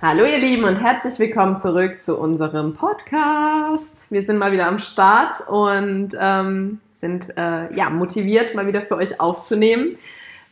Hallo 0.00 0.24
ihr 0.24 0.38
Lieben 0.38 0.62
und 0.62 0.76
herzlich 0.76 1.18
willkommen 1.18 1.60
zurück 1.60 2.02
zu 2.02 2.20
unserem 2.20 2.76
Podcast. 2.76 4.08
Wir 4.12 4.22
sind 4.22 4.38
mal 4.38 4.52
wieder 4.52 4.68
am 4.68 4.78
Start 4.78 5.40
und 5.48 6.10
ähm, 6.16 6.80
sind 6.92 7.36
äh, 7.36 7.74
ja 7.74 7.90
motiviert, 7.90 8.54
mal 8.54 8.68
wieder 8.68 8.82
für 8.82 8.94
euch 8.94 9.18
aufzunehmen. 9.18 9.98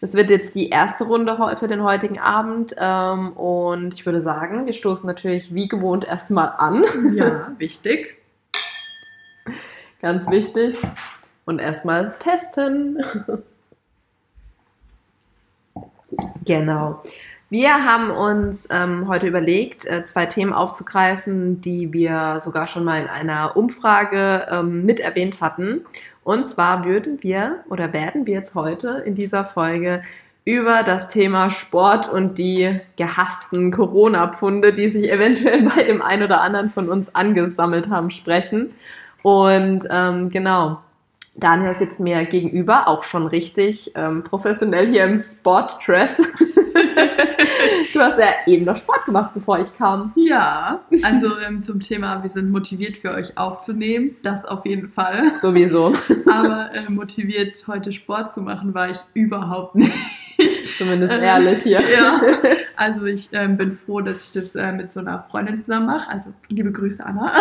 Es 0.01 0.15
wird 0.15 0.31
jetzt 0.31 0.57
die 0.57 0.71
erste 0.71 1.05
Runde 1.05 1.39
für 1.61 1.69
den 1.69 1.85
heutigen 1.85 2.19
Abend 2.19 2.75
ähm, 2.77 3.35
und 3.35 3.95
ich 3.95 4.05
würde 4.05 4.21
sagen, 4.21 4.67
wir 4.67 4.73
stoßen 4.73 5.07
natürlich 5.07 5.55
wie 5.55 5.69
gewohnt 5.69 6.05
erstmal 6.05 6.53
an. 6.59 6.85
Ja, 7.15 7.53
wichtig. 7.59 8.17
Ganz 10.03 10.29
wichtig. 10.29 10.77
Und 11.45 11.61
erstmal 11.61 12.17
testen. 12.19 13.01
genau. 16.45 17.01
Wir 17.49 17.85
haben 17.85 18.11
uns 18.11 18.67
ähm, 18.73 19.07
heute 19.07 19.29
überlegt, 19.29 19.85
äh, 19.85 20.05
zwei 20.05 20.27
Themen 20.27 20.53
aufzugreifen, 20.53 21.61
die 21.61 21.93
wir 21.93 22.41
sogar 22.41 22.67
schon 22.67 22.83
mal 22.83 23.01
in 23.03 23.09
einer 23.09 23.57
Umfrage 23.57 24.49
ähm, 24.51 24.85
mit 24.85 24.99
erwähnt 24.99 25.41
hatten. 25.41 25.83
Und 26.25 26.51
zwar 26.51 26.85
würden 26.85 27.23
wir 27.23 27.63
oder 27.69 27.93
werden 27.93 28.27
wir 28.27 28.35
jetzt 28.35 28.57
heute 28.57 29.05
in 29.07 29.15
dieser 29.15 29.45
Folge 29.45 30.03
über 30.45 30.83
das 30.83 31.09
Thema 31.09 31.51
Sport 31.51 32.09
und 32.09 32.37
die 32.37 32.79
gehassten 32.97 33.71
Corona-Pfunde, 33.71 34.73
die 34.73 34.91
sich 34.91 35.09
eventuell 35.09 35.63
bei 35.77 35.85
dem 35.85 36.03
einen 36.03 36.25
oder 36.25 36.41
anderen 36.41 36.71
von 36.71 36.89
uns 36.89 37.15
angesammelt 37.15 37.91
haben, 37.91 38.11
sprechen. 38.11 38.71
Und 39.23 39.87
ähm, 39.89 40.31
genau, 40.31 40.81
Daniel 41.39 41.75
sitzt 41.75 42.01
mir 42.01 42.25
gegenüber, 42.25 42.89
auch 42.89 43.03
schon 43.03 43.27
richtig 43.27 43.93
ähm, 43.95 44.23
professionell 44.23 44.91
hier 44.91 45.05
im 45.05 45.19
Sport-Dress. 45.19 46.17
du 47.93 48.01
hast 48.01 48.19
ja 48.19 48.29
eben 48.47 48.65
noch 48.65 48.77
Sport 48.77 49.05
gemacht, 49.05 49.33
bevor 49.35 49.59
ich 49.59 49.75
kam. 49.77 50.13
Ja, 50.17 50.81
also 51.03 51.39
ähm, 51.39 51.63
zum 51.63 51.81
Thema, 51.81 52.23
wir 52.23 52.31
sind 52.31 52.51
motiviert 52.51 52.97
für 52.97 53.11
euch 53.11 53.37
aufzunehmen, 53.37 54.17
das 54.23 54.45
auf 54.45 54.65
jeden 54.65 54.89
Fall. 54.89 55.33
Sowieso. 55.41 55.93
Aber 56.31 56.71
äh, 56.73 56.91
motiviert 56.91 57.63
heute 57.67 57.93
Sport 57.93 58.33
zu 58.33 58.41
machen 58.41 58.73
war 58.73 58.91
ich 58.91 58.99
überhaupt 59.15 59.75
nicht. 59.75 59.93
Zumindest 60.77 61.13
ähm, 61.13 61.23
ehrlich 61.23 61.63
hier. 61.63 61.81
Ja, 61.81 62.21
also 62.77 63.05
ich 63.07 63.29
ähm, 63.33 63.57
bin 63.57 63.73
froh, 63.73 64.01
dass 64.01 64.27
ich 64.27 64.33
das 64.33 64.55
äh, 64.55 64.73
mit 64.73 64.93
so 64.93 65.01
einer 65.01 65.25
Freundin 65.31 65.61
zusammen 65.63 65.87
mache. 65.87 66.11
Also 66.11 66.33
liebe 66.49 66.73
Grüße, 66.73 67.05
Anna. 67.05 67.33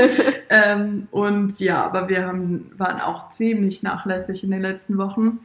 ähm, 0.50 1.08
und 1.10 1.58
ja, 1.60 1.84
aber 1.84 2.08
wir 2.08 2.26
haben, 2.26 2.70
waren 2.76 3.00
auch 3.00 3.30
ziemlich 3.30 3.82
nachlässig 3.82 4.44
in 4.44 4.50
den 4.50 4.62
letzten 4.62 4.98
Wochen. 4.98 5.40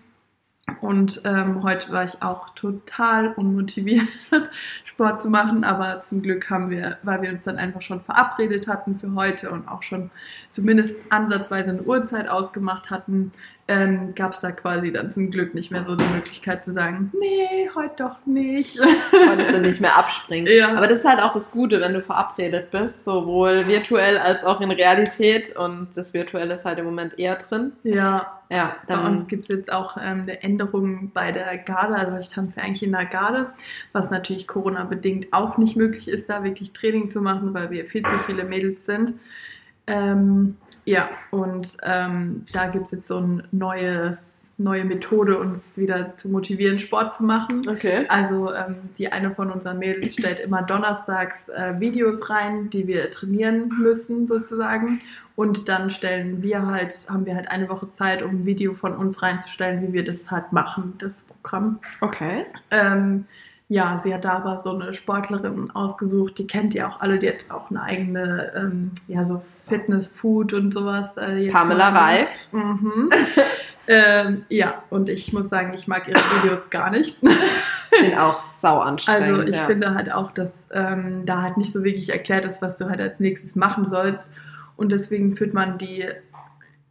Und 0.79 1.21
ähm, 1.25 1.63
heute 1.63 1.91
war 1.91 2.05
ich 2.05 2.21
auch 2.21 2.49
total 2.55 3.33
unmotiviert, 3.33 4.07
Sport 4.85 5.21
zu 5.21 5.29
machen, 5.29 5.63
aber 5.63 6.01
zum 6.03 6.21
Glück 6.21 6.49
haben 6.49 6.69
wir, 6.69 6.97
weil 7.03 7.21
wir 7.21 7.31
uns 7.31 7.43
dann 7.43 7.57
einfach 7.57 7.81
schon 7.81 8.01
verabredet 8.01 8.67
hatten 8.67 8.95
für 8.95 9.13
heute 9.13 9.51
und 9.51 9.67
auch 9.67 9.83
schon 9.83 10.11
zumindest 10.49 10.95
ansatzweise 11.09 11.71
eine 11.71 11.81
Uhrzeit 11.81 12.29
ausgemacht 12.29 12.89
hatten, 12.89 13.33
ähm, 13.67 14.13
gab 14.15 14.33
es 14.33 14.39
da 14.39 14.51
quasi 14.51 14.91
dann 14.91 15.09
zum 15.09 15.31
Glück 15.31 15.53
nicht 15.53 15.71
mehr 15.71 15.85
so 15.87 15.95
die 15.95 16.05
Möglichkeit 16.05 16.65
zu 16.65 16.73
sagen, 16.73 17.11
nee, 17.19 17.69
heute 17.75 17.95
doch 17.97 18.25
nicht. 18.25 18.79
Konntest 19.11 19.53
du 19.53 19.61
nicht 19.61 19.79
mehr 19.79 19.95
abspringen. 19.95 20.51
Ja. 20.51 20.75
Aber 20.75 20.87
das 20.87 20.99
ist 20.99 21.05
halt 21.05 21.21
auch 21.21 21.33
das 21.33 21.51
Gute, 21.51 21.79
wenn 21.79 21.93
du 21.93 22.01
verabredet 22.01 22.71
bist, 22.71 23.05
sowohl 23.05 23.67
virtuell 23.67 24.17
als 24.17 24.43
auch 24.43 24.61
in 24.61 24.71
Realität 24.71 25.55
und 25.55 25.89
das 25.95 26.13
Virtuelle 26.13 26.55
ist 26.55 26.65
halt 26.65 26.79
im 26.79 26.85
Moment 26.85 27.17
eher 27.17 27.35
drin. 27.35 27.73
Ja. 27.83 28.37
Ja, 28.49 28.75
dann 28.87 29.01
bei 29.01 29.09
uns 29.09 29.27
gibt 29.29 29.43
es 29.43 29.47
jetzt 29.47 29.71
auch 29.71 29.95
ähm, 29.95 30.23
eine 30.23 30.43
Änderung 30.43 31.11
bei 31.13 31.31
der 31.31 31.57
Garde, 31.57 31.95
also 31.95 32.17
ich 32.17 32.27
tanze 32.27 32.59
eigentlich 32.59 32.83
in 32.83 32.91
der 32.91 33.05
Garde, 33.05 33.53
was 33.93 34.09
natürlich 34.09 34.45
Corona-bedingt 34.45 35.31
auch 35.31 35.57
nicht 35.57 35.77
möglich 35.77 36.09
ist, 36.09 36.29
da 36.29 36.43
wirklich 36.43 36.73
Training 36.73 37.09
zu 37.09 37.21
machen, 37.21 37.53
weil 37.53 37.71
wir 37.71 37.85
viel 37.85 38.03
zu 38.03 38.17
viele 38.25 38.43
Mädels 38.43 38.85
sind. 38.85 39.13
Ähm, 39.87 40.57
ja, 40.85 41.09
und 41.31 41.77
ähm, 41.83 42.45
da 42.53 42.67
gibt 42.67 42.85
es 42.85 42.91
jetzt 42.91 43.07
so 43.07 43.17
eine 43.17 43.43
neue 43.51 44.85
Methode, 44.85 45.39
uns 45.39 45.77
wieder 45.77 46.15
zu 46.17 46.29
motivieren, 46.29 46.79
Sport 46.79 47.15
zu 47.15 47.23
machen. 47.23 47.61
Okay. 47.67 48.05
Also 48.09 48.53
ähm, 48.53 48.89
die 48.97 49.11
eine 49.11 49.31
von 49.31 49.51
unseren 49.51 49.79
Mädels 49.79 50.13
stellt 50.13 50.39
immer 50.39 50.61
donnerstags 50.61 51.49
äh, 51.49 51.79
Videos 51.79 52.29
rein, 52.29 52.69
die 52.69 52.87
wir 52.87 53.09
trainieren 53.11 53.69
müssen 53.79 54.27
sozusagen. 54.27 54.99
Und 55.35 55.67
dann 55.67 55.89
stellen 55.89 56.43
wir 56.43 56.65
halt, 56.65 57.09
haben 57.09 57.25
wir 57.25 57.35
halt 57.35 57.49
eine 57.49 57.69
Woche 57.69 57.87
Zeit, 57.95 58.21
um 58.21 58.31
ein 58.31 58.45
Video 58.45 58.73
von 58.73 58.95
uns 58.95 59.23
reinzustellen, 59.23 59.81
wie 59.81 59.93
wir 59.93 60.03
das 60.03 60.29
halt 60.29 60.51
machen, 60.51 60.93
das 60.99 61.13
Programm. 61.23 61.79
Okay. 62.01 62.45
Ähm, 62.69 63.25
ja, 63.71 64.01
sie 64.03 64.13
hat 64.13 64.25
da 64.25 64.31
aber 64.31 64.57
so 64.57 64.75
eine 64.75 64.93
Sportlerin 64.93 65.71
ausgesucht, 65.71 66.37
die 66.37 66.45
kennt 66.45 66.75
ihr 66.75 66.89
auch 66.89 66.99
alle, 66.99 67.19
die 67.19 67.29
hat 67.29 67.45
auch 67.47 67.69
eine 67.69 67.81
eigene, 67.81 68.51
ähm, 68.53 68.91
ja, 69.07 69.23
so 69.23 69.41
Fitness, 69.65 70.09
Food 70.09 70.51
und 70.51 70.73
sowas. 70.73 71.15
Äh, 71.15 71.47
Pamela 71.49 71.87
Reif. 71.87 72.27
Mhm. 72.51 73.09
ähm, 73.87 74.43
ja, 74.49 74.83
und 74.89 75.07
ich 75.07 75.31
muss 75.31 75.47
sagen, 75.47 75.73
ich 75.73 75.87
mag 75.87 76.05
ihre 76.09 76.19
Videos 76.19 76.69
gar 76.69 76.91
nicht. 76.91 77.17
Sind 78.01 78.19
auch 78.19 78.41
sau 78.41 78.79
anstrengend. 78.79 79.39
Also 79.39 79.43
ich 79.43 79.55
ja. 79.55 79.65
finde 79.67 79.95
halt 79.95 80.11
auch, 80.11 80.31
dass 80.31 80.51
ähm, 80.73 81.25
da 81.25 81.41
halt 81.41 81.55
nicht 81.55 81.71
so 81.71 81.81
wirklich 81.85 82.09
erklärt 82.09 82.43
ist, 82.43 82.61
was 82.61 82.75
du 82.75 82.89
halt 82.89 82.99
als 82.99 83.21
nächstes 83.21 83.55
machen 83.55 83.87
sollst. 83.87 84.27
Und 84.75 84.91
deswegen 84.91 85.33
führt 85.37 85.53
man 85.53 85.77
die 85.77 86.09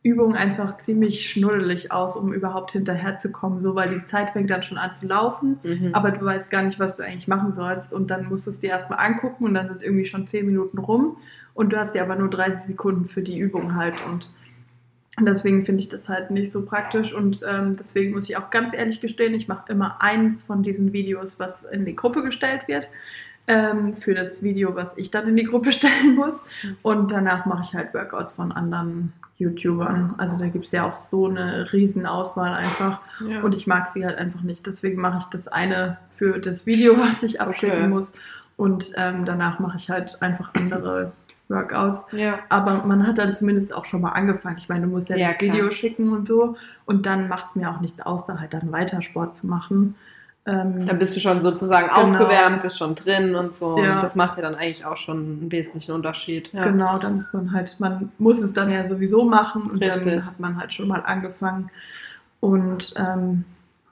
Übung 0.03 0.35
einfach 0.35 0.79
ziemlich 0.79 1.29
schnuddelig 1.29 1.93
aus, 1.93 2.17
um 2.17 2.33
überhaupt 2.33 2.73
hinterherzukommen, 2.73 3.61
so 3.61 3.75
weil 3.75 3.91
die 3.91 4.07
Zeit 4.07 4.31
fängt 4.31 4.49
dann 4.49 4.63
schon 4.63 4.79
an 4.79 4.97
zu 4.97 5.07
laufen, 5.07 5.59
mhm. 5.63 5.91
aber 5.93 6.11
du 6.11 6.25
weißt 6.25 6.49
gar 6.49 6.63
nicht, 6.63 6.79
was 6.79 6.97
du 6.97 7.05
eigentlich 7.05 7.29
machen 7.29 7.55
sollst. 7.55 7.93
Und 7.93 8.11
dann 8.11 8.27
musst 8.29 8.47
du 8.47 8.51
es 8.51 8.61
dir 8.61 8.71
erstmal 8.71 9.05
angucken 9.05 9.45
und 9.45 9.55
dann 9.55 9.67
sind 9.69 9.77
es 9.77 9.83
irgendwie 9.83 10.07
schon 10.07 10.27
10 10.27 10.47
Minuten 10.47 10.79
rum. 10.79 11.19
Und 11.53 11.73
du 11.73 11.79
hast 11.79 11.95
dir 11.95 12.03
aber 12.03 12.17
nur 12.17 12.31
30 12.31 12.63
Sekunden 12.63 13.09
für 13.09 13.21
die 13.21 13.39
Übung 13.39 13.75
halt. 13.75 13.95
Und 14.07 14.33
deswegen 15.21 15.67
finde 15.67 15.83
ich 15.83 15.91
das 15.91 16.09
halt 16.09 16.31
nicht 16.31 16.51
so 16.51 16.65
praktisch. 16.65 17.13
Und 17.13 17.43
ähm, 17.47 17.77
deswegen 17.79 18.13
muss 18.13 18.31
ich 18.31 18.39
auch 18.39 18.49
ganz 18.49 18.75
ehrlich 18.75 19.03
gestehen, 19.03 19.35
ich 19.35 19.49
mache 19.49 19.71
immer 19.71 20.01
eins 20.01 20.45
von 20.45 20.63
diesen 20.63 20.95
Videos, 20.95 21.39
was 21.39 21.65
in 21.65 21.85
die 21.85 21.97
Gruppe 21.97 22.23
gestellt 22.23 22.69
wird. 22.69 22.89
Ähm, 23.47 23.97
für 23.97 24.15
das 24.15 24.43
Video, 24.43 24.77
was 24.77 24.97
ich 24.97 25.11
dann 25.11 25.29
in 25.29 25.37
die 25.37 25.45
Gruppe 25.45 25.73
stellen 25.73 26.15
muss. 26.15 26.37
Und 26.81 27.11
danach 27.11 27.45
mache 27.45 27.65
ich 27.65 27.75
halt 27.75 27.93
Workouts 27.93 28.33
von 28.33 28.53
anderen 28.53 29.13
YouTubern. 29.41 30.15
Also 30.19 30.37
da 30.37 30.47
gibt 30.49 30.67
es 30.67 30.73
ja 30.73 30.87
auch 30.87 30.97
so 31.11 31.27
eine 31.27 31.73
Riesenauswahl 31.73 32.55
einfach. 32.55 33.01
Ja. 33.27 33.41
Und 33.41 33.55
ich 33.55 33.67
mag 33.67 33.91
sie 33.93 34.05
halt 34.05 34.19
einfach 34.19 34.43
nicht. 34.43 34.67
Deswegen 34.67 35.01
mache 35.01 35.19
ich 35.19 35.25
das 35.27 35.49
eine 35.49 35.97
für 36.17 36.39
das 36.39 36.67
Video, 36.67 36.99
was 36.99 37.23
ich 37.23 37.41
abschicken 37.41 37.79
okay. 37.79 37.89
muss. 37.89 38.13
Und 38.57 38.93
ähm, 38.97 39.25
danach 39.25 39.59
mache 39.59 39.79
ich 39.79 39.89
halt 39.89 40.21
einfach 40.21 40.53
andere 40.55 41.13
Workouts. 41.49 42.05
Ja. 42.13 42.41
Aber 42.49 42.85
man 42.87 43.07
hat 43.07 43.19
dann 43.19 43.33
zumindest 43.33 43.75
auch 43.75 43.85
schon 43.85 44.01
mal 44.03 44.11
angefangen. 44.11 44.59
Ich 44.59 44.69
meine, 44.69 44.87
du 44.87 44.93
musst 44.93 45.09
ja, 45.09 45.17
ja 45.17 45.29
das 45.29 45.39
klar. 45.39 45.55
Video 45.55 45.71
schicken 45.71 46.13
und 46.13 46.29
so. 46.29 46.57
Und 46.85 47.07
dann 47.07 47.29
macht 47.29 47.47
es 47.49 47.57
mir 47.57 47.71
auch 47.71 47.81
nichts 47.81 48.01
aus, 48.01 48.27
da 48.27 48.39
halt 48.39 48.55
dann 48.55 48.71
weiter 48.71 49.03
Sport 49.03 49.37
zu 49.37 49.47
machen. 49.47 49.97
Ähm, 50.51 50.87
dann 50.87 50.99
bist 50.99 51.15
du 51.15 51.21
schon 51.21 51.43
sozusagen 51.43 51.89
genau. 51.89 52.01
aufgewärmt, 52.01 52.63
bist 52.63 52.79
schon 52.79 52.97
drin 52.97 53.37
und 53.37 53.55
so. 53.55 53.79
Ja. 53.79 53.97
Und 53.97 54.03
das 54.03 54.17
macht 54.17 54.37
ja 54.37 54.43
dann 54.43 54.57
eigentlich 54.57 54.85
auch 54.85 54.97
schon 54.97 55.19
einen 55.19 55.53
wesentlichen 55.53 55.93
Unterschied. 55.93 56.53
Ja. 56.53 56.65
Genau, 56.65 56.99
dann 56.99 57.19
ist 57.19 57.33
man 57.33 57.53
halt, 57.53 57.77
man 57.79 58.11
muss 58.19 58.39
es 58.39 58.53
dann 58.53 58.71
ja 58.71 58.89
sowieso 58.89 59.25
machen 59.25 59.71
und 59.71 59.81
Richtig. 59.81 60.05
dann 60.05 60.27
hat 60.27 60.41
man 60.41 60.59
halt 60.59 60.75
schon 60.75 60.89
mal 60.89 61.03
angefangen. 61.05 61.71
Und 62.41 62.95
ähm, 62.97 63.45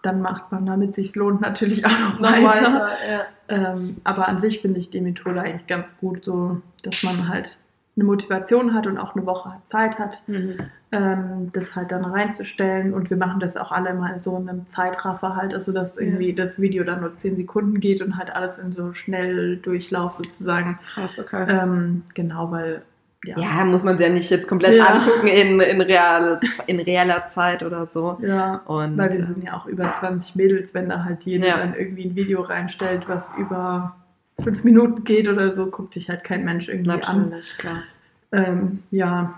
dann 0.03 0.21
macht 0.21 0.51
man, 0.51 0.67
damit 0.67 0.97
sich 0.97 1.15
lohnt, 1.15 1.41
natürlich 1.41 1.87
auch 1.87 1.91
noch, 1.91 2.21
noch 2.21 2.33
weiter. 2.33 2.63
weiter 2.63 2.89
ja. 3.09 3.21
ähm, 3.49 3.99
aber 4.03 4.27
an 4.27 4.41
sich 4.41 4.61
finde 4.61 4.81
ich 4.81 4.91
die 4.91 5.01
Methode 5.01 5.41
eigentlich 5.41 5.67
ganz 5.67 5.97
gut, 5.99 6.25
so 6.25 6.61
dass 6.83 7.03
man 7.05 7.29
halt 7.29 7.59
eine 7.99 8.05
Motivation 8.05 8.75
hat 8.75 8.87
und 8.87 8.97
auch 8.97 9.17
eine 9.17 9.27
Woche 9.27 9.55
Zeit 9.71 9.99
hat, 9.99 10.23
mhm. 10.29 10.57
ähm, 10.93 11.51
das 11.53 11.75
halt 11.75 11.91
dann 11.91 12.05
reinzustellen. 12.05 12.95
Und 12.95 13.11
wir 13.11 13.17
machen 13.17 13.41
das 13.41 13.57
auch 13.57 13.73
alle 13.73 13.93
mal 13.93 14.19
so 14.21 14.37
in 14.37 14.49
einem 14.49 14.67
Zeitraffer 14.71 15.35
halt, 15.35 15.53
also 15.53 15.73
dass 15.73 15.99
irgendwie 15.99 16.31
ja. 16.31 16.37
das 16.37 16.61
Video 16.61 16.85
dann 16.85 17.01
nur 17.01 17.17
10 17.17 17.37
Sekunden 17.37 17.81
geht 17.81 18.01
und 18.01 18.17
halt 18.17 18.35
alles 18.35 18.57
in 18.59 18.73
so 18.73 18.93
schnell 18.93 19.57
Durchlauf 19.57 20.15
sozusagen. 20.15 20.79
Krass, 20.95 21.19
okay. 21.19 21.47
Ähm, 21.49 22.05
genau, 22.15 22.53
weil 22.53 22.83
ja. 23.25 23.37
ja. 23.37 23.65
muss 23.65 23.83
man 23.83 23.99
sich 23.99 24.07
ja 24.07 24.13
nicht 24.13 24.31
jetzt 24.31 24.47
komplett 24.47 24.77
ja. 24.77 24.87
angucken 24.87 25.27
in, 25.27 25.61
in, 25.61 25.81
real, 25.81 26.41
in 26.69 26.79
realer 26.79 27.31
Zeit 27.31 27.65
oder 27.65 27.85
so. 27.85 28.17
Ja, 28.23 28.63
und, 28.67 28.97
weil 28.97 29.13
wir 29.13 29.27
sind 29.27 29.43
ja 29.43 29.55
auch 29.55 29.67
über 29.67 29.93
20 29.93 30.37
Mädels, 30.37 30.73
wenn 30.73 30.89
da 30.89 31.03
halt 31.03 31.25
jeder 31.25 31.49
ja. 31.49 31.57
dann 31.59 31.75
irgendwie 31.75 32.05
ein 32.05 32.15
Video 32.15 32.43
reinstellt, 32.43 33.09
was 33.09 33.35
über 33.37 33.97
fünf 34.43 34.65
Minuten 34.65 35.05
geht 35.05 35.29
oder 35.29 35.53
so, 35.53 35.67
guckt 35.67 35.95
sich 35.95 36.09
halt 36.09 36.25
kein 36.25 36.45
Mensch 36.45 36.69
irgendwie 36.69 36.89
Natürlich, 36.89 37.09
an. 37.09 37.43
Klar. 37.59 37.83
Ähm, 38.33 38.83
ja, 38.91 39.35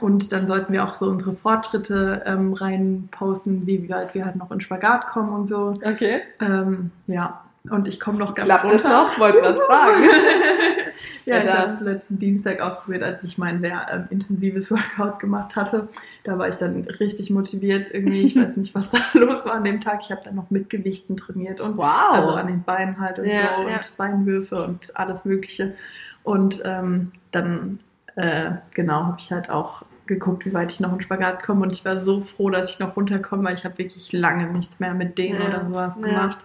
und 0.00 0.32
dann 0.32 0.46
sollten 0.46 0.72
wir 0.72 0.84
auch 0.84 0.94
so 0.94 1.06
unsere 1.10 1.34
Fortschritte 1.34 2.22
ähm, 2.24 2.52
rein 2.52 3.08
posten, 3.10 3.66
wie 3.66 3.88
weit 3.88 4.14
wir 4.14 4.24
halt 4.24 4.36
noch 4.36 4.50
in 4.52 4.60
Spagat 4.60 5.06
kommen 5.08 5.30
und 5.32 5.48
so. 5.48 5.78
Okay. 5.84 6.22
Ähm, 6.40 6.90
ja, 7.08 7.40
Und 7.70 7.88
ich 7.88 7.98
komme 7.98 8.18
noch 8.18 8.34
ganz 8.34 8.46
Klappt 8.46 8.64
das 8.72 8.84
runter. 8.84 9.02
noch? 9.02 9.18
Wollte 9.18 9.38
gerade 9.40 9.58
fragen. 9.68 10.02
ja, 11.26 11.36
Ja, 11.38 11.42
ich 11.44 11.52
habe 11.52 11.72
es 11.72 11.80
letzten 11.80 12.18
Dienstag 12.20 12.60
ausprobiert, 12.60 13.02
als 13.02 13.22
ich 13.24 13.36
mein 13.36 13.60
sehr 13.60 13.84
ähm, 13.92 14.04
intensives 14.10 14.70
Workout 14.70 15.18
gemacht 15.18 15.56
hatte. 15.56 15.88
Da 16.22 16.38
war 16.38 16.48
ich 16.48 16.54
dann 16.54 16.84
richtig 17.00 17.30
motiviert 17.30 17.92
irgendwie. 17.92 18.22
Ich 18.22 18.36
weiß 18.36 18.56
nicht, 18.58 18.74
was 18.76 18.88
da 18.90 18.98
los 19.14 19.44
war 19.44 19.54
an 19.54 19.64
dem 19.64 19.80
Tag. 19.80 20.00
Ich 20.02 20.12
habe 20.12 20.22
dann 20.24 20.36
noch 20.36 20.50
mit 20.50 20.70
Gewichten 20.70 21.16
trainiert 21.16 21.60
und 21.60 21.76
Wow. 21.76 22.12
also 22.12 22.30
an 22.30 22.46
den 22.46 22.62
Beinen 22.62 23.00
halt 23.00 23.18
und 23.18 23.24
Ja, 23.26 23.56
so 23.62 23.68
ja. 23.68 23.76
und 23.78 23.96
Beinwürfe 23.96 24.62
und 24.62 24.96
alles 24.96 25.24
Mögliche. 25.24 25.74
Und 26.22 26.62
ähm, 26.64 27.10
dann, 27.32 27.80
äh, 28.16 28.50
genau, 28.74 29.04
habe 29.04 29.16
ich 29.18 29.30
halt 29.32 29.50
auch 29.50 29.82
geguckt, 30.06 30.44
wie 30.44 30.52
weit 30.54 30.72
ich 30.72 30.80
noch 30.80 30.92
in 30.92 31.00
Spagat 31.00 31.42
komme. 31.42 31.62
Und 31.62 31.70
ich 31.72 31.84
war 31.84 32.00
so 32.00 32.22
froh, 32.22 32.50
dass 32.50 32.70
ich 32.70 32.78
noch 32.80 32.96
runterkomme, 32.96 33.44
weil 33.44 33.54
ich 33.54 33.64
habe 33.64 33.78
wirklich 33.78 34.12
lange 34.12 34.46
nichts 34.46 34.80
mehr 34.80 34.94
mit 34.94 35.18
denen 35.18 35.40
Ja, 35.40 35.46
oder 35.48 35.64
sowas 35.66 35.98
ja. 36.00 36.02
gemacht. 36.02 36.38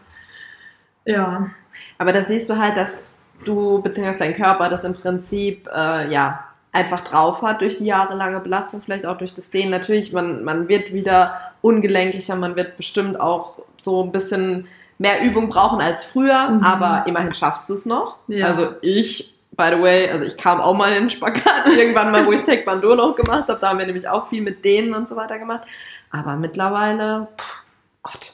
Ja, 1.06 1.50
Aber 1.98 2.14
da 2.14 2.24
siehst 2.24 2.50
du 2.50 2.58
halt, 2.58 2.78
dass 2.78 3.18
du, 3.44 3.82
beziehungsweise 3.82 4.20
dein 4.20 4.36
Körper 4.36 4.70
das 4.70 4.84
im 4.84 4.94
Prinzip, 4.96 5.68
äh, 5.74 6.12
ja, 6.12 6.46
einfach 6.72 7.02
drauf 7.02 7.42
hat 7.42 7.62
durch 7.62 7.78
die 7.78 7.86
jahrelange 7.86 8.40
Belastung, 8.40 8.82
vielleicht 8.82 9.06
auch 9.06 9.18
durch 9.18 9.34
das 9.36 9.50
Dehnen. 9.50 9.72
Natürlich, 9.72 10.12
man, 10.14 10.44
man 10.44 10.68
wird 10.68 10.94
wieder 10.94 11.40
ungelenklicher, 11.62 12.36
man 12.36 12.56
wird 12.56 12.76
bestimmt 12.78 13.20
auch 13.20 13.60
so 13.78 14.04
ein 14.04 14.12
bisschen 14.12 14.68
mehr 14.98 15.22
Übung 15.24 15.50
brauchen 15.50 15.80
als 15.82 16.06
früher, 16.06 16.50
Mhm. 16.50 16.64
aber 16.64 17.06
immerhin 17.08 17.34
schaffst 17.34 17.70
du 17.70 17.76
es 17.76 17.86
noch. 17.86 18.18
Ja. 18.28 18.48
Also 18.48 18.74
ich, 18.82 19.35
by 19.56 19.70
the 19.76 19.82
way, 19.82 20.10
also 20.10 20.26
ich 20.26 20.38
kam 20.38 20.62
auch 20.62 20.74
mal 20.74 20.92
in 20.94 21.04
den 21.04 21.10
Spagat 21.10 21.68
irgendwann 21.78 22.12
mal, 22.12 22.26
wo 22.26 22.32
ich 22.32 22.44
Taekwondo 22.44 22.96
noch 22.96 23.16
gemacht 23.16 23.48
habe, 23.48 23.60
da 23.60 23.70
haben 23.70 23.80
wir 23.80 23.86
nämlich 23.86 24.08
auch 24.08 24.30
viel 24.30 24.42
mit 24.42 24.64
Dehnen 24.64 24.94
und 24.94 25.08
so 25.08 25.16
weiter 25.16 25.40
gemacht. 25.40 25.64
Aber 26.12 26.36
mittlerweile, 26.36 27.28
pff, 27.38 27.64
Gott, 28.04 28.34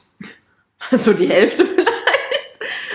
so 0.98 1.12
die 1.12 1.28
Hälfte 1.28 1.66
vielleicht. 1.66 1.90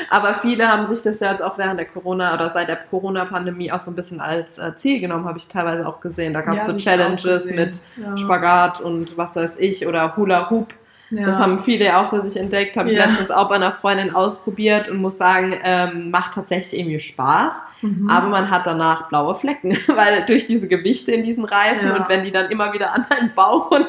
Aber 0.10 0.36
viele 0.36 0.68
haben 0.70 0.86
sich 0.86 1.02
das 1.02 1.20
ja 1.20 1.32
jetzt 1.32 1.42
auch 1.42 1.58
während 1.58 1.80
der 1.80 1.88
Corona 1.88 2.34
oder 2.34 2.50
seit 2.50 2.70
der 2.70 2.78
Corona-Pandemie 2.78 3.72
auch 3.72 3.80
so 3.80 3.92
ein 3.92 3.96
bisschen 3.96 4.22
als 4.22 4.58
äh, 4.58 4.76
Ziel 4.78 5.02
genommen, 5.02 5.26
habe 5.26 5.38
ich 5.38 5.48
teilweise 5.48 5.88
auch 5.88 6.00
gesehen. 6.00 6.34
Da 6.34 6.42
gab 6.42 6.56
es 6.56 6.68
Ja, 6.68 6.74
so 6.74 6.78
Challenges 6.78 7.52
mit 7.52 7.82
ja. 7.98 8.18
Spagat 8.18 8.80
und 8.80 9.18
was 9.18 9.36
weiß 9.36 9.58
ich 9.60 9.86
oder 9.86 10.16
Hula 10.16 10.50
Hoop. 10.50 10.74
Ja. 11.10 11.26
Das 11.26 11.40
haben 11.40 11.64
viele 11.64 11.98
auch 11.98 12.10
für 12.10 12.28
sich 12.30 12.40
entdeckt, 12.40 12.76
habe 12.76 12.90
ich 12.90 12.96
Ja. 12.96 13.06
letztens 13.06 13.32
auch 13.32 13.48
bei 13.50 13.56
einer 13.56 13.72
Freundin 13.72 14.14
ausprobiert 14.14 14.90
und 14.90 14.98
muss 14.98 15.18
sagen, 15.18 15.56
ähm, 15.64 16.12
macht 16.12 16.34
tatsächlich 16.36 16.80
irgendwie 16.80 17.00
Spaß. 17.00 17.54
Mhm. 17.82 18.10
Aber 18.10 18.28
man 18.28 18.50
hat 18.52 18.66
danach 18.66 19.08
blaue 19.08 19.36
Flecken, 19.36 19.72
weil 19.96 20.26
durch 20.26 20.48
diese 20.48 20.68
Gewichte 20.68 21.12
in 21.14 21.24
diesen 21.24 21.46
Reifen 21.46 21.88
Ja. 21.88 21.96
und 21.96 22.10
wenn 22.10 22.24
die 22.26 22.32
dann 22.32 22.50
immer 22.52 22.74
wieder 22.74 22.94
an 22.94 23.06
deinen 23.10 23.34
Bauch 23.34 23.72
und 23.72 23.86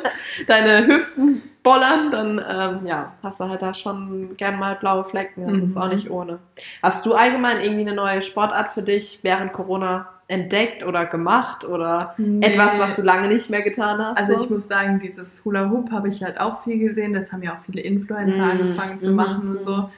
deine 0.46 0.86
Hüften 0.86 1.42
bollern, 1.68 2.10
dann 2.10 2.38
ähm, 2.48 2.86
ja, 2.86 3.12
hast 3.22 3.40
du 3.40 3.48
halt 3.48 3.60
da 3.62 3.74
schon 3.74 4.36
gern 4.36 4.58
mal 4.58 4.74
blaue 4.76 5.04
Flecken. 5.04 5.46
Das 5.46 5.52
Mhm. 5.56 5.64
ist 5.64 5.76
auch 5.76 5.88
nicht 5.88 6.10
ohne. 6.10 6.38
Hast 6.82 7.04
du 7.04 7.14
allgemein 7.14 7.60
irgendwie 7.60 7.82
eine 7.82 7.94
neue 7.94 8.22
Sportart 8.22 8.72
für 8.72 8.82
dich 8.82 9.20
während 9.22 9.52
Corona 9.52 10.08
entdeckt 10.28 10.84
oder 10.84 11.06
gemacht 11.06 11.64
oder 11.64 12.14
Nee. 12.18 12.46
etwas, 12.46 12.78
was 12.78 12.96
du 12.96 13.02
lange 13.02 13.28
nicht 13.28 13.48
mehr 13.50 13.62
getan 13.62 13.98
hast? 13.98 14.18
Also 14.18 14.36
so? 14.38 14.44
ich 14.44 14.50
muss 14.50 14.68
sagen, 14.68 15.00
dieses 15.02 15.42
Hula 15.44 15.70
Hoop 15.70 15.90
habe 15.90 16.08
ich 16.08 16.22
halt 16.22 16.38
auch 16.40 16.62
viel 16.64 16.78
gesehen. 16.78 17.12
Das 17.14 17.32
haben 17.32 17.42
ja 17.42 17.52
auch 17.52 17.64
viele 17.66 17.80
Influencer 17.82 18.44
Mhm. 18.44 18.50
angefangen 18.50 19.00
zu 19.00 19.10
Mhm. 19.10 19.16
machen 19.16 19.50
und 19.50 19.62
so. 19.62 19.90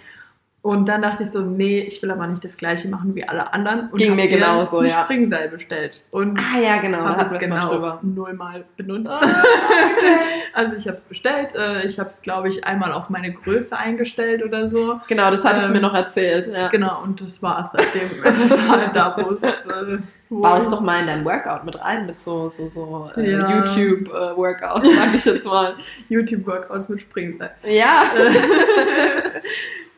Und 0.63 0.91
dann 0.91 1.01
dachte 1.01 1.23
ich 1.23 1.31
so, 1.31 1.41
nee, 1.41 1.79
ich 1.81 2.03
will 2.03 2.11
aber 2.11 2.27
nicht 2.27 2.45
das 2.45 2.55
gleiche 2.55 2.87
machen 2.89 3.15
wie 3.15 3.27
alle 3.27 3.51
anderen. 3.55 3.89
Und 3.89 3.97
Ging 3.99 4.15
mir 4.15 4.29
genauso, 4.29 4.81
ein 4.81 4.89
ja. 4.89 5.05
Springseil 5.05 5.49
bestellt. 5.49 6.03
Und 6.11 6.39
ah 6.39 6.59
ja, 6.61 6.77
genau, 6.83 6.99
da 6.99 7.05
habe 7.05 7.17
hatten 7.17 7.35
es 7.37 7.41
wir 7.41 7.49
es 7.57 7.71
genau 7.71 7.99
nullmal 8.03 8.65
benutzt. 8.77 9.09
Ah, 9.11 9.21
okay. 9.97 10.17
Also 10.53 10.77
ich 10.77 10.87
habe 10.87 10.99
es 10.99 11.03
bestellt. 11.05 11.55
äh, 11.55 11.87
Ich 11.87 11.99
habe 11.99 12.11
es, 12.11 12.21
glaube 12.21 12.51
ich, 12.51 12.63
einmal 12.67 12.93
auf 12.93 13.09
meine 13.09 13.33
Größe 13.33 13.75
eingestellt 13.75 14.45
oder 14.45 14.69
so. 14.69 15.01
Genau, 15.09 15.31
das 15.31 15.43
hattest 15.47 15.65
du 15.65 15.69
Ähm, 15.69 15.77
mir 15.77 15.81
noch 15.81 15.95
erzählt. 15.95 16.47
Ja. 16.53 16.69
Genau, 16.69 17.03
und 17.05 17.23
das 17.23 17.43
war 17.43 17.65
es 17.65 17.71
seitdem. 17.81 18.11
Es 18.25 18.39
ist 18.45 18.69
halt 18.69 18.95
da, 18.95 19.17
wo 19.17 19.31
es... 19.37 19.43
Äh, 19.43 19.99
wo 20.29 20.43
Baust 20.43 20.69
ich- 20.69 20.75
doch 20.75 20.81
mal 20.83 21.01
in 21.01 21.07
dein 21.09 21.25
Workout 21.25 21.65
mit 21.65 21.81
rein, 21.81 22.07
mit 22.07 22.21
so, 22.21 22.49
so, 22.51 22.69
so 22.71 23.11
äh, 23.17 23.33
Ja. 23.33 23.65
YouTube-Workouts, 23.65 24.87
sag 24.95 25.15
ich 25.15 25.25
jetzt 25.25 25.45
mal. 25.45 25.75
YouTube-Workouts 26.09 26.89
mit 26.89 27.01
Springseil. 27.01 27.51
Ja. 27.65 28.05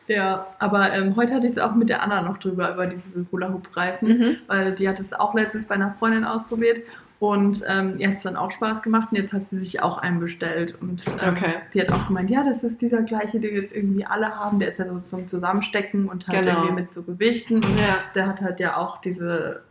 Ja, 0.07 0.47
aber 0.59 0.91
ähm, 0.93 1.15
heute 1.15 1.33
hatte 1.33 1.47
ich 1.47 1.53
es 1.53 1.59
auch 1.61 1.75
mit 1.75 1.89
der 1.89 2.03
Anna 2.03 2.21
noch 2.21 2.37
drüber, 2.37 2.73
über 2.73 2.87
diese 2.87 3.25
Hula-Hoop-Reifen, 3.31 4.07
Mhm. 4.17 4.35
weil 4.47 4.73
die 4.73 4.87
hat 4.89 4.99
es 4.99 5.13
auch 5.13 5.33
letztens 5.33 5.65
bei 5.65 5.75
einer 5.75 5.93
Freundin 5.93 6.25
ausprobiert 6.25 6.81
und 7.19 7.61
ähm, 7.69 7.95
ihr 7.99 8.09
hat 8.09 8.17
es 8.17 8.23
dann 8.23 8.35
auch 8.35 8.51
Spaß 8.51 8.81
gemacht 8.81 9.09
und 9.11 9.17
jetzt 9.17 9.31
hat 9.31 9.45
sie 9.45 9.57
sich 9.57 9.81
auch 9.81 9.97
einen 9.99 10.19
bestellt 10.19 10.75
und 10.81 11.05
ähm, 11.07 11.35
Okay. 11.37 11.53
sie 11.69 11.79
hat 11.79 11.89
auch 11.91 12.07
gemeint, 12.07 12.29
ja, 12.29 12.43
das 12.43 12.63
ist 12.63 12.81
dieser 12.81 13.01
gleiche, 13.03 13.39
den 13.39 13.55
jetzt 13.55 13.73
irgendwie 13.73 14.05
alle 14.05 14.35
haben, 14.37 14.59
der 14.59 14.69
ist 14.71 14.79
ja 14.79 14.87
so 14.89 14.99
zum 14.99 15.27
Zusammenstecken 15.29 16.09
und 16.09 16.27
halt 16.27 16.45
Genau. 16.45 16.63
irgendwie 16.63 16.81
mit 16.81 16.93
so 16.93 17.01
Gewichten 17.03 17.55
und 17.55 17.79
Ja. 17.79 17.99
der 18.13 18.27
hat 18.27 18.41
halt 18.41 18.59
ja 18.59 18.75
auch 18.75 18.99
diese, 18.99 19.61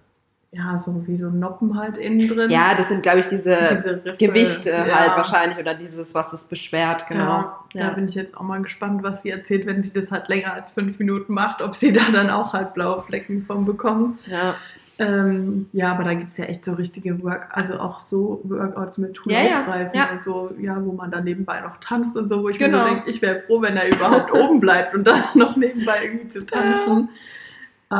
ja, 0.55 0.79
so 0.79 1.07
wie 1.07 1.17
so 1.17 1.31
Noppen 1.31 1.79
halt 1.79 1.97
innen 1.97 2.29
drin. 2.29 2.51
ja, 2.51 2.75
das 2.75 2.89
sind, 2.89 3.03
glaube 3.03 3.21
ich, 3.21 3.27
diese, 3.27 3.57
diese 3.71 4.05
Riffe, 4.05 4.17
Gewichte 4.19 4.71
ja. 4.71 4.85
halt 4.99 5.17
wahrscheinlich 5.17 5.59
oder 5.59 5.75
dieses, 5.75 6.15
was 6.15 6.35
es 6.35 6.47
beschwert, 6.47 7.07
genau. 7.09 7.53
Ja, 7.73 7.89
da 7.89 7.91
bin 7.91 8.07
ich 8.07 8.15
jetzt 8.15 8.37
auch 8.37 8.43
mal 8.43 8.61
gespannt, 8.61 9.03
was 9.03 9.23
sie 9.23 9.31
erzählt, 9.31 9.65
wenn 9.67 9.83
sie 9.83 9.93
das 9.95 10.11
halt 10.11 10.29
länger 10.29 10.53
als 10.53 10.73
fünf 10.73 10.99
Minuten 10.99 11.33
macht, 11.33 11.63
ob 11.63 11.75
sie 11.75 11.91
da 11.93 12.03
dann 12.13 12.29
auch 12.29 12.53
halt 12.53 12.75
blaue 12.75 13.03
Flecken 13.03 13.43
von 13.43 13.65
bekommt. 13.65 14.19
ja. 14.27 14.55
Ähm, 14.99 15.69
ja, 15.73 15.91
aber 15.91 16.05
da 16.05 16.13
gibt 16.13 16.31
es 16.31 16.37
ja 16.37 16.45
echt 16.45 16.65
so 16.67 16.75
richtige 16.75 17.23
Work, 17.23 17.49
also 17.53 17.81
auch 17.81 17.99
so 17.99 18.43
Workouts 18.45 18.99
mit 18.99 19.19
Ja, 19.25 19.41
ja, 19.41 19.91
ja. 19.95 20.11
und 20.13 20.23
so, 20.23 20.53
ja, 20.61 20.77
wo 20.85 20.93
man 20.93 21.11
dann 21.11 21.25
nebenbei 21.25 21.61
noch 21.61 21.77
tanzt 21.81 22.15
und 22.17 22.29
so, 22.29 22.43
wo 22.43 22.51
ich 22.51 22.59
Genau. 22.59 22.79
mir 22.79 22.85
so 22.85 22.91
denke, 22.91 23.11
ich 23.11 23.23
wäre 23.23 23.41
froh, 23.41 23.63
wenn 23.63 23.77
er 23.77 23.89
überhaupt 23.89 24.31
oben 24.35 24.61
bleibt 24.61 24.95
und 24.95 25.07
dann 25.07 25.25
noch 25.35 25.57
nebenbei 25.57 26.05
irgendwie 26.05 26.29
zu 26.29 26.45
tanzen. 26.45 27.09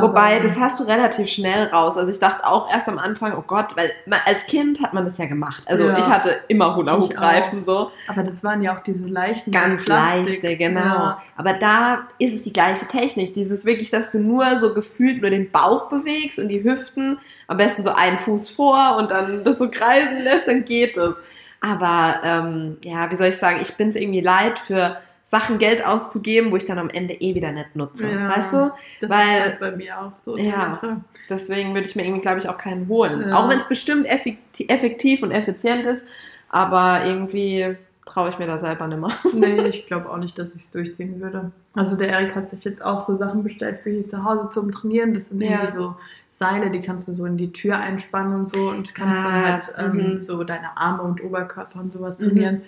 Wobei, 0.01 0.35
Aber- 0.37 0.43
das 0.43 0.59
hast 0.59 0.79
du 0.79 0.83
relativ 0.85 1.29
schnell 1.29 1.67
raus. 1.67 1.97
Also 1.97 2.09
ich 2.09 2.19
dachte 2.19 2.45
auch 2.47 2.69
erst 2.71 2.89
am 2.89 2.97
Anfang, 2.97 3.33
oh 3.37 3.43
Gott, 3.45 3.75
weil 3.75 3.91
als 4.25 4.45
Kind 4.47 4.81
hat 4.81 4.93
man 4.93 5.03
das 5.05 5.17
ja 5.17 5.25
gemacht. 5.27 5.63
Also 5.65 5.87
Ja. 5.87 5.97
ich 5.97 6.05
hatte 6.05 6.35
immer 6.47 6.69
Ich 6.71 6.75
Hula-Hoop-Reifen 6.75 7.63
so. 7.63 7.91
aber 8.07 8.23
das 8.23 8.43
waren 8.43 8.61
ja 8.61 8.75
auch 8.75 8.81
diese 8.83 9.07
leichten 9.07 9.51
Ganz 9.51 9.83
Plastik. 9.85 10.43
leichte, 10.43 10.57
genau. 10.57 10.79
Ja. 10.81 11.21
Aber 11.37 11.53
da 11.53 12.07
ist 12.19 12.33
es 12.33 12.43
die 12.43 12.53
gleiche 12.53 12.87
Technik. 12.87 13.33
Dieses 13.33 13.65
wirklich, 13.65 13.89
dass 13.89 14.11
du 14.11 14.19
nur 14.19 14.59
so 14.59 14.73
gefühlt 14.73 15.21
nur 15.21 15.29
den 15.29 15.51
Bauch 15.51 15.89
bewegst 15.89 16.39
und 16.39 16.49
die 16.49 16.63
Hüften, 16.63 17.19
am 17.47 17.57
besten 17.57 17.83
so 17.83 17.91
einen 17.93 18.17
Fuß 18.19 18.49
vor 18.51 18.97
und 18.97 19.11
dann 19.11 19.43
das 19.43 19.57
so 19.59 19.69
kreisen 19.69 20.21
lässt, 20.23 20.47
dann 20.47 20.65
geht 20.65 20.97
es. 20.97 21.17
Aber 21.61 22.15
ähm, 22.23 22.77
ja, 22.83 23.09
wie 23.11 23.15
soll 23.15 23.27
ich 23.27 23.37
sagen, 23.37 23.59
ich 23.61 23.75
bin 23.77 23.89
es 23.89 23.95
irgendwie 23.95 24.21
leid, 24.21 24.59
für 24.59 24.97
Sachen 25.23 25.57
Geld 25.57 25.85
auszugeben, 25.85 26.51
wo 26.51 26.57
ich 26.57 26.65
dann 26.65 26.77
am 26.79 26.89
Ende 26.89 27.13
eh 27.15 27.33
wieder 27.35 27.51
nicht 27.51 27.75
nutze. 27.75 28.09
Ja. 28.11 28.29
Weißt 28.35 28.53
du? 28.53 28.71
Das 29.01 29.09
Weil- 29.09 29.19
ist 29.37 29.41
halt 29.43 29.59
bei 29.59 29.71
mir 29.71 29.99
auch 29.99 30.11
so. 30.23 30.37
Ja. 30.37 30.79
Sache. 30.81 30.97
Deswegen 31.29 31.73
würde 31.73 31.87
ich 31.87 31.95
mir 31.95 32.03
irgendwie, 32.05 32.21
glaube 32.21 32.39
ich, 32.39 32.49
auch 32.49 32.57
keinen 32.57 32.87
holen. 32.89 33.29
Ja. 33.29 33.37
Auch 33.37 33.49
wenn 33.49 33.57
es 33.59 33.67
bestimmt 33.67 34.05
effekti- 34.07 34.67
effektiv 34.69 35.23
und 35.23 35.31
effizient 35.31 35.85
ist, 35.85 36.05
aber 36.49 37.05
irgendwie 37.05 37.77
traue 38.05 38.29
ich 38.29 38.37
mir 38.37 38.45
da 38.47 38.59
selber 38.59 38.87
nicht 38.87 38.99
mehr. 38.99 39.11
Nee, 39.33 39.67
ich 39.69 39.87
glaube 39.87 40.09
auch 40.09 40.17
nicht, 40.17 40.37
dass 40.37 40.53
ich 40.55 40.63
es 40.63 40.71
durchziehen 40.71 41.19
würde. 41.21 41.51
Also 41.73 41.95
der 41.95 42.09
Erik 42.09 42.35
hat 42.35 42.49
sich 42.49 42.63
jetzt 42.65 42.83
auch 42.83 42.99
so 43.01 43.15
Sachen 43.15 43.43
bestellt 43.43 43.79
für 43.81 43.89
hier 43.89 44.03
zu 44.03 44.23
Hause 44.23 44.49
zum 44.51 44.71
Trainieren. 44.71 45.13
Das 45.13 45.27
sind 45.29 45.41
Ja. 45.41 45.51
irgendwie 45.51 45.71
so 45.71 45.95
Seile, 46.37 46.69
die 46.69 46.81
kannst 46.81 47.07
du 47.07 47.13
so 47.15 47.25
in 47.25 47.37
die 47.37 47.53
Tür 47.53 47.77
einspannen 47.77 48.33
und 48.41 48.49
so 48.49 48.69
und 48.69 48.93
kannst 48.93 49.15
Ah, 49.15 49.23
dann 49.31 49.45
halt 49.45 49.73
ähm, 49.77 50.13
mhm. 50.15 50.21
so 50.21 50.43
deine 50.43 50.75
Arme 50.77 51.03
und 51.03 51.23
Oberkörper 51.23 51.79
und 51.79 51.93
sowas 51.93 52.17
trainieren. 52.17 52.61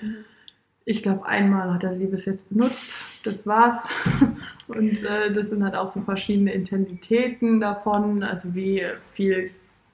Ich 0.88 1.02
glaube, 1.02 1.26
einmal 1.26 1.74
hat 1.74 1.84
er 1.84 1.96
sie 1.96 2.06
bis 2.06 2.26
jetzt 2.26 2.50
benutzt. 2.50 2.94
Das 3.26 3.48
war's. 3.48 3.84
Und 4.68 5.04
äh, 5.04 5.34
das 5.34 5.50
sind 5.50 5.64
halt 5.64 5.76
auch 5.76 5.92
so 5.92 6.02
verschiedene 6.02 6.54
Intensitäten 6.54 7.60
davon, 7.60 8.22
also 8.24 8.54
wie 8.54 8.84
viel 9.14 9.50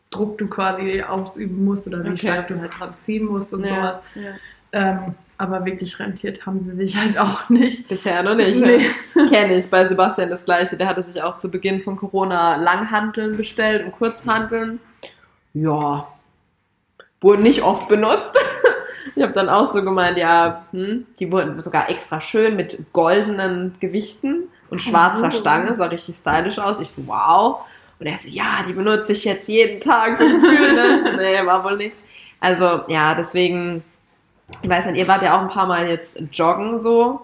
Druck 0.09 0.37
du 0.37 0.47
quasi 0.47 1.01
ausüben 1.01 1.63
musst 1.63 1.87
oder 1.87 2.03
wie 2.03 2.09
Okay. 2.09 2.27
stark 2.27 2.47
du 2.49 2.59
halt 2.59 2.77
dran 2.77 2.93
ziehen 3.05 3.25
musst 3.25 3.53
und 3.53 3.63
sowas. 3.63 3.99
Ja. 4.15 4.21
Ja. 4.21 4.29
Ähm, 4.73 5.15
aber 5.37 5.65
wirklich 5.65 5.97
rentiert 5.97 6.45
haben 6.45 6.63
sie 6.63 6.75
sich 6.75 6.97
halt 6.97 7.17
auch 7.17 7.49
nicht. 7.49 7.87
Bisher 7.87 8.21
noch 8.21 8.35
nicht. 8.35 8.59
Nee. 8.59 8.89
Kenne 9.29 9.55
ich 9.55 9.69
bei 9.71 9.87
Sebastian 9.87 10.29
das 10.29 10.43
gleiche. 10.43 10.75
Der 10.75 10.87
hatte 10.87 11.03
sich 11.03 11.21
auch 11.23 11.37
zu 11.37 11.49
Beginn 11.49 11.81
von 11.81 11.95
Corona 11.95 12.57
Langhanteln 12.57 13.37
bestellt 13.37 13.85
und 13.85 13.93
Kurzhanteln. 13.93 14.79
Ja. 15.53 16.07
Wurden 17.21 17.43
nicht 17.43 17.61
oft 17.61 17.87
benutzt. 17.87 18.37
Ich 19.15 19.21
habe 19.23 19.33
dann 19.33 19.49
auch 19.49 19.65
so 19.65 19.83
gemeint, 19.83 20.17
ja, 20.17 20.65
hm, 20.71 21.05
die 21.19 21.31
wurden 21.31 21.61
sogar 21.63 21.89
extra 21.89 22.21
schön 22.21 22.55
mit 22.55 22.77
goldenen 22.93 23.75
Gewichten 23.79 24.43
und 24.69 24.81
schwarzer 24.81 25.27
Oh. 25.29 25.31
Stange, 25.31 25.75
sah 25.75 25.85
richtig 25.85 26.15
stylisch 26.15 26.59
aus. 26.59 26.79
Ich 26.79 26.89
so, 26.95 27.05
wow. 27.07 27.61
Und 27.99 28.07
er 28.07 28.17
so, 28.17 28.27
ja, 28.29 28.63
die 28.67 28.73
benutze 28.73 29.11
ich 29.13 29.25
jetzt 29.25 29.47
jeden 29.47 29.79
Tag 29.79 30.17
so 30.17 30.25
gefühlt, 30.25 30.73
ne? 30.75 31.13
Nee, 31.17 31.45
war 31.45 31.63
wohl 31.63 31.77
nichts. 31.77 32.01
Also, 32.39 32.81
ja, 32.87 33.13
deswegen, 33.13 33.83
ich 34.61 34.69
weiß 34.69 34.87
nicht, 34.87 34.97
ihr 34.97 35.07
wart 35.07 35.21
ja 35.21 35.37
auch 35.37 35.41
ein 35.41 35.49
paar 35.49 35.67
Mal 35.67 35.87
jetzt 35.89 36.19
joggen 36.31 36.81
so 36.81 37.21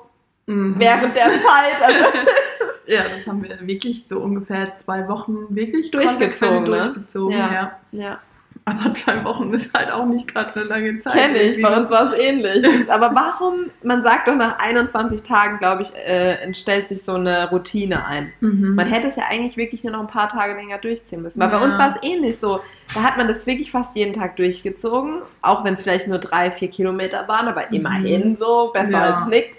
Mhm. 0.50 0.75
während 0.77 1.15
der 1.15 1.25
Zeit. 1.31 1.81
Also, 1.84 2.05
Ja, 2.89 3.01
das 3.03 3.27
haben 3.27 3.43
wir 3.43 3.67
wirklich 3.67 4.05
so 4.07 4.17
ungefähr 4.19 4.72
zwei 4.79 5.10
Wochen 5.10 5.36
wirklich 5.50 5.91
Durchgezogen, 5.91 6.63
ne? 6.63 6.69
durchgezogen. 6.69 7.38
Ja. 7.38 7.51
Ja. 7.53 7.72
ja. 7.91 8.19
Aber 8.67 8.93
zwei 8.93 9.24
Wochen 9.24 9.53
ist 9.53 9.74
halt 9.74 9.89
auch 9.91 10.05
nicht 10.05 10.27
gerade 10.36 10.53
eine 10.55 10.65
lange 10.65 11.01
Zeit. 11.01 11.13
Kenne 11.13 11.38
ich, 11.41 11.62
bei 11.62 11.77
uns 11.77 11.89
war 11.89 12.12
es 12.12 12.19
ähnlich. 12.19 12.65
Aber 12.89 13.15
warum, 13.15 13.69
man 13.81 14.03
sagt 14.03 14.27
doch 14.27 14.36
nach 14.36 14.59
21 14.59 15.24
Tagen, 15.24 15.57
glaube 15.57 15.83
ich, 15.83 15.95
äh, 15.95 16.33
entstellt 16.41 16.89
sich 16.89 17.01
so 17.01 17.13
eine 17.13 17.50
Routine 17.50 18.05
ein. 18.05 18.33
Mhm. 18.41 18.75
Man 18.75 18.88
hätte 18.88 19.07
es 19.07 19.15
ja 19.15 19.24
eigentlich 19.29 19.55
wirklich 19.55 19.86
nur 19.86 19.93
noch 19.93 20.01
ein 20.01 20.07
paar 20.07 20.27
Tage 20.27 20.53
länger 20.53 20.79
durchziehen 20.79 21.21
müssen. 21.21 21.39
Weil 21.39 21.47
bei 21.47 21.57
Ja. 21.59 21.63
uns 21.63 21.77
war 21.77 21.91
es 21.91 21.95
ähnlich 22.03 22.38
so. 22.39 22.59
Da 22.93 23.03
hat 23.03 23.15
man 23.15 23.29
das 23.29 23.47
wirklich 23.47 23.71
fast 23.71 23.95
jeden 23.95 24.13
Tag 24.13 24.36
durchgezogen, 24.36 25.21
auch 25.41 25.63
wenn 25.63 25.75
es 25.75 25.81
vielleicht 25.83 26.07
nur 26.09 26.17
drei, 26.19 26.51
vier 26.51 26.67
Kilometer 26.69 27.25
waren, 27.29 27.47
aber 27.47 27.62
Mhm. 27.69 27.75
immerhin 27.75 28.36
so, 28.36 28.71
besser 28.74 28.91
Ja. 28.91 29.15
als 29.19 29.27
nichts. 29.27 29.57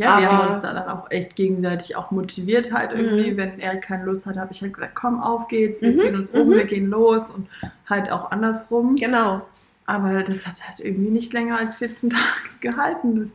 Ja, 0.00 0.18
wir 0.18 0.28
Aber- 0.30 0.38
haben 0.38 0.54
uns 0.54 0.62
da 0.62 0.72
dann 0.72 0.88
auch 0.88 1.10
echt 1.10 1.36
gegenseitig 1.36 1.94
auch 1.96 2.10
motiviert 2.10 2.72
halt 2.72 2.92
irgendwie. 2.92 3.32
Mhm. 3.32 3.36
Wenn 3.36 3.60
er 3.60 3.76
keine 3.76 4.04
Lust 4.04 4.24
hat, 4.26 4.36
habe 4.36 4.52
ich 4.52 4.62
halt 4.62 4.72
gesagt, 4.74 4.94
komm, 4.94 5.20
auf 5.20 5.48
geht's, 5.48 5.82
wir 5.82 5.92
Mhm, 5.92 5.98
ziehen 5.98 6.14
uns 6.16 6.30
um, 6.30 6.48
mhm. 6.48 6.52
wir 6.52 6.64
gehen 6.64 6.88
los 6.88 7.22
und 7.34 7.48
halt 7.88 8.10
auch 8.10 8.30
andersrum. 8.30 8.96
Genau. 8.96 9.42
Aber 9.86 10.22
das 10.22 10.46
hat 10.46 10.66
halt 10.66 10.80
irgendwie 10.80 11.10
nicht 11.10 11.32
länger 11.32 11.58
als 11.58 11.76
14 11.76 12.10
Tage 12.10 12.22
gehalten. 12.60 13.16
Das, 13.20 13.30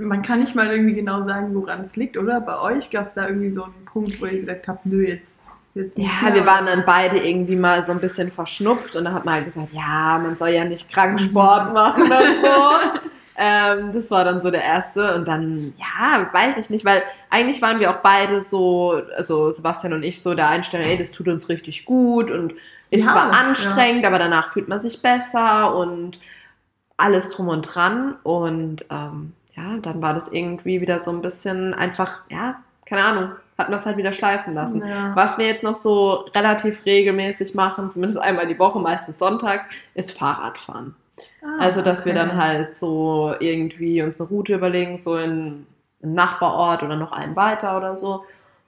man 0.00 0.22
kann 0.22 0.40
nicht 0.40 0.54
mal 0.54 0.70
irgendwie 0.70 0.94
genau 0.94 1.22
sagen, 1.22 1.54
woran 1.54 1.82
es 1.82 1.96
liegt, 1.96 2.16
oder? 2.18 2.40
Bei 2.40 2.58
euch 2.60 2.90
gab 2.90 3.06
es 3.06 3.14
da 3.14 3.26
irgendwie 3.28 3.52
so 3.52 3.64
einen 3.64 3.84
Punkt, 3.86 4.20
wo 4.20 4.26
ihr 4.26 4.40
gesagt 4.40 4.68
habt, 4.68 4.84
nö, 4.86 5.02
jetzt, 5.06 5.50
Ja, 5.74 6.10
mehr. 6.24 6.34
wir 6.34 6.46
waren 6.46 6.66
dann 6.66 6.82
beide 6.84 7.18
irgendwie 7.18 7.56
mal 7.56 7.82
so 7.82 7.92
ein 7.92 8.00
bisschen 8.00 8.30
verschnupft 8.30 8.94
und 8.96 9.04
da 9.06 9.12
hat 9.12 9.24
man 9.24 9.34
halt 9.36 9.46
gesagt, 9.46 9.72
ja, 9.72 10.20
man 10.22 10.36
soll 10.36 10.50
ja 10.50 10.64
nicht 10.64 10.92
krank 10.92 11.18
Sport 11.20 11.72
machen 11.72 12.02
und 12.02 12.10
so. 12.10 13.00
ähm, 13.36 13.92
das 13.94 14.10
war 14.10 14.24
dann 14.24 14.42
so 14.42 14.50
der 14.50 14.62
erste 14.62 15.14
und 15.14 15.26
dann, 15.26 15.74
ja, 15.78 16.28
weiß 16.32 16.56
ich 16.58 16.70
nicht, 16.70 16.84
weil 16.84 17.02
eigentlich 17.30 17.62
waren 17.62 17.80
wir 17.80 17.90
auch 17.90 18.02
beide 18.02 18.40
so, 18.40 19.00
also 19.16 19.52
Sebastian 19.52 19.94
und 19.94 20.02
ich 20.02 20.22
so 20.22 20.34
der 20.34 20.48
Einstellung, 20.48 20.86
ey, 20.86 20.98
das 20.98 21.12
tut 21.12 21.28
uns 21.28 21.48
richtig 21.48 21.84
gut 21.86 22.30
und 22.30 22.54
ist 22.90 23.04
Ja, 23.04 23.12
zwar 23.12 23.32
ja. 23.32 23.32
anstrengend, 23.32 24.04
aber 24.04 24.18
danach 24.18 24.52
fühlt 24.52 24.68
man 24.68 24.80
sich 24.80 25.00
besser 25.02 25.74
und 25.74 26.20
alles 26.96 27.30
drum 27.30 27.48
und 27.48 27.62
dran 27.62 28.16
und 28.22 28.84
ähm, 28.90 29.32
ja, 29.56 29.78
dann 29.82 30.00
war 30.02 30.14
das 30.14 30.28
irgendwie 30.32 30.80
wieder 30.80 31.00
so 31.00 31.10
ein 31.10 31.22
bisschen 31.22 31.74
einfach, 31.74 32.20
ja, 32.30 32.62
keine 32.86 33.04
Ahnung, 33.04 33.32
hat 33.58 33.70
man 33.70 33.78
es 33.78 33.86
halt 33.86 33.96
wieder 33.96 34.12
schleifen 34.12 34.54
lassen. 34.54 34.86
Ja. 34.86 35.14
Was 35.14 35.38
wir 35.38 35.46
jetzt 35.46 35.62
noch 35.62 35.74
so 35.74 36.26
relativ 36.34 36.84
regelmäßig 36.86 37.54
machen, 37.54 37.90
zumindest 37.90 38.20
einmal 38.20 38.46
die 38.46 38.58
Woche, 38.58 38.78
meistens 38.80 39.18
Sonntag, 39.18 39.66
ist 39.94 40.12
Fahrradfahren. 40.12 40.96
Ah, 41.42 41.58
Also, 41.60 41.82
dass 41.82 42.04
wir 42.06 42.12
okay. 42.12 42.20
dann 42.22 42.36
halt 42.36 42.74
so 42.74 43.34
irgendwie 43.40 44.02
uns 44.02 44.20
eine 44.20 44.28
Route 44.28 44.54
überlegen, 44.54 44.98
so 45.00 45.16
in 45.16 45.66
einen 46.02 46.14
Nachbarort 46.14 46.82
oder 46.82 46.96
noch 46.96 47.12
einen 47.12 47.36
weiter 47.36 47.76
oder 47.76 47.96
so 47.96 48.24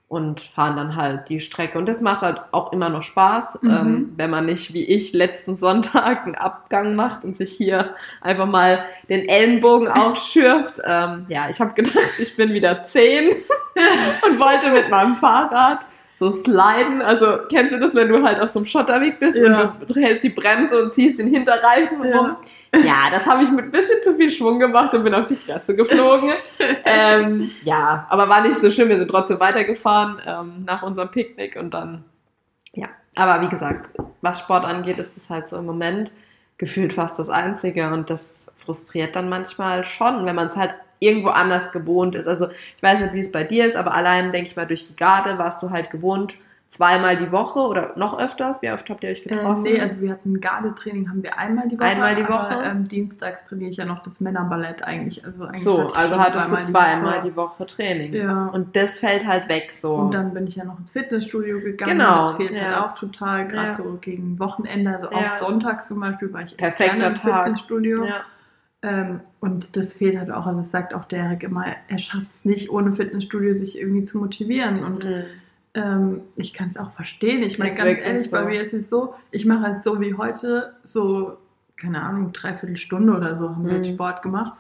und 0.09 0.41
fahren 0.41 0.77
dann 0.77 0.95
halt 0.97 1.29
die 1.29 1.41
Strecke. 1.41 1.79
Und 1.79 1.87
das 1.89 2.01
macht 2.01 2.21
halt 2.21 2.41
auch 2.53 2.73
immer 2.73 2.89
noch 2.89 3.03
Spaß, 3.03 3.63
Mhm. 3.63 3.71
ähm, 3.71 4.13
wenn 4.17 4.31
man 4.31 4.47
nicht 4.47 4.73
wie 4.75 4.85
ich 4.85 5.13
letzten 5.13 5.57
Sonntag 5.57 6.25
einen 6.27 6.35
Abgang 6.37 6.95
macht 6.95 7.25
und 7.25 7.37
sich 7.39 7.51
hier 7.53 7.95
einfach 8.21 8.47
mal 8.47 8.85
den 9.09 9.29
Ellenbogen 9.29 9.89
aufschürft. 9.89 10.81
Ähm, 10.85 11.27
ja, 11.29 11.49
ich 11.49 11.61
habe 11.61 11.73
gedacht, 11.75 11.97
ich 12.19 12.37
bin 12.37 12.53
wieder 12.53 12.87
zehn 12.87 13.31
und 14.27 14.39
wollte 14.39 14.71
mit 14.71 14.91
meinem 14.91 15.17
Fahrrad 15.17 15.87
so 16.17 16.31
sliden. 16.31 17.03
Also 17.03 17.39
kennst 17.51 17.73
du 17.73 17.81
das, 17.81 17.95
wenn 17.97 18.09
du 18.09 18.23
halt 18.23 18.41
auf 18.41 18.51
so 18.51 18.61
einem 18.61 18.67
Schotterweg 18.67 19.19
bist 19.19 19.39
Ja. 19.39 19.75
und 19.81 19.91
du 19.91 20.01
hältst 20.01 20.23
die 20.23 20.29
Bremse 20.31 20.81
und 20.85 20.95
ziehst 20.95 21.19
den 21.19 21.29
Hinterreifen 21.29 22.05
Ja. 22.05 22.19
rum? 22.19 22.37
Ja, 22.83 23.11
das 23.11 23.27
habe 23.27 23.43
ich 23.43 23.51
mit 23.51 23.67
ein 23.67 23.71
bisschen 23.71 24.03
zu 24.03 24.17
viel 24.17 24.31
Schwung 24.31 24.59
gemacht 24.59 24.95
und 24.95 25.05
bin 25.05 25.15
auf 25.15 25.27
die 25.27 25.37
Fresse 25.37 25.77
geflogen. 25.77 26.33
ähm, 26.85 27.51
ja, 27.63 28.07
aber 28.09 28.29
war 28.29 28.43
nicht 28.43 28.61
so 28.61 28.71
schlimm. 28.71 28.89
Wir 28.89 28.97
sind 28.97 29.09
trotzdem 29.09 29.39
weitergefahren 29.41 30.21
ähm, 30.27 30.65
nach 30.65 30.83
unserem 30.83 31.11
Picknick 31.11 31.57
und 31.57 31.73
dann, 31.73 32.05
ja. 32.73 32.89
Aber 33.15 33.43
wie 33.43 33.49
gesagt, 33.49 33.91
was 34.23 34.41
Sport 34.41 34.65
angeht, 34.65 34.99
ist 34.99 35.17
es 35.17 35.31
halt 35.31 35.49
so 35.49 35.59
im 35.59 35.67
Moment 35.67 36.13
gefühlt 36.59 36.93
fast 36.93 37.19
das 37.19 37.29
Einzige 37.29 37.89
und 37.93 38.11
das 38.11 38.51
frustriert 38.59 39.17
dann 39.17 39.29
manchmal 39.29 39.85
schon, 39.85 40.25
wenn 40.25 40.35
man 40.35 40.49
es 40.49 40.57
halt 40.57 40.75
irgendwo 40.99 41.29
anders 41.29 41.73
gewohnt 41.73 42.15
ist. 42.15 42.27
Also 42.27 42.49
ich 42.77 42.83
weiß 42.83 43.01
nicht, 43.01 43.13
wie 43.13 43.21
es 43.21 43.33
bei 43.33 43.45
dir 43.45 43.67
ist, 43.67 43.77
aber 43.77 43.95
allein, 43.95 44.33
denke 44.33 44.49
ich 44.49 44.57
mal, 44.57 44.67
durch 44.67 44.89
die 44.89 44.97
Garde 44.97 45.39
warst 45.39 45.63
du 45.63 45.71
halt 45.71 45.91
gewohnt, 45.91 46.37
zweimal 46.75 47.17
die 47.17 47.31
Woche 47.31 47.61
oder 47.61 47.93
noch 47.97 48.19
öfters. 48.19 48.61
Wie 48.63 48.71
oft 48.71 48.89
habt 48.91 49.05
ihr 49.05 49.11
euch 49.11 49.25
Äh, 49.25 49.29
getroffen? 49.29 49.63
nee, 49.63 49.81
also 49.81 50.01
wir 50.01 50.11
hatten 50.11 50.41
Gardetraining, 50.41 51.09
haben 51.09 51.23
wir 51.23 51.39
einmal 51.39 51.69
die 51.69 51.79
Woche. 51.79 51.87
Einmal 51.87 52.15
die 52.17 52.25
Aber, 52.25 52.35
Woche? 52.57 52.65
ähm, 52.65 52.89
dienstags 52.89 53.45
trainiere 53.49 53.71
ich 53.71 53.77
ja 53.77 53.85
noch 53.85 54.03
das 54.03 54.21
Männerballett 54.21 54.83
eigentlich. 54.83 55.25
Also 55.25 55.45
eigentlich 55.45 55.63
so, 55.63 55.87
ich 55.89 55.97
also 55.97 56.19
hattest 56.19 56.51
du 56.53 56.57
die 56.57 56.65
zweimal 56.65 57.19
Woche. 57.19 57.29
die 57.31 57.37
Woche 57.37 57.67
Training. 57.67 58.15
Ja. 58.15 58.47
Und 58.49 58.75
das 58.75 58.99
fällt 58.99 59.25
halt 59.27 59.49
weg 59.49 59.71
so. 59.73 59.95
Und 59.95 60.15
dann 60.15 60.35
bin 60.35 60.47
ich 60.47 60.57
ja 60.57 60.65
noch 60.65 60.79
ins 60.81 60.91
Fitnessstudio 60.91 61.61
gegangen. 61.61 61.99
Genau, 61.99 62.29
Das 62.29 62.37
fehlt 62.37 62.55
ja. 62.55 62.63
halt 62.63 62.77
auch 62.79 62.95
total, 62.95 63.47
gerade 63.47 63.69
Ja. 63.69 63.75
so 63.75 63.99
gegen 64.01 64.39
Wochenende. 64.41 64.91
Also 64.91 65.11
Ja. 65.13 65.17
auch 65.19 65.29
Sonntag 65.39 65.87
zum 65.87 66.01
Beispiel 66.01 66.33
war 66.33 66.43
ich 66.43 66.57
Perfekter 66.57 66.97
gerne 66.97 67.07
im 67.09 67.15
Tag. 67.15 67.45
Fitnessstudio. 67.45 68.05
ja. 68.05 68.21
Ähm, 68.83 69.21
und 69.41 69.77
das 69.77 69.95
fehlt 69.95 70.19
halt 70.19 70.31
auch. 70.31 70.45
Also 70.47 70.59
das 70.59 70.71
sagt 70.71 70.93
auch 70.93 71.07
der 71.07 71.21
Erik 71.21 71.43
immer, 71.45 71.65
er 71.89 71.99
schafft 71.99 72.27
es 72.39 72.45
nicht, 72.45 72.69
ohne 72.71 72.93
Fitnessstudio 72.93 73.55
sich 73.55 73.79
irgendwie 73.79 74.05
zu 74.05 74.19
motivieren. 74.19 74.83
Und 74.85 75.05
Mhm. 75.05 75.23
Ähm, 75.75 76.23
ich 76.37 76.55
kann 76.55 76.69
es 76.71 76.77
auch 76.77 76.93
verstehen. 76.93 77.43
Ich 77.43 77.59
meine, 77.59 77.75
ganz 77.75 77.81
ehrlich, 78.01 78.31
so. 78.31 78.37
bei 78.37 78.45
mir 78.45 78.63
ist 78.63 78.73
es 78.73 78.89
so, 78.89 79.15
ich 79.31 79.45
mache 79.47 79.63
halt 79.63 79.83
so 79.83 80.01
wie 80.01 80.15
heute, 80.15 80.75
so, 80.85 81.37
keine 81.77 82.03
Ahnung, 82.03 82.33
dreiviertel 82.33 82.77
Stunde 82.77 83.15
oder 83.15 83.35
so 83.37 83.51
haben 83.51 83.67
wir 83.67 83.73
halt 83.75 83.87
Mhm. 83.87 83.95
Sport 83.95 84.23
gemacht. 84.23 84.53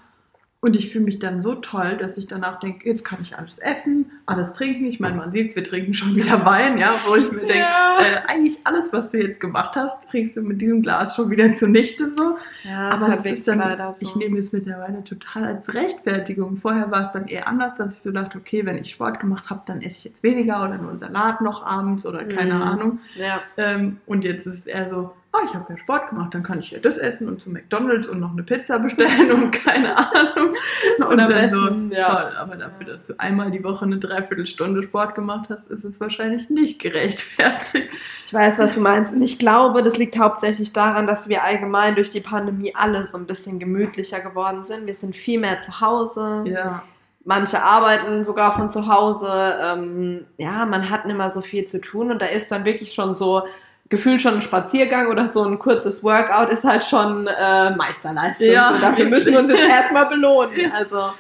Und 0.64 0.76
ich 0.76 0.88
fühle 0.90 1.04
mich 1.04 1.18
dann 1.18 1.42
so 1.42 1.56
toll, 1.56 1.98
dass 1.98 2.16
ich 2.16 2.26
danach 2.26 2.58
denke, 2.58 2.88
jetzt 2.88 3.04
kann 3.04 3.18
ich 3.20 3.36
alles 3.36 3.58
essen, 3.58 4.10
alles 4.24 4.54
trinken. 4.54 4.86
Ich 4.86 4.98
meine, 4.98 5.14
man 5.16 5.30
sieht 5.30 5.54
wir 5.54 5.62
trinken 5.62 5.92
schon 5.92 6.16
wieder 6.16 6.42
Wein, 6.46 6.78
ja, 6.78 6.88
wo 7.06 7.16
ich 7.16 7.30
mir 7.30 7.40
denke, 7.40 7.58
Ja. 7.58 7.98
äh, 8.00 8.26
eigentlich 8.30 8.56
alles, 8.64 8.90
was 8.90 9.10
du 9.10 9.18
jetzt 9.18 9.40
gemacht 9.40 9.76
hast, 9.76 9.94
trinkst 10.10 10.38
du 10.38 10.40
mit 10.40 10.62
diesem 10.62 10.80
Glas 10.80 11.14
schon 11.16 11.28
wieder 11.28 11.54
zunichte 11.56 12.10
so. 12.14 12.38
Ja, 12.62 12.88
Aber 12.88 13.02
ist 13.02 13.08
halt 13.10 13.18
das 13.18 13.26
ist 13.26 13.46
dann, 13.46 13.92
so. 13.92 14.06
ich 14.06 14.16
nehme 14.16 14.38
das 14.40 14.52
mittlerweile 14.52 15.04
total 15.04 15.44
als 15.44 15.68
Rechtfertigung. 15.74 16.56
Vorher 16.56 16.90
war 16.90 17.08
es 17.08 17.12
dann 17.12 17.28
eher 17.28 17.46
anders, 17.46 17.74
dass 17.76 17.98
ich 17.98 18.02
so 18.02 18.10
dachte, 18.10 18.38
okay, 18.38 18.64
wenn 18.64 18.78
ich 18.78 18.90
Sport 18.90 19.20
gemacht 19.20 19.50
habe, 19.50 19.60
dann 19.66 19.82
esse 19.82 19.98
ich 19.98 20.04
jetzt 20.04 20.22
weniger 20.22 20.64
oder 20.64 20.78
nur 20.78 20.88
einen 20.90 20.98
Salat 20.98 21.42
noch 21.42 21.62
abends 21.66 22.06
oder 22.06 22.24
keine 22.24 22.54
Mhm. 22.54 22.62
Ahnung. 22.62 22.98
ja. 23.16 23.42
Ähm, 23.58 23.98
und 24.06 24.24
jetzt 24.24 24.46
ist 24.46 24.60
es 24.60 24.66
eher 24.66 24.88
so, 24.88 25.12
ah, 25.34 25.44
ich 25.44 25.54
habe 25.54 25.66
ja 25.68 25.76
Sport 25.78 26.10
gemacht, 26.10 26.32
dann 26.32 26.42
kann 26.42 26.60
ich 26.60 26.70
ja 26.70 26.78
das 26.78 26.96
essen 26.96 27.28
und 27.28 27.42
zu 27.42 27.50
McDonalds 27.50 28.06
und 28.06 28.20
noch 28.20 28.32
eine 28.32 28.42
Pizza 28.42 28.78
bestellen 28.78 29.32
und 29.42 29.50
keine 29.50 29.96
Ahnung. 29.96 30.54
Und 30.98 31.20
am 31.20 31.30
dann 31.30 31.50
so, 31.50 31.60
besten, 31.60 31.92
ja. 31.92 32.08
toll, 32.08 32.36
aber 32.36 32.56
dafür, 32.56 32.86
dass 32.86 33.04
du 33.04 33.14
einmal 33.18 33.50
die 33.50 33.64
Woche 33.64 33.84
eine 33.84 33.98
Dreiviertelstunde 33.98 34.82
Sport 34.84 35.14
gemacht 35.14 35.48
hast, 35.50 35.70
ist 35.70 35.84
es 35.84 36.00
wahrscheinlich 36.00 36.50
nicht 36.50 36.78
gerechtfertigt. 36.78 37.88
Ich 38.26 38.32
weiß, 38.32 38.58
was 38.58 38.74
du 38.74 38.80
meinst. 38.80 39.12
Und 39.12 39.22
ich 39.22 39.38
glaube, 39.38 39.82
das 39.82 39.98
liegt 39.98 40.18
hauptsächlich 40.18 40.72
daran, 40.72 41.06
dass 41.06 41.28
wir 41.28 41.42
allgemein 41.42 41.96
durch 41.96 42.10
die 42.10 42.20
Pandemie 42.20 42.74
alle 42.74 43.04
so 43.04 43.18
ein 43.18 43.26
bisschen 43.26 43.58
gemütlicher 43.58 44.20
geworden 44.20 44.64
sind. 44.66 44.86
Wir 44.86 44.94
sind 44.94 45.16
viel 45.16 45.40
mehr 45.40 45.62
zu 45.62 45.80
Hause. 45.80 46.44
Ja. 46.46 46.84
Manche 47.24 47.62
arbeiten 47.62 48.22
sogar 48.22 48.54
von 48.54 48.70
zu 48.70 48.86
Hause. 48.86 49.30
Ähm, 49.60 50.26
ja, 50.36 50.64
man 50.66 50.90
hat 50.90 51.06
nicht 51.06 51.16
mehr 51.16 51.30
so 51.30 51.40
viel 51.40 51.66
zu 51.66 51.80
tun 51.80 52.10
und 52.10 52.20
da 52.20 52.26
ist 52.26 52.52
dann 52.52 52.64
wirklich 52.64 52.92
schon 52.92 53.16
so 53.16 53.44
gefühlt 53.94 54.20
schon 54.20 54.34
ein 54.34 54.42
Spaziergang 54.42 55.08
oder 55.08 55.28
so 55.28 55.44
ein 55.44 55.58
kurzes 55.58 56.02
Workout 56.02 56.50
ist 56.50 56.64
halt 56.64 56.84
schon 56.84 57.26
äh, 57.26 57.70
Meisterleistung. 57.76 58.48
Ja, 58.48 58.72
so, 58.74 58.80
dafür 58.80 59.04
wirklich. 59.06 59.10
müssen 59.10 59.32
wir 59.32 59.38
uns 59.40 59.50
jetzt 59.50 59.70
erstmal 59.70 60.06
belohnen. 60.06 60.60
Ja. 60.60 60.70
Also 60.72 61.10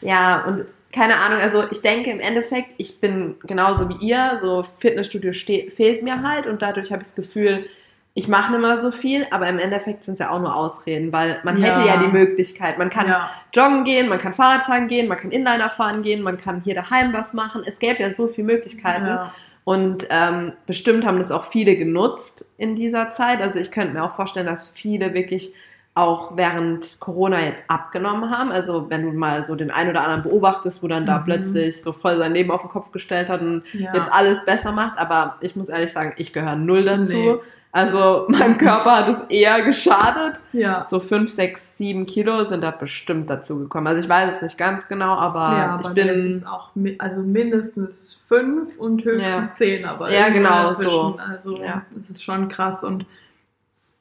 ja, 0.00 0.44
und 0.46 0.64
keine 0.92 1.16
Ahnung, 1.18 1.40
also 1.40 1.64
ich 1.70 1.80
denke 1.80 2.10
im 2.10 2.20
Endeffekt, 2.20 2.70
ich 2.76 3.00
bin 3.00 3.36
genauso 3.44 3.88
wie 3.88 4.06
ihr, 4.06 4.40
so 4.42 4.64
Fitnessstudio 4.78 5.32
steht, 5.32 5.72
fehlt 5.74 6.02
mir 6.02 6.22
halt 6.22 6.46
und 6.46 6.60
dadurch 6.60 6.92
habe 6.92 7.02
ich 7.02 7.08
das 7.08 7.16
Gefühl, 7.16 7.66
ich 8.14 8.28
mache 8.28 8.52
nicht 8.52 8.60
mehr 8.60 8.78
so 8.78 8.90
viel, 8.90 9.26
aber 9.30 9.48
im 9.48 9.58
Endeffekt 9.58 10.04
sind 10.04 10.14
es 10.14 10.20
ja 10.20 10.30
auch 10.30 10.38
nur 10.38 10.54
Ausreden, 10.54 11.12
weil 11.12 11.38
man 11.44 11.56
Ja. 11.58 11.68
hätte 11.68 11.88
ja 11.88 11.96
die 11.96 12.12
Möglichkeit, 12.12 12.76
man 12.76 12.90
kann 12.90 13.08
ja. 13.08 13.30
joggen 13.54 13.84
gehen, 13.84 14.08
man 14.08 14.18
kann 14.18 14.34
Fahrrad 14.34 14.66
fahren 14.66 14.86
gehen, 14.86 15.08
man 15.08 15.16
kann 15.16 15.30
Inliner 15.30 15.70
fahren 15.70 16.02
gehen, 16.02 16.22
man 16.22 16.38
kann 16.38 16.60
hier 16.62 16.74
daheim 16.74 17.14
was 17.14 17.32
machen. 17.32 17.62
Es 17.64 17.78
gäbe 17.78 18.02
ja 18.02 18.12
so 18.12 18.28
viele 18.28 18.48
Möglichkeiten. 18.48 19.06
Ja. 19.06 19.32
Und 19.64 20.06
ähm, 20.10 20.52
bestimmt 20.66 21.04
haben 21.06 21.18
das 21.18 21.30
auch 21.30 21.44
viele 21.44 21.76
genutzt 21.76 22.46
in 22.58 22.74
dieser 22.74 23.12
Zeit. 23.12 23.40
Also 23.40 23.58
ich 23.60 23.70
könnte 23.70 23.94
mir 23.94 24.02
auch 24.02 24.16
vorstellen, 24.16 24.46
dass 24.46 24.70
viele 24.70 25.14
wirklich 25.14 25.54
auch 25.94 26.36
während 26.36 26.98
Corona 27.00 27.38
jetzt 27.40 27.62
abgenommen 27.68 28.30
haben. 28.30 28.50
Also 28.50 28.88
wenn 28.90 29.02
du 29.04 29.12
mal 29.12 29.44
so 29.44 29.54
den 29.54 29.70
einen 29.70 29.90
oder 29.90 30.02
anderen 30.02 30.22
beobachtest, 30.22 30.82
wo 30.82 30.88
dann 30.88 31.04
da 31.06 31.18
Mhm. 31.18 31.24
plötzlich 31.26 31.82
so 31.82 31.92
voll 31.92 32.16
sein 32.16 32.32
Leben 32.32 32.50
auf 32.50 32.62
den 32.62 32.70
Kopf 32.70 32.90
gestellt 32.92 33.28
hat 33.28 33.40
und 33.42 33.62
Ja. 33.74 33.94
jetzt 33.94 34.10
alles 34.12 34.44
besser 34.44 34.72
macht. 34.72 34.98
Aber 34.98 35.36
ich 35.40 35.54
muss 35.54 35.68
ehrlich 35.68 35.92
sagen, 35.92 36.14
ich 36.16 36.32
gehöre 36.32 36.56
null 36.56 36.84
dazu. 36.84 37.12
Nee. 37.12 37.34
Also 37.74 38.26
meinem 38.28 38.58
Körper 38.58 38.98
hat 38.98 39.08
es 39.08 39.20
eher 39.30 39.62
geschadet. 39.62 40.40
ja. 40.52 40.84
So 40.86 41.00
fünf, 41.00 41.30
sechs, 41.30 41.78
sieben 41.78 42.04
Kilo 42.06 42.44
sind 42.44 42.60
da 42.62 42.70
bestimmt 42.70 43.30
dazu 43.30 43.58
gekommen. 43.58 43.86
Also 43.86 44.00
ich 44.00 44.08
weiß 44.08 44.36
es 44.36 44.42
nicht 44.42 44.58
ganz 44.58 44.86
genau, 44.88 45.14
aber 45.16 45.40
ja, 45.40 45.80
ich 45.82 45.88
bin 45.94 46.08
es 46.08 46.46
auch 46.46 46.70
also 46.98 47.22
mindestens 47.22 48.18
fünf 48.28 48.76
und 48.78 49.02
höchstens 49.04 49.22
Ja. 49.48 49.54
zehn, 49.56 49.84
aber 49.86 50.12
Ja, 50.12 50.28
genau, 50.28 50.68
dazwischen. 50.68 50.90
so. 50.90 51.18
Also 51.18 51.62
Ja. 51.62 51.82
es 52.00 52.10
ist 52.10 52.22
schon 52.22 52.48
krass 52.48 52.84
und 52.84 53.06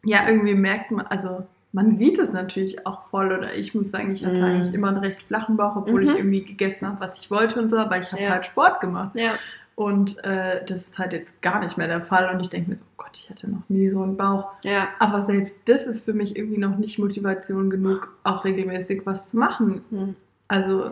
ja, 0.04 0.28
irgendwie 0.28 0.56
merkt 0.56 0.92
man, 0.92 1.06
also 1.08 1.48
man 1.74 1.96
sieht 1.96 2.20
es 2.20 2.34
natürlich 2.34 2.86
auch 2.86 3.04
voll 3.10 3.32
oder 3.32 3.54
ich 3.56 3.74
muss 3.74 3.90
sagen, 3.92 4.12
ich 4.12 4.26
hatte 4.26 4.40
Mhm. 4.42 4.44
eigentlich 4.44 4.74
immer 4.74 4.90
einen 4.90 4.98
recht 4.98 5.22
flachen 5.24 5.56
Bauch, 5.56 5.78
obwohl 5.78 6.02
Mhm. 6.02 6.08
ich 6.10 6.16
irgendwie 6.16 6.44
gegessen 6.44 6.86
habe, 6.88 7.00
was 7.00 7.18
ich 7.18 7.32
wollte 7.32 7.62
und 7.62 7.70
so, 7.70 7.78
aber 7.78 7.98
ich 8.00 8.12
habe 8.12 8.30
halt 8.30 8.46
Sport 8.46 8.82
gemacht 8.82 9.16
ja, 9.16 9.36
Und 9.76 10.24
äh, 10.24 10.64
das 10.66 10.80
ist 10.80 10.98
halt 10.98 11.14
jetzt 11.14 11.42
gar 11.42 11.60
nicht 11.60 11.78
mehr 11.78 11.88
der 11.88 12.02
Fall. 12.02 12.30
Und 12.34 12.40
ich 12.42 12.50
denke 12.50 12.70
mir 12.72 12.76
so, 12.78 12.84
oh 12.84 12.94
Gott, 13.04 13.12
ich 13.14 13.30
hatte 13.30 13.50
noch 13.50 13.64
nie 13.70 13.90
so 13.90 14.02
einen 14.04 14.18
Bauch. 14.18 14.50
Ja. 14.64 14.88
Aber 15.00 15.26
selbst 15.26 15.58
das 15.66 15.88
ist 15.88 16.06
für 16.06 16.14
mich 16.14 16.36
irgendwie 16.36 16.60
noch 16.60 16.78
nicht 16.78 17.00
Motivation 17.00 17.70
genug, 17.70 18.14
auch 18.24 18.44
regelmäßig 18.46 19.02
was 19.06 19.30
zu 19.30 19.38
machen. 19.38 19.82
Hm. 19.90 20.16
Also, 20.48 20.92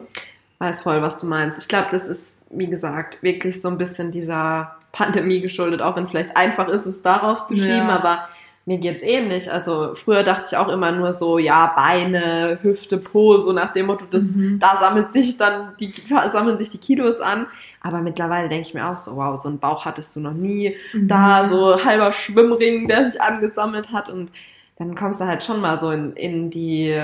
Weiß 0.62 0.82
voll, 0.82 1.02
was 1.02 1.20
du 1.20 1.28
meinst. 1.28 1.58
Ich 1.58 1.70
glaube, 1.70 1.88
das 1.92 2.10
ist, 2.10 2.42
wie 2.50 2.68
gesagt, 2.68 3.24
wirklich 3.24 3.62
so 3.62 3.70
ein 3.70 3.78
bisschen 3.78 4.12
dieser 4.12 4.76
Pandemie 4.92 5.40
geschuldet, 5.40 5.82
auch 5.82 5.96
wenn 5.96 6.04
es 6.04 6.10
vielleicht 6.10 6.36
einfach 6.36 6.68
ist, 6.68 6.86
es 6.86 7.02
darauf 7.02 7.46
zu 7.48 7.56
schieben, 7.56 7.88
Ja. 7.88 7.90
aber 7.96 8.28
mir 8.66 8.78
geht's 8.78 9.02
ähnlich. 9.02 9.50
Also 9.52 9.96
früher 9.96 10.24
dachte 10.24 10.48
ich 10.52 10.58
auch 10.58 10.68
immer 10.68 10.92
nur 10.92 11.14
so, 11.14 11.38
ja, 11.38 11.72
Beine, 11.78 12.60
Hüfte, 12.62 12.98
Po, 12.98 13.38
so 13.38 13.54
nach 13.54 13.72
dem 13.72 13.86
Motto, 13.86 14.04
das, 14.12 14.36
Mhm. 14.36 14.60
da 14.60 14.78
sammelt 14.80 15.14
sich 15.14 15.38
dann 15.38 15.76
die, 15.80 15.94
sammeln 16.30 16.58
sich 16.58 16.70
die 16.72 16.78
Kilos 16.78 17.22
an. 17.22 17.48
Aber 17.82 18.02
mittlerweile 18.02 18.50
denke 18.50 18.68
ich 18.68 18.74
mir 18.74 18.88
auch 18.90 18.98
so, 18.98 19.16
wow, 19.16 19.40
so 19.42 19.48
einen 19.50 19.60
Bauch 19.60 19.86
hattest 19.86 20.16
du 20.16 20.20
noch 20.20 20.34
nie. 20.34 20.76
Da 21.08 21.44
Mhm. 21.44 21.48
so 21.50 21.84
halber 21.84 22.12
Schwimmring, 22.14 22.88
der 22.88 23.10
sich 23.10 23.22
angesammelt 23.22 23.92
hat 23.92 24.10
und 24.10 24.32
dann 24.78 24.96
kommst 24.96 25.22
du 25.22 25.26
halt 25.26 25.44
schon 25.44 25.62
mal 25.62 25.80
so 25.80 25.92
in, 25.92 26.14
in 26.14 26.50
die, 26.50 26.98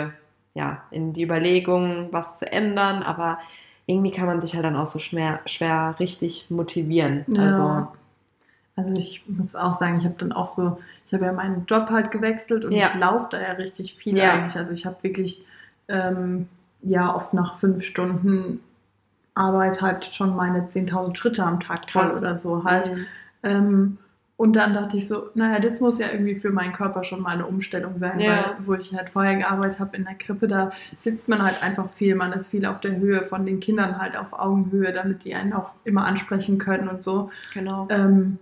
ja, 0.53 0.83
in 0.91 1.13
die 1.13 1.23
Überlegung, 1.23 2.07
was 2.11 2.37
zu 2.37 2.51
ändern, 2.51 3.03
aber 3.03 3.39
irgendwie 3.85 4.11
kann 4.11 4.25
man 4.27 4.41
sich 4.41 4.55
halt 4.55 4.65
dann 4.65 4.75
auch 4.75 4.87
so 4.87 4.99
schwer, 4.99 5.39
schwer 5.45 5.95
richtig 5.99 6.47
motivieren. 6.49 7.25
Ja. 7.27 7.41
Also, 7.43 7.87
Also 8.75 8.95
ich 8.95 9.23
muss 9.27 9.55
auch 9.55 9.79
sagen, 9.79 9.99
ich 9.99 10.05
habe 10.05 10.15
dann 10.17 10.31
auch 10.33 10.47
so, 10.47 10.79
ich 11.07 11.13
habe 11.13 11.25
ja 11.25 11.31
meinen 11.33 11.65
Job 11.67 11.89
halt 11.89 12.11
gewechselt 12.11 12.65
und 12.65 12.71
Ja. 12.73 12.87
ich 12.87 12.95
laufe 12.95 13.27
da 13.31 13.41
ja 13.41 13.51
richtig 13.53 13.95
viel 13.95 14.17
Ja. 14.17 14.33
eigentlich. 14.33 14.55
Also 14.57 14.73
ich 14.73 14.85
habe 14.85 14.97
wirklich 15.01 15.41
ähm, 15.87 16.47
ja 16.81 17.15
oft 17.15 17.33
nach 17.33 17.59
fünf 17.59 17.83
Stunden 17.83 18.59
Arbeit 19.35 19.81
halt 19.81 20.05
schon 20.15 20.35
meine 20.35 20.67
10.000 20.67 21.15
Schritte 21.17 21.43
am 21.43 21.59
Tag 21.59 21.89
voll 21.91 22.09
oder 22.17 22.35
so 22.35 22.63
halt. 22.63 22.93
Mhm. 22.95 23.05
Ähm, 23.43 23.97
und 24.37 24.53
dann 24.57 24.73
dachte 24.73 24.97
ich 24.97 25.07
so, 25.07 25.29
naja, 25.33 25.59
das 25.59 25.79
muss 25.79 25.97
ja 25.97 26.09
irgendwie 26.11 26.35
für 26.35 26.49
meinen 26.49 26.73
Körper 26.73 27.05
schon 27.05 27.21
mal 27.21 27.35
eine 27.35 27.45
Umstellung 27.45 27.97
sein, 27.99 28.19
Ja. 28.19 28.31
weil 28.31 28.55
wo 28.65 28.73
ich 28.73 28.93
halt 28.93 29.09
vorher 29.09 29.35
gearbeitet 29.37 29.79
habe 29.79 29.95
in 29.95 30.03
der 30.03 30.15
Krippe, 30.15 30.47
da 30.49 30.71
sitzt 30.97 31.29
man 31.29 31.41
halt 31.41 31.63
einfach 31.63 31.89
viel, 31.91 32.15
man 32.15 32.33
ist 32.33 32.47
viel 32.49 32.65
auf 32.65 32.81
der 32.81 32.97
Höhe 32.97 33.23
von 33.23 33.45
den 33.45 33.61
Kindern 33.61 33.97
halt 33.97 34.17
auf 34.17 34.33
Augenhöhe, 34.33 34.91
damit 34.91 35.23
die 35.23 35.35
einen 35.35 35.53
auch 35.53 35.71
immer 35.85 36.05
ansprechen 36.05 36.57
können 36.57 36.89
und 36.89 37.03
so. 37.03 37.29
genau. 37.53 37.87
Ähm, 37.89 38.37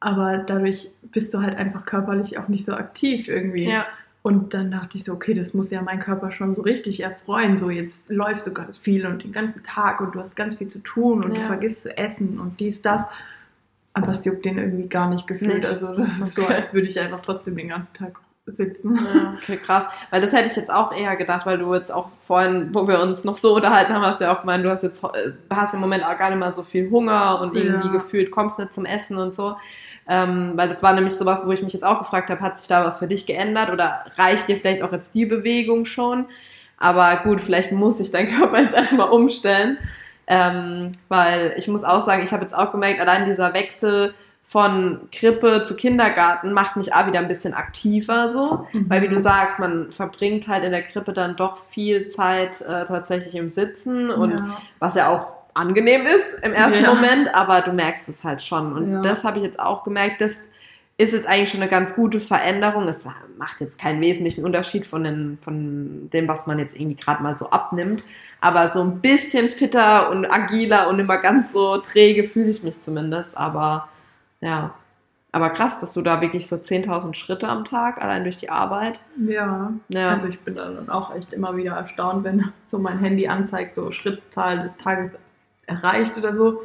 aber 0.00 0.38
dadurch 0.38 0.90
bist 1.02 1.34
du 1.34 1.42
halt 1.42 1.56
einfach 1.56 1.84
körperlich 1.84 2.38
auch 2.38 2.48
nicht 2.48 2.66
so 2.66 2.72
aktiv 2.74 3.28
irgendwie. 3.28 3.68
Ja, 3.68 3.84
Und 4.28 4.52
dann 4.52 4.70
dachte 4.70 4.98
ich 4.98 5.04
so, 5.04 5.14
okay, 5.14 5.32
das 5.32 5.54
muss 5.54 5.70
ja 5.70 5.80
mein 5.80 6.00
Körper 6.00 6.30
schon 6.32 6.54
so 6.54 6.60
richtig 6.60 7.00
erfreuen. 7.00 7.56
So, 7.56 7.70
jetzt 7.70 7.98
läufst 8.10 8.46
du 8.46 8.52
ganz 8.52 8.76
viel 8.76 9.06
und 9.06 9.24
den 9.24 9.32
ganzen 9.32 9.62
Tag 9.64 10.02
und 10.02 10.14
du 10.14 10.20
hast 10.20 10.36
ganz 10.36 10.56
viel 10.56 10.68
zu 10.68 10.80
tun 10.80 11.24
und 11.24 11.32
Ja. 11.34 11.40
du 11.40 11.46
vergisst 11.46 11.82
zu 11.82 11.96
essen 11.96 12.38
und 12.38 12.60
dies, 12.60 12.82
das. 12.82 13.00
Aber 13.94 14.08
es 14.10 14.24
juckt 14.26 14.44
den 14.44 14.58
irgendwie 14.58 14.86
gar 14.88 15.08
nicht 15.08 15.26
gefühlt. 15.26 15.64
Also 15.64 15.94
das 15.96 16.18
ist 16.18 16.34
so, 16.34 16.42
Okay. 16.42 16.54
als 16.56 16.74
würde 16.74 16.86
ich 16.88 17.00
einfach 17.00 17.20
trotzdem 17.22 17.56
den 17.56 17.68
ganzen 17.68 17.94
Tag 17.94 18.20
sitzen. 18.46 18.98
Ja, 19.04 19.34
okay, 19.36 19.56
krass. 19.56 19.86
Weil 20.10 20.20
das 20.20 20.32
hätte 20.32 20.46
ich 20.46 20.56
jetzt 20.56 20.70
auch 20.70 20.92
eher 20.92 21.16
gedacht, 21.16 21.46
weil 21.46 21.58
du 21.58 21.74
jetzt 21.74 21.90
auch 21.90 22.10
vorhin, 22.24 22.74
wo 22.74 22.86
wir 22.86 23.00
uns 23.00 23.24
noch 23.24 23.36
so 23.38 23.54
unterhalten 23.56 23.92
haben, 23.94 24.02
hast 24.02 24.20
du 24.20 24.26
ja 24.26 24.34
auch 24.36 24.40
gemeint, 24.40 24.64
du 24.64 24.70
hast 24.70 24.82
jetzt 24.82 25.02
äh, 25.04 25.32
hast 25.50 25.72
im 25.74 25.80
Moment 25.80 26.04
auch 26.04 26.18
gar 26.18 26.28
nicht 26.30 26.38
mal 26.38 26.52
so 26.54 26.62
viel 26.62 26.90
Hunger 26.90 27.40
und 27.40 27.54
irgendwie 27.54 27.86
Ja. 27.88 27.92
gefühlt 27.92 28.30
kommst 28.30 28.58
nicht 28.58 28.74
zum 28.74 28.84
Essen 28.84 29.16
und 29.16 29.34
so. 29.34 29.56
Ähm, 30.08 30.52
weil 30.54 30.68
das 30.68 30.82
war 30.82 30.94
nämlich 30.94 31.14
sowas, 31.14 31.46
wo 31.46 31.52
ich 31.52 31.62
mich 31.62 31.74
jetzt 31.74 31.84
auch 31.84 31.98
gefragt 31.98 32.30
habe, 32.30 32.40
hat 32.40 32.58
sich 32.58 32.68
da 32.68 32.84
was 32.84 32.98
für 32.98 33.06
dich 33.06 33.26
geändert 33.26 33.70
oder 33.70 34.06
reicht 34.16 34.48
dir 34.48 34.58
vielleicht 34.58 34.82
auch 34.82 34.92
jetzt 34.92 35.14
die 35.14 35.26
Bewegung 35.26 35.84
schon? 35.84 36.26
Aber 36.78 37.16
gut, 37.16 37.42
vielleicht 37.42 37.72
muss 37.72 37.98
sich 37.98 38.10
dein 38.10 38.28
Körper 38.38 38.60
jetzt 38.60 38.74
erstmal 38.74 39.10
umstellen. 39.10 39.78
Ähm, 40.26 40.92
weil 41.08 41.54
ich 41.56 41.68
muss 41.68 41.84
auch 41.84 42.04
sagen, 42.04 42.22
ich 42.22 42.32
habe 42.32 42.44
jetzt 42.44 42.54
auch 42.54 42.70
gemerkt, 42.70 43.00
allein 43.00 43.26
dieser 43.26 43.54
Wechsel 43.54 44.14
von 44.46 45.00
Krippe 45.12 45.64
zu 45.64 45.76
Kindergarten 45.76 46.52
macht 46.52 46.76
mich 46.76 46.94
auch 46.94 47.06
wieder 47.06 47.18
ein 47.18 47.28
bisschen 47.28 47.52
aktiver 47.52 48.30
so. 48.30 48.66
Weil 48.72 49.02
wie 49.02 49.08
du 49.08 49.20
sagst, 49.20 49.58
man 49.58 49.92
verbringt 49.92 50.48
halt 50.48 50.64
in 50.64 50.70
der 50.70 50.82
Krippe 50.82 51.12
dann 51.12 51.36
doch 51.36 51.58
viel 51.70 52.08
Zeit 52.08 52.62
äh, 52.62 52.86
tatsächlich 52.86 53.34
im 53.34 53.50
Sitzen 53.50 54.10
und 54.10 54.30
ja. 54.32 54.58
was 54.78 54.94
ja 54.94 55.10
auch 55.10 55.37
angenehm 55.58 56.06
ist 56.06 56.38
im 56.42 56.52
ersten 56.52 56.84
Ja. 56.84 56.94
Moment, 56.94 57.34
aber 57.34 57.60
du 57.62 57.72
merkst 57.72 58.08
es 58.08 58.24
halt 58.24 58.42
schon. 58.42 58.72
Und 58.72 58.92
Ja. 58.92 59.02
das 59.02 59.24
habe 59.24 59.38
ich 59.38 59.44
jetzt 59.44 59.58
auch 59.58 59.84
gemerkt, 59.84 60.20
das 60.20 60.50
ist 60.96 61.12
jetzt 61.12 61.26
eigentlich 61.26 61.50
schon 61.50 61.60
eine 61.62 61.70
ganz 61.70 61.94
gute 61.94 62.20
Veränderung. 62.20 62.88
Es 62.88 63.06
macht 63.36 63.60
jetzt 63.60 63.78
keinen 63.78 64.00
wesentlichen 64.00 64.44
Unterschied 64.44 64.86
von, 64.86 65.04
den, 65.04 65.38
von 65.42 66.10
dem, 66.12 66.26
was 66.26 66.46
man 66.46 66.58
jetzt 66.58 66.74
irgendwie 66.74 66.96
gerade 66.96 67.22
mal 67.22 67.36
so 67.36 67.50
abnimmt. 67.50 68.02
Aber 68.40 68.68
so 68.68 68.80
ein 68.82 69.00
bisschen 69.00 69.48
fitter 69.48 70.10
und 70.10 70.24
agiler 70.26 70.88
und 70.88 70.98
immer 70.98 71.18
ganz 71.18 71.52
so 71.52 71.78
träge 71.78 72.24
fühle 72.24 72.50
ich 72.50 72.62
mich 72.62 72.82
zumindest. 72.84 73.36
Aber 73.36 73.88
ja, 74.40 74.74
aber 75.30 75.50
krass, 75.50 75.78
dass 75.80 75.92
du 75.92 76.02
da 76.02 76.20
wirklich 76.20 76.48
so 76.48 76.56
10.000 76.56 77.14
Schritte 77.14 77.46
am 77.48 77.64
Tag 77.64 78.00
allein 78.02 78.24
durch 78.24 78.38
die 78.38 78.50
Arbeit. 78.50 78.98
Ja. 79.24 79.72
Ja. 79.88 80.08
Also 80.08 80.26
ich 80.26 80.40
bin 80.40 80.56
dann 80.56 80.88
auch 80.88 81.14
echt 81.14 81.32
immer 81.32 81.56
wieder 81.56 81.74
erstaunt, 81.74 82.24
wenn 82.24 82.52
so 82.64 82.78
mein 82.78 82.98
Handy 82.98 83.28
anzeigt, 83.28 83.74
so 83.74 83.90
Schrittzahl 83.90 84.62
des 84.62 84.76
Tages 84.78 85.16
erreicht 85.68 86.16
oder 86.18 86.34
so. 86.34 86.62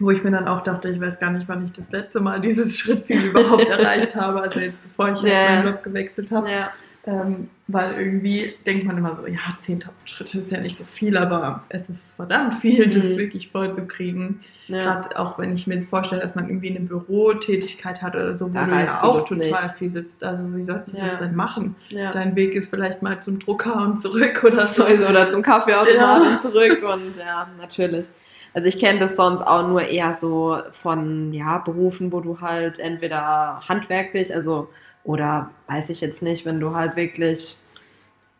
Wo 0.00 0.10
ich 0.10 0.24
mir 0.24 0.32
dann 0.32 0.48
auch 0.48 0.62
dachte, 0.64 0.88
ich 0.88 1.00
weiß 1.00 1.20
gar 1.20 1.30
nicht, 1.30 1.48
wann 1.48 1.64
ich 1.66 1.72
das 1.72 1.90
letzte 1.92 2.18
Mal 2.20 2.40
dieses 2.40 2.76
Schrittziel 2.76 3.26
überhaupt 3.26 3.64
erreicht 3.68 4.16
habe, 4.16 4.40
also 4.42 4.58
jetzt 4.58 4.82
bevor 4.82 5.10
ich 5.12 5.22
Ja. 5.22 5.50
meinen 5.62 5.66
Job 5.68 5.82
gewechselt 5.84 6.32
habe. 6.32 6.50
ja. 6.50 6.72
Ähm, 7.06 7.50
weil 7.66 7.92
irgendwie 7.98 8.54
denkt 8.64 8.86
man 8.86 8.96
immer 8.96 9.14
so, 9.14 9.26
ja, 9.26 9.38
10.000 9.66 9.88
Schritte 10.06 10.38
ist 10.38 10.50
ja 10.50 10.58
nicht 10.60 10.78
so 10.78 10.84
viel, 10.84 11.18
aber 11.18 11.62
es 11.68 11.90
ist 11.90 12.14
verdammt 12.14 12.54
viel, 12.54 12.88
das 12.88 13.04
Mhm. 13.04 13.16
wirklich 13.18 13.50
voll 13.50 13.74
zu 13.74 13.86
kriegen. 13.86 14.40
ja. 14.68 14.80
Gerade 14.82 15.18
auch 15.18 15.38
wenn 15.38 15.52
ich 15.52 15.66
mir 15.66 15.74
jetzt 15.74 15.90
vorstelle, 15.90 16.22
dass 16.22 16.34
man 16.34 16.48
irgendwie 16.48 16.70
eine 16.70 16.80
Bürotätigkeit 16.80 18.00
hat 18.02 18.14
oder 18.14 18.36
so, 18.36 18.48
wo 18.50 18.54
Da 18.54 18.64
du 18.66 18.70
ja 18.72 19.02
auch 19.02 19.28
total 19.28 19.36
nicht. 19.36 19.58
viel 19.78 19.92
sitzt. 19.92 20.22
Also 20.24 20.44
wie 20.56 20.64
sollst 20.64 20.92
du 20.94 20.96
Ja. 20.98 21.04
das 21.06 21.18
denn 21.18 21.34
machen? 21.34 21.76
ja. 21.90 22.10
Dein 22.10 22.36
Weg 22.36 22.54
ist 22.54 22.70
vielleicht 22.70 23.02
mal 23.02 23.20
zum 23.20 23.38
Drucker 23.38 23.76
und 23.82 24.00
zurück 24.00 24.42
oder 24.44 24.66
so. 24.66 24.84
Oder 24.86 25.30
zum 25.30 25.42
Kaffeeautomaten 25.42 26.40
zurück 26.40 26.82
und 26.82 27.16
ja, 27.18 27.48
natürlich. 27.60 28.08
Also 28.54 28.68
ich 28.68 28.78
kenne 28.78 29.00
das 29.00 29.16
sonst 29.16 29.42
auch 29.42 29.66
nur 29.66 29.82
eher 29.82 30.14
so 30.14 30.58
von 30.72 31.32
ja, 31.32 31.58
Berufen, 31.58 32.12
wo 32.12 32.20
du 32.20 32.40
halt 32.40 32.78
entweder 32.78 33.60
handwerklich, 33.68 34.32
also 34.34 34.68
oder 35.04 35.50
weiß 35.68 35.90
ich 35.90 36.00
jetzt 36.00 36.22
nicht, 36.22 36.44
wenn 36.44 36.60
du 36.60 36.74
halt 36.74 36.96
wirklich 36.96 37.56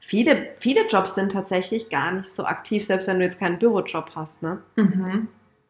viele, 0.01 0.49
viele 0.59 0.87
Jobs 0.89 1.15
sind 1.15 1.33
tatsächlich 1.33 1.89
gar 1.91 2.13
nicht 2.13 2.29
so 2.35 2.45
aktiv, 2.45 2.85
selbst 2.85 3.09
wenn 3.09 3.19
du 3.19 3.25
jetzt 3.25 3.39
keinen 3.39 3.59
Bürojob 3.59 4.11
hast, 4.15 4.43
ne? 4.43 4.59
Mhm. 4.77 5.29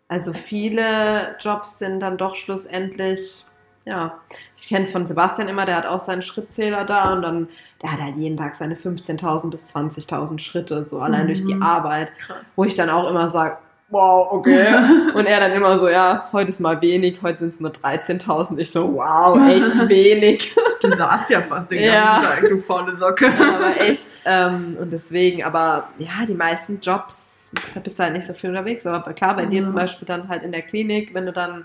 Also 0.09 0.33
viele 0.33 1.37
Jobs 1.41 1.79
sind 1.79 2.01
dann 2.01 2.19
doch 2.19 2.37
schlussendlich, 2.37 3.45
ja, 3.85 4.19
ich 4.57 4.69
kenne 4.69 4.85
es 4.85 4.93
von 4.93 5.07
Sebastian 5.07 5.49
immer, 5.49 5.67
der 5.67 5.77
hat 5.77 5.87
auch 5.87 6.01
seinen 6.01 6.23
Schrittzähler 6.23 6.85
da 6.85 7.13
und 7.15 7.23
dann, 7.23 7.49
der 7.83 7.93
hat 7.93 8.01
halt 8.01 8.17
jeden 8.17 8.37
Tag 8.37 8.55
seine 8.55 8.77
15.000 8.77 9.51
bis 9.51 9.67
20.000 9.75 10.41
Schritte, 10.41 10.85
so 10.85 11.01
allein 11.01 11.23
Mhm. 11.25 11.27
durch 11.29 11.45
die 11.45 11.61
Arbeit, 11.61 12.13
Krass. 12.19 12.53
wo 12.57 12.65
ich 12.65 12.75
dann 12.77 12.91
auch 12.91 13.09
immer 13.11 13.29
sage, 13.29 13.59
wow, 13.95 14.29
okay. 14.33 14.75
Und 15.15 15.27
er 15.27 15.41
dann 15.41 15.53
immer 15.53 15.79
so, 15.79 15.89
ja, 15.89 16.29
heute 16.33 16.51
ist 16.51 16.61
mal 16.61 16.81
wenig, 16.83 17.19
heute 17.23 17.39
sind 17.39 17.55
es 17.55 17.61
nur 17.61 17.71
13.000. 17.71 18.59
Ich 18.59 18.71
so, 18.71 18.93
wow, 18.95 19.39
echt 19.49 19.89
wenig. 19.89 20.55
Du 20.83 20.91
saßt 20.91 21.31
ja 21.31 21.41
fast 21.43 21.71
den 21.71 21.83
Ja. 21.83 22.21
ganzen 22.21 22.29
Tag, 22.43 22.51
du 22.51 22.61
faule 22.61 22.97
Socke. 22.97 23.27
Ja, 23.27 23.57
aber 23.57 23.81
echt. 23.81 24.07
Ähm, 24.27 24.77
und 24.81 24.93
deswegen, 24.93 25.45
aber 25.45 25.89
ja, 25.99 26.27
die 26.29 26.35
meisten 26.35 26.81
Jobs, 26.83 27.55
da 27.73 27.81
bist 27.81 27.99
du 27.99 28.03
halt 28.03 28.13
nicht 28.15 28.27
so 28.27 28.35
viel 28.35 28.51
unterwegs. 28.51 28.85
Aber 28.87 29.13
klar, 29.13 29.37
bei 29.37 29.47
dir 29.47 29.61
Ja. 29.61 29.67
zum 29.67 29.75
Beispiel 29.77 30.07
dann 30.07 30.29
halt 30.29 30.43
in 30.43 30.53
der 30.53 30.63
Klinik, 30.63 31.15
wenn 31.15 31.25
du 31.27 31.33
dann 31.33 31.65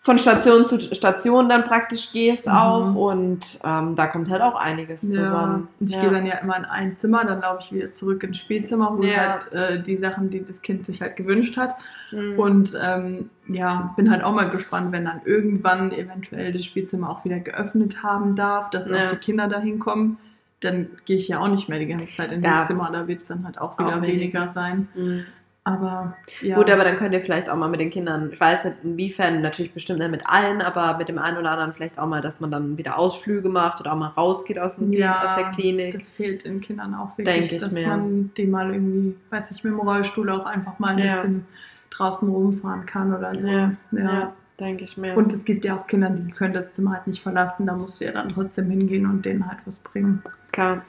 von 0.00 0.16
Station 0.18 0.64
zu 0.64 0.80
Station 0.94 1.48
dann 1.48 1.64
praktisch 1.64 2.12
gehst 2.12 2.46
Mhm. 2.46 2.52
auch 2.52 2.94
und 2.94 3.40
ähm, 3.64 3.94
da 3.96 4.06
kommt 4.06 4.30
halt 4.30 4.40
auch 4.42 4.54
einiges 4.54 5.02
Ja, 5.02 5.24
zusammen. 5.24 5.68
ich 5.80 5.90
ja. 5.94 6.00
gehe 6.02 6.10
dann 6.10 6.24
ja 6.24 6.36
immer 6.38 6.56
in 6.56 6.64
ein 6.64 6.96
Zimmer, 6.96 7.24
dann 7.24 7.40
laufe 7.40 7.62
ich 7.64 7.72
wieder 7.72 7.94
zurück 7.94 8.22
ins 8.22 8.38
Spielzimmer, 8.38 8.96
wo 8.96 9.02
Ja. 9.02 9.16
halt 9.32 9.52
äh, 9.52 9.82
die 9.82 9.96
Sachen, 9.98 10.30
die 10.30 10.44
das 10.44 10.62
Kind 10.62 10.86
sich 10.86 11.02
halt 11.02 11.16
gewünscht 11.16 11.56
hat. 11.56 11.74
Mhm. 12.12 12.38
Und 12.38 12.78
ähm, 12.80 13.30
ja, 13.48 13.92
bin 13.96 14.10
halt 14.10 14.22
auch 14.22 14.32
mal 14.32 14.48
gespannt, 14.50 14.92
wenn 14.92 15.04
dann 15.04 15.20
irgendwann 15.24 15.90
eventuell 15.92 16.52
das 16.52 16.64
Spielzimmer 16.64 17.10
auch 17.10 17.24
wieder 17.24 17.40
geöffnet 17.40 18.02
haben 18.02 18.36
darf, 18.36 18.70
dass 18.70 18.90
auch 18.90 19.10
die 19.10 19.16
Kinder 19.16 19.48
da 19.48 19.58
hinkommen. 19.58 20.16
Dann 20.60 20.88
gehe 21.04 21.16
ich 21.16 21.28
ja 21.28 21.38
auch 21.40 21.48
nicht 21.48 21.68
mehr 21.68 21.78
die 21.78 21.86
ganze 21.86 22.10
Zeit 22.16 22.32
in 22.32 22.42
das 22.42 22.66
Zimmer, 22.68 22.90
da 22.92 23.06
wird 23.06 23.22
es 23.22 23.28
dann 23.28 23.44
halt 23.44 23.58
auch 23.60 23.78
wieder 23.78 23.98
Auch 23.98 24.02
weniger 24.02 24.20
weniger. 24.40 24.50
sein. 24.52 24.88
Mhm. 24.94 25.24
Aber 25.68 26.16
ja. 26.40 26.56
Gut, 26.56 26.70
aber 26.70 26.82
dann 26.84 26.96
könnt 26.96 27.12
ihr 27.12 27.20
vielleicht 27.20 27.50
auch 27.50 27.56
mal 27.56 27.68
mit 27.68 27.78
den 27.80 27.90
Kindern, 27.90 28.30
ich 28.32 28.40
weiß 28.40 28.64
nicht 28.64 28.76
inwiefern, 28.84 29.42
natürlich 29.42 29.72
bestimmt 29.74 29.98
nicht 29.98 30.10
mit 30.10 30.22
allen, 30.26 30.62
aber 30.62 30.96
mit 30.96 31.08
dem 31.10 31.18
einen 31.18 31.36
oder 31.36 31.50
anderen 31.50 31.74
vielleicht 31.74 31.98
auch 31.98 32.06
mal, 32.06 32.22
dass 32.22 32.40
man 32.40 32.50
dann 32.50 32.78
wieder 32.78 32.98
Ausflüge 32.98 33.48
macht 33.50 33.80
oder 33.80 33.92
auch 33.92 33.96
mal 33.96 34.08
rausgeht 34.08 34.58
aus, 34.58 34.76
dem, 34.76 34.92
Ja, 34.92 35.24
aus 35.24 35.34
der 35.36 35.50
Klinik. 35.50 35.92
das 35.92 36.08
fehlt 36.08 36.44
in 36.44 36.60
Kindern 36.60 36.94
auch 36.94 37.16
wirklich, 37.18 37.52
ich 37.52 37.60
dass 37.60 37.72
mir. 37.72 37.86
man 37.86 38.30
die 38.36 38.46
mal 38.46 38.72
irgendwie, 38.72 39.14
weiß 39.30 39.50
ich, 39.50 39.62
mit 39.62 39.72
dem 39.74 39.80
Rollstuhl 39.80 40.30
auch 40.30 40.46
einfach 40.46 40.78
mal 40.78 40.96
ein 40.96 40.98
Ja. 41.00 41.16
bisschen 41.16 41.46
draußen 41.90 42.28
rumfahren 42.28 42.86
kann 42.86 43.14
oder 43.14 43.36
so. 43.36 43.46
Ja, 43.48 43.72
Ja. 43.90 44.00
ja, 44.12 44.32
denke 44.58 44.84
ich 44.84 44.96
mir. 44.96 45.16
Und 45.16 45.32
es 45.34 45.44
gibt 45.44 45.64
ja 45.66 45.76
auch 45.76 45.86
Kinder, 45.86 46.08
die 46.10 46.30
können 46.32 46.54
das 46.54 46.72
Zimmer 46.72 46.92
halt 46.92 47.06
nicht 47.06 47.22
verlassen, 47.22 47.66
da 47.66 47.74
musst 47.74 48.00
du 48.00 48.06
ja 48.06 48.12
dann 48.12 48.30
trotzdem 48.30 48.70
hingehen 48.70 49.04
und 49.04 49.24
denen 49.26 49.46
halt 49.46 49.58
was 49.66 49.76
bringen. 49.80 50.22
Klar. 50.52 50.82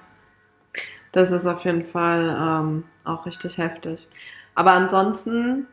Das 1.12 1.32
ist 1.32 1.48
auf 1.48 1.66
jeden 1.66 1.84
Fall 1.86 2.38
ähm, 2.40 2.84
auch 3.04 3.26
richtig 3.26 3.58
heftig. 3.58 4.08
Aber 4.60 4.74
ansonsten 4.74 5.68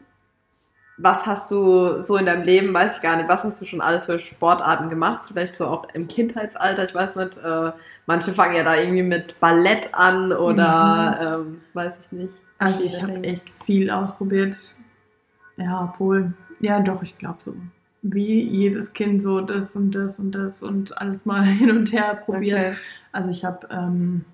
was 0.99 1.27
hast 1.27 1.51
du 1.51 2.01
so 2.01 2.16
in 2.16 2.27
deinem 2.27 2.44
Leben, 2.44 2.72
weiß 2.72 2.96
ich 2.96 3.03
gar 3.03 3.16
nicht, 3.16 3.29
was 3.29 3.44
hast 3.44 3.61
du 3.61 3.66
schon 3.66 3.81
alles 3.81 4.07
für 4.07 4.18
Sportarten 4.18 4.88
gemacht? 4.88 5.27
Vielleicht 5.27 5.55
so 5.55 5.66
auch 5.66 5.88
im 5.92 6.09
Kindheitsalter, 6.09 6.85
ich 6.85 6.94
weiß 6.94 7.16
nicht, 7.16 7.37
äh, 7.37 7.72
manche 8.07 8.33
fangen 8.33 8.57
ja 8.57 8.62
da 8.62 8.77
irgendwie 8.77 9.03
mit 9.03 9.38
Ballett 9.40 9.92
an 9.92 10.33
oder 10.33 11.40
ähm, 11.44 11.61
weiß 11.75 12.01
ich 12.01 12.12
nicht. 12.12 12.40
Also 12.59 12.83
ich 12.83 13.03
habe 13.03 13.22
echt 13.25 13.44
viel 13.64 13.90
ausprobiert. 13.90 14.57
Ja, 15.59 15.90
obwohl, 15.92 16.33
ja 16.61 16.81
doch, 16.81 17.03
ich 17.03 17.16
glaube 17.18 17.38
so. 17.40 17.55
Wie 18.03 18.40
jedes 18.40 18.92
Kind 18.92 19.20
so 19.20 19.40
das 19.40 19.75
und 19.75 19.90
das 19.90 20.18
und 20.18 20.33
das 20.33 20.62
und 20.62 20.96
alles 20.96 21.27
mal 21.27 21.42
hin 21.44 21.70
und 21.70 21.92
her 21.92 22.22
probiert. 22.25 22.59
Okay. 22.59 22.77
Also 23.12 23.31
ich 23.31 23.44
habe 23.44 23.66
ähm, 23.70 24.25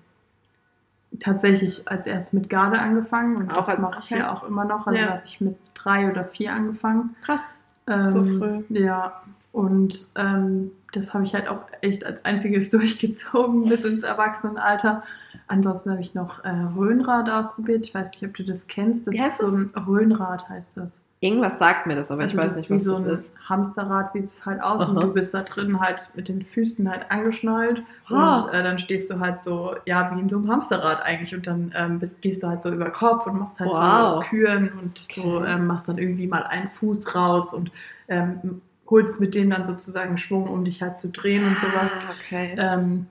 tatsächlich 1.23 1.87
als 1.87 2.05
erstes 2.07 2.33
mit 2.33 2.49
Garde 2.49 2.79
angefangen 2.79 3.37
und 3.37 3.51
Auch 3.51 3.65
das 3.67 3.79
mache 3.79 4.01
ich 4.03 4.09
ja 4.09 4.31
auch 4.33 4.43
immer 4.43 4.65
noch. 4.65 4.85
Also 4.87 4.99
Ja. 4.99 5.05
da 5.07 5.11
habe 5.13 5.23
ich 5.25 5.39
mit 5.41 5.55
drei 5.73 6.09
oder 6.11 6.25
vier 6.25 6.53
angefangen. 6.53 7.15
Krass. 7.23 7.49
Ähm, 7.87 8.09
So 8.09 8.23
früh. 8.25 8.63
Ja, 8.69 9.21
und 9.51 10.07
ähm, 10.15 10.71
das 10.93 11.13
habe 11.13 11.23
ich 11.25 11.33
halt 11.33 11.47
auch 11.47 11.61
echt 11.81 12.05
als 12.05 12.23
einziges 12.25 12.69
durchgezogen 12.71 13.67
bis 13.69 13.85
ins 13.85 14.03
Erwachsenenalter. 14.03 15.03
Ansonsten 15.47 15.91
habe 15.91 16.01
ich 16.01 16.13
noch 16.15 16.43
äh, 16.43 16.49
Röhnrad 16.75 17.29
ausprobiert. 17.29 17.85
Ich 17.85 17.93
weiß 17.93 18.11
nicht, 18.11 18.23
ob 18.25 18.33
du 18.35 18.43
das 18.43 18.67
kennst. 18.67 19.07
Das 19.07 19.13
Wie 19.13 19.21
heißt 19.21 19.41
ist 19.41 19.49
so 19.49 19.55
ein 19.57 19.71
Röhnrad 19.87 20.47
heißt 20.49 20.77
das. 20.77 20.99
Irgendwas 21.23 21.57
sagt 21.57 21.87
mir 21.87 21.95
das, 21.95 22.11
aber 22.11 22.25
ich 22.25 22.31
Also 22.31 22.37
weiß 22.39 22.47
das 22.49 22.55
nicht, 22.57 22.69
ist 22.69 22.71
was 22.71 22.81
wie 22.81 22.83
so 22.85 22.91
das 22.95 23.03
ein 23.05 23.13
ist. 23.13 23.31
Hamsterrad 23.49 24.11
sieht 24.11 24.25
es 24.25 24.45
halt 24.45 24.61
aus 24.61 24.81
Aha. 24.81 24.91
und 24.91 25.01
du 25.03 25.13
bist 25.13 25.33
da 25.33 25.43
drin 25.43 25.79
halt 25.79 26.09
mit 26.15 26.27
den 26.27 26.43
Füßen 26.43 26.89
halt 26.89 27.09
angeschnallt 27.09 27.81
Ah. 28.09 28.35
und 28.43 28.49
äh, 28.53 28.61
dann 28.61 28.77
stehst 28.77 29.09
du 29.09 29.19
halt 29.21 29.41
so, 29.43 29.73
ja, 29.85 30.13
wie 30.13 30.19
in 30.19 30.27
so 30.27 30.35
einem 30.37 30.49
Hamsterrad 30.51 31.01
eigentlich 31.01 31.33
und 31.33 31.47
dann 31.47 31.71
ähm, 31.77 31.99
bist, 31.99 32.21
gehst 32.21 32.43
du 32.43 32.47
halt 32.47 32.61
so 32.63 32.71
über 32.73 32.89
Kopf 32.89 33.25
und 33.25 33.39
machst 33.39 33.57
halt 33.59 33.69
Wow. 33.69 34.23
so 34.23 34.29
Küren 34.29 34.71
und 34.81 34.99
so 35.13 35.37
Okay. 35.37 35.53
ähm, 35.53 35.67
machst 35.67 35.87
dann 35.87 35.97
irgendwie 35.97 36.27
mal 36.27 36.43
einen 36.43 36.67
Fuß 36.69 37.15
raus 37.15 37.53
und 37.53 37.71
ähm, 38.09 38.61
holst 38.89 39.19
mit 39.21 39.33
dem 39.33 39.49
dann 39.49 39.63
sozusagen 39.65 40.17
Schwung, 40.17 40.47
um 40.49 40.65
dich 40.65 40.81
halt 40.81 40.99
zu 40.99 41.07
drehen 41.07 41.45
und 41.47 41.57
sowas. 41.61 41.89
Ah, 41.89 42.11
okay. 42.19 42.53
Ähm, 42.57 43.05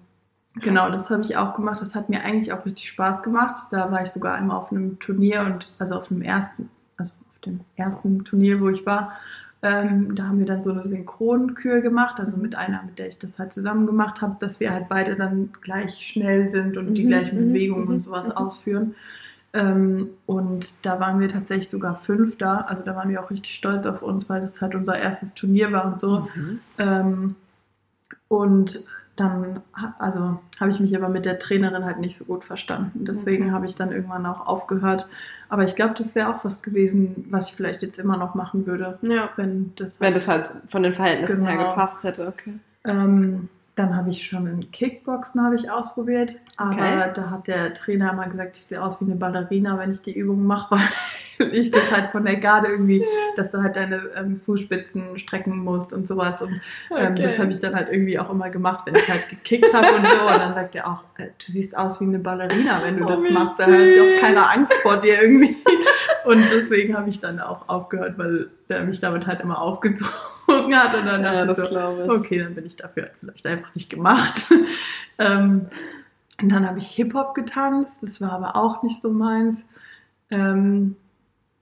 genau, 0.57 0.91
das 0.91 1.09
habe 1.09 1.23
ich 1.23 1.37
auch 1.39 1.55
gemacht. 1.55 1.81
Das 1.81 1.95
hat 1.95 2.11
mir 2.11 2.23
eigentlich 2.23 2.53
auch 2.53 2.65
richtig 2.67 2.89
Spaß 2.91 3.23
gemacht. 3.23 3.57
Da 3.71 3.91
war 3.91 4.03
ich 4.03 4.11
sogar 4.11 4.35
einmal 4.35 4.59
auf 4.59 4.71
einem 4.71 4.99
Turnier 5.01 5.41
und 5.47 5.73
also 5.79 5.95
auf 5.97 6.09
dem 6.09 6.21
ersten, 6.21 6.69
also 6.99 7.15
dem 7.47 7.61
ersten 7.77 8.25
Turnier, 8.25 8.61
wo 8.61 8.69
ich 8.69 8.87
war, 8.87 9.13
ähm, 9.63 10.15
da 10.17 10.25
haben 10.25 10.39
wir 10.41 10.47
dann 10.47 10.63
so 10.65 10.73
eine 10.73 10.85
Synchronkür 10.85 11.81
gemacht, 11.83 12.19
also 12.19 12.37
mit 12.37 12.57
einer, 12.57 12.83
mit 12.83 12.99
der 12.99 13.09
ich 13.09 13.19
das 13.19 13.39
halt 13.39 13.53
zusammen 13.53 13.87
gemacht 13.87 14.21
habe, 14.21 14.37
dass 14.41 14.59
wir 14.61 14.73
halt 14.73 14.89
beide 14.89 15.15
dann 15.17 15.51
gleich 15.63 16.07
schnell 16.07 16.51
sind 16.51 16.77
und 16.77 16.95
die 16.95 17.05
Mhm, 17.05 17.07
gleichen 17.07 17.39
mhm, 17.39 17.49
Bewegungen 17.49 17.87
mhm, 17.87 17.89
und 17.89 18.03
sowas 18.03 18.31
ausführen. 18.31 18.95
Ähm, 19.55 20.11
und 20.27 20.85
da 20.87 20.99
waren 21.01 21.21
wir 21.21 21.29
tatsächlich 21.29 21.71
sogar 21.71 21.97
Fünfter. 21.97 22.69
Also 22.71 22.83
da 22.85 22.97
waren 22.97 23.11
wir 23.11 23.23
auch 23.23 23.31
richtig 23.31 23.55
stolz 23.55 23.87
auf 23.87 24.03
uns, 24.03 24.29
weil 24.31 24.41
das 24.41 24.61
halt 24.63 24.75
unser 24.75 24.99
erstes 24.99 25.35
Turnier 25.35 25.73
war 25.73 25.87
und 25.87 26.01
so. 26.01 26.29
Mhm. 26.35 26.61
Ähm, 26.79 27.37
und 28.29 28.85
dann, 29.17 29.61
also 29.99 30.39
habe 30.59 30.71
ich 30.71 30.81
mich 30.81 30.97
aber 30.97 31.09
mit 31.09 31.25
der 31.27 31.39
Trainerin 31.39 31.85
halt 31.85 31.99
nicht 32.01 32.17
so 32.17 32.25
gut 32.25 32.45
verstanden. 32.45 33.05
Deswegen 33.05 33.45
Okay. 33.45 33.53
habe 33.53 33.67
ich 33.67 33.77
dann 33.77 33.93
irgendwann 33.93 34.25
auch 34.27 34.47
aufgehört. 34.47 35.07
Aber 35.51 35.65
ich 35.65 35.77
glaube, 35.77 35.95
das 35.99 36.15
wäre 36.15 36.35
auch 36.35 36.45
was 36.45 36.63
gewesen, 36.63 37.27
was 37.31 37.51
ich 37.51 37.55
vielleicht 37.57 37.83
jetzt 37.83 37.99
immer 37.99 38.17
noch 38.17 38.35
machen 38.35 38.67
würde, 38.67 38.99
Ja. 39.03 39.29
wenn 39.37 39.73
das. 39.77 40.01
Wenn 40.01 40.15
das 40.15 40.29
halt 40.29 40.53
von 40.67 40.83
den 40.83 40.93
Verhältnissen 40.93 41.45
her 41.47 41.57
Genau. 41.59 41.69
gepasst 41.71 42.05
hätte, 42.05 42.27
okay. 42.27 42.55
Ähm, 42.85 43.49
dann 43.75 43.97
habe 43.97 44.11
ich 44.11 44.23
schon 44.27 44.71
Kickboxen 44.71 45.43
habe 45.43 45.57
ich 45.57 45.71
ausprobiert, 45.71 46.35
aber 46.59 46.73
Okay. 46.73 47.11
da 47.15 47.31
hat 47.31 47.47
der 47.47 47.73
Trainer 47.73 48.13
immer 48.13 48.27
gesagt, 48.29 48.57
ich 48.57 48.67
sehe 48.67 48.83
aus 48.83 49.01
wie 49.01 49.07
eine 49.07 49.15
Ballerina, 49.15 49.79
wenn 49.79 49.91
ich 49.91 50.03
die 50.03 50.13
Übung 50.13 50.45
mache, 50.45 50.77
weil 51.39 51.55
ich 51.55 51.71
das 51.71 51.91
halt 51.91 52.11
von 52.11 52.25
der 52.27 52.37
Garde 52.37 52.69
irgendwie, 52.69 53.03
dass 53.37 53.51
du 53.51 53.63
halt 53.63 53.77
deine 53.77 54.03
ähm, 54.15 54.41
Fußspitzen 54.45 55.19
strecken 55.19 55.57
musst 55.59 55.93
und 55.95 56.07
sowas 56.07 56.43
und 56.43 56.61
ähm, 56.97 57.17
das 57.17 57.39
habe 57.39 57.51
ich 57.53 57.61
dann 57.61 57.75
halt 57.75 57.89
irgendwie 57.91 58.19
auch 58.19 58.31
immer 58.31 58.51
gemacht, 58.51 58.83
wenn 58.87 58.95
ich 58.97 59.09
halt 59.09 59.29
gekickt 59.31 59.73
habe 59.73 59.87
und 59.97 60.07
so. 60.07 60.21
Und 60.21 60.39
dann 60.39 60.53
sagt 60.55 60.75
er 60.75 60.87
auch, 60.89 61.01
äh, 61.17 61.29
du 61.29 61.53
siehst 61.53 61.75
aus 61.77 61.99
wie 62.01 62.05
eine 62.05 62.19
Ballerina, 62.19 62.83
wenn 62.83 62.99
du 62.99 63.05
Oh, 63.07 63.09
das 63.09 63.21
machst. 63.31 63.59
Da 63.59 63.65
hat 63.65 63.73
süß. 63.73 64.21
keiner 64.21 64.51
Angst 64.51 64.75
vor 64.83 64.99
dir 64.99 65.23
irgendwie. 65.23 65.57
Und 66.27 66.45
deswegen 66.53 66.97
habe 66.97 67.09
ich 67.09 67.21
dann 67.21 67.41
auch 67.41 67.69
aufgehört, 67.69 68.19
weil 68.19 68.49
der 68.69 68.85
mich 68.85 69.01
damit 69.01 69.27
halt 69.27 69.41
immer 69.41 69.61
aufgezogen 69.61 70.13
hat. 70.71 70.95
Und 70.95 71.07
dann 71.07 71.23
dachte 71.23 71.37
ja, 71.37 71.45
ich 71.51 71.57
das 71.57 71.69
so, 71.71 72.03
ich. 72.05 72.11
okay, 72.11 72.39
dann 72.43 72.55
bin 72.55 72.67
ich 72.67 72.77
dafür 72.77 73.05
halt 73.05 73.13
vielleicht 73.21 73.47
einfach 73.47 73.75
nicht 73.75 73.91
gemacht. 73.91 74.43
ähm, 75.19 75.67
und 76.41 76.49
dann 76.49 76.67
habe 76.69 76.79
ich 76.79 76.89
Hip-Hop 76.89 77.35
getanzt. 77.35 77.95
Das 78.03 78.21
war 78.21 78.33
aber 78.33 78.57
auch 78.57 78.83
nicht 78.83 79.01
so 79.03 79.11
meins. 79.11 79.65
Ähm, 80.31 80.97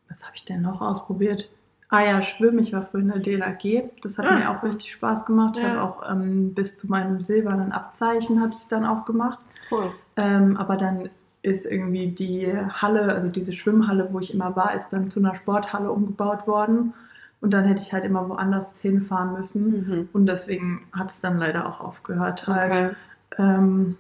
was 0.09 0.23
habe 0.23 0.33
ich 0.37 0.45
denn 0.45 0.63
noch 0.63 0.81
ausprobiert? 0.81 1.49
Ah 1.89 2.03
ja, 2.03 2.23
Schwimmen. 2.23 2.61
Ich 2.61 2.73
war 2.73 2.87
früher 2.87 3.01
in 3.03 3.09
der 3.09 3.19
DLAG. 3.19 3.91
Das 4.03 4.17
hat 4.19 4.27
Ah. 4.27 4.35
mir 4.37 4.51
auch 4.51 4.63
richtig 4.63 4.93
Spaß 4.93 5.27
gemacht. 5.27 5.57
Ich 5.57 5.63
Ja. 5.63 5.71
habe 5.71 5.83
auch 5.83 6.11
ähm, 6.11 6.55
bis 6.55 6.77
zu 6.79 6.87
meinem 6.87 7.21
silbernen 7.21 7.73
Abzeichen 7.73 8.41
hatte 8.41 8.57
ich 8.61 8.69
dann 8.69 8.87
auch 8.87 9.05
gemacht. 9.05 9.39
Cool. 9.71 9.93
Ähm, 10.17 10.57
aber 10.57 10.77
dann 10.77 11.11
ist 11.43 11.65
irgendwie 11.67 12.09
die 12.09 12.47
Halle, 12.55 13.13
also 13.15 13.29
diese 13.29 13.53
Schwimmhalle, 13.55 14.09
wo 14.13 14.21
ich 14.21 14.33
immer 14.35 14.55
war, 14.57 14.75
ist 14.75 14.89
dann 14.91 15.11
zu 15.11 15.21
einer 15.21 15.35
Sporthalle 15.35 15.91
umgebaut 15.91 16.47
worden. 16.47 16.93
Und 17.41 17.53
dann 17.53 17.65
hätte 17.65 17.81
ich 17.83 17.93
halt 17.93 18.05
immer 18.05 18.29
woanders 18.29 18.79
hinfahren 18.81 19.33
müssen. 19.39 19.87
Mhm. 19.89 20.09
Und 20.13 20.27
deswegen 20.27 20.83
hat 20.93 21.11
es 21.11 21.21
dann 21.21 21.39
leider 21.39 21.67
auch 21.67 21.81
aufgehört 21.81 22.47
halt. 22.47 22.71
Okay. 22.71 22.91
Ähm, 23.39 23.97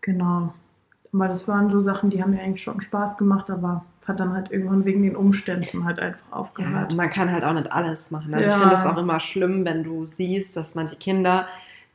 genau. 0.00 0.54
Aber 1.12 1.28
das 1.28 1.48
waren 1.48 1.70
so 1.70 1.80
Sachen, 1.80 2.10
die 2.10 2.22
haben 2.22 2.30
mir 2.32 2.40
eigentlich 2.42 2.62
schon 2.62 2.80
Spaß 2.80 3.16
gemacht, 3.16 3.50
aber 3.50 3.84
es 4.00 4.08
hat 4.08 4.20
dann 4.20 4.32
halt 4.32 4.50
irgendwann 4.50 4.84
wegen 4.84 5.02
den 5.02 5.16
Umständen 5.16 5.84
halt 5.84 5.98
einfach 6.00 6.20
Ja, 6.30 6.36
aufgehört. 6.36 6.90
und 6.90 6.96
man 6.96 7.10
kann 7.10 7.30
halt 7.32 7.44
auch 7.44 7.54
nicht 7.54 7.70
alles 7.72 8.10
machen. 8.10 8.32
Also 8.34 8.46
Ja. 8.46 8.52
ich 8.56 8.60
finde 8.60 8.74
es 8.74 8.86
auch 8.86 8.96
immer 8.98 9.18
schlimm, 9.20 9.64
wenn 9.64 9.82
du 9.84 10.06
siehst, 10.06 10.56
dass 10.56 10.74
manche 10.74 10.96
Kinder, 10.96 11.46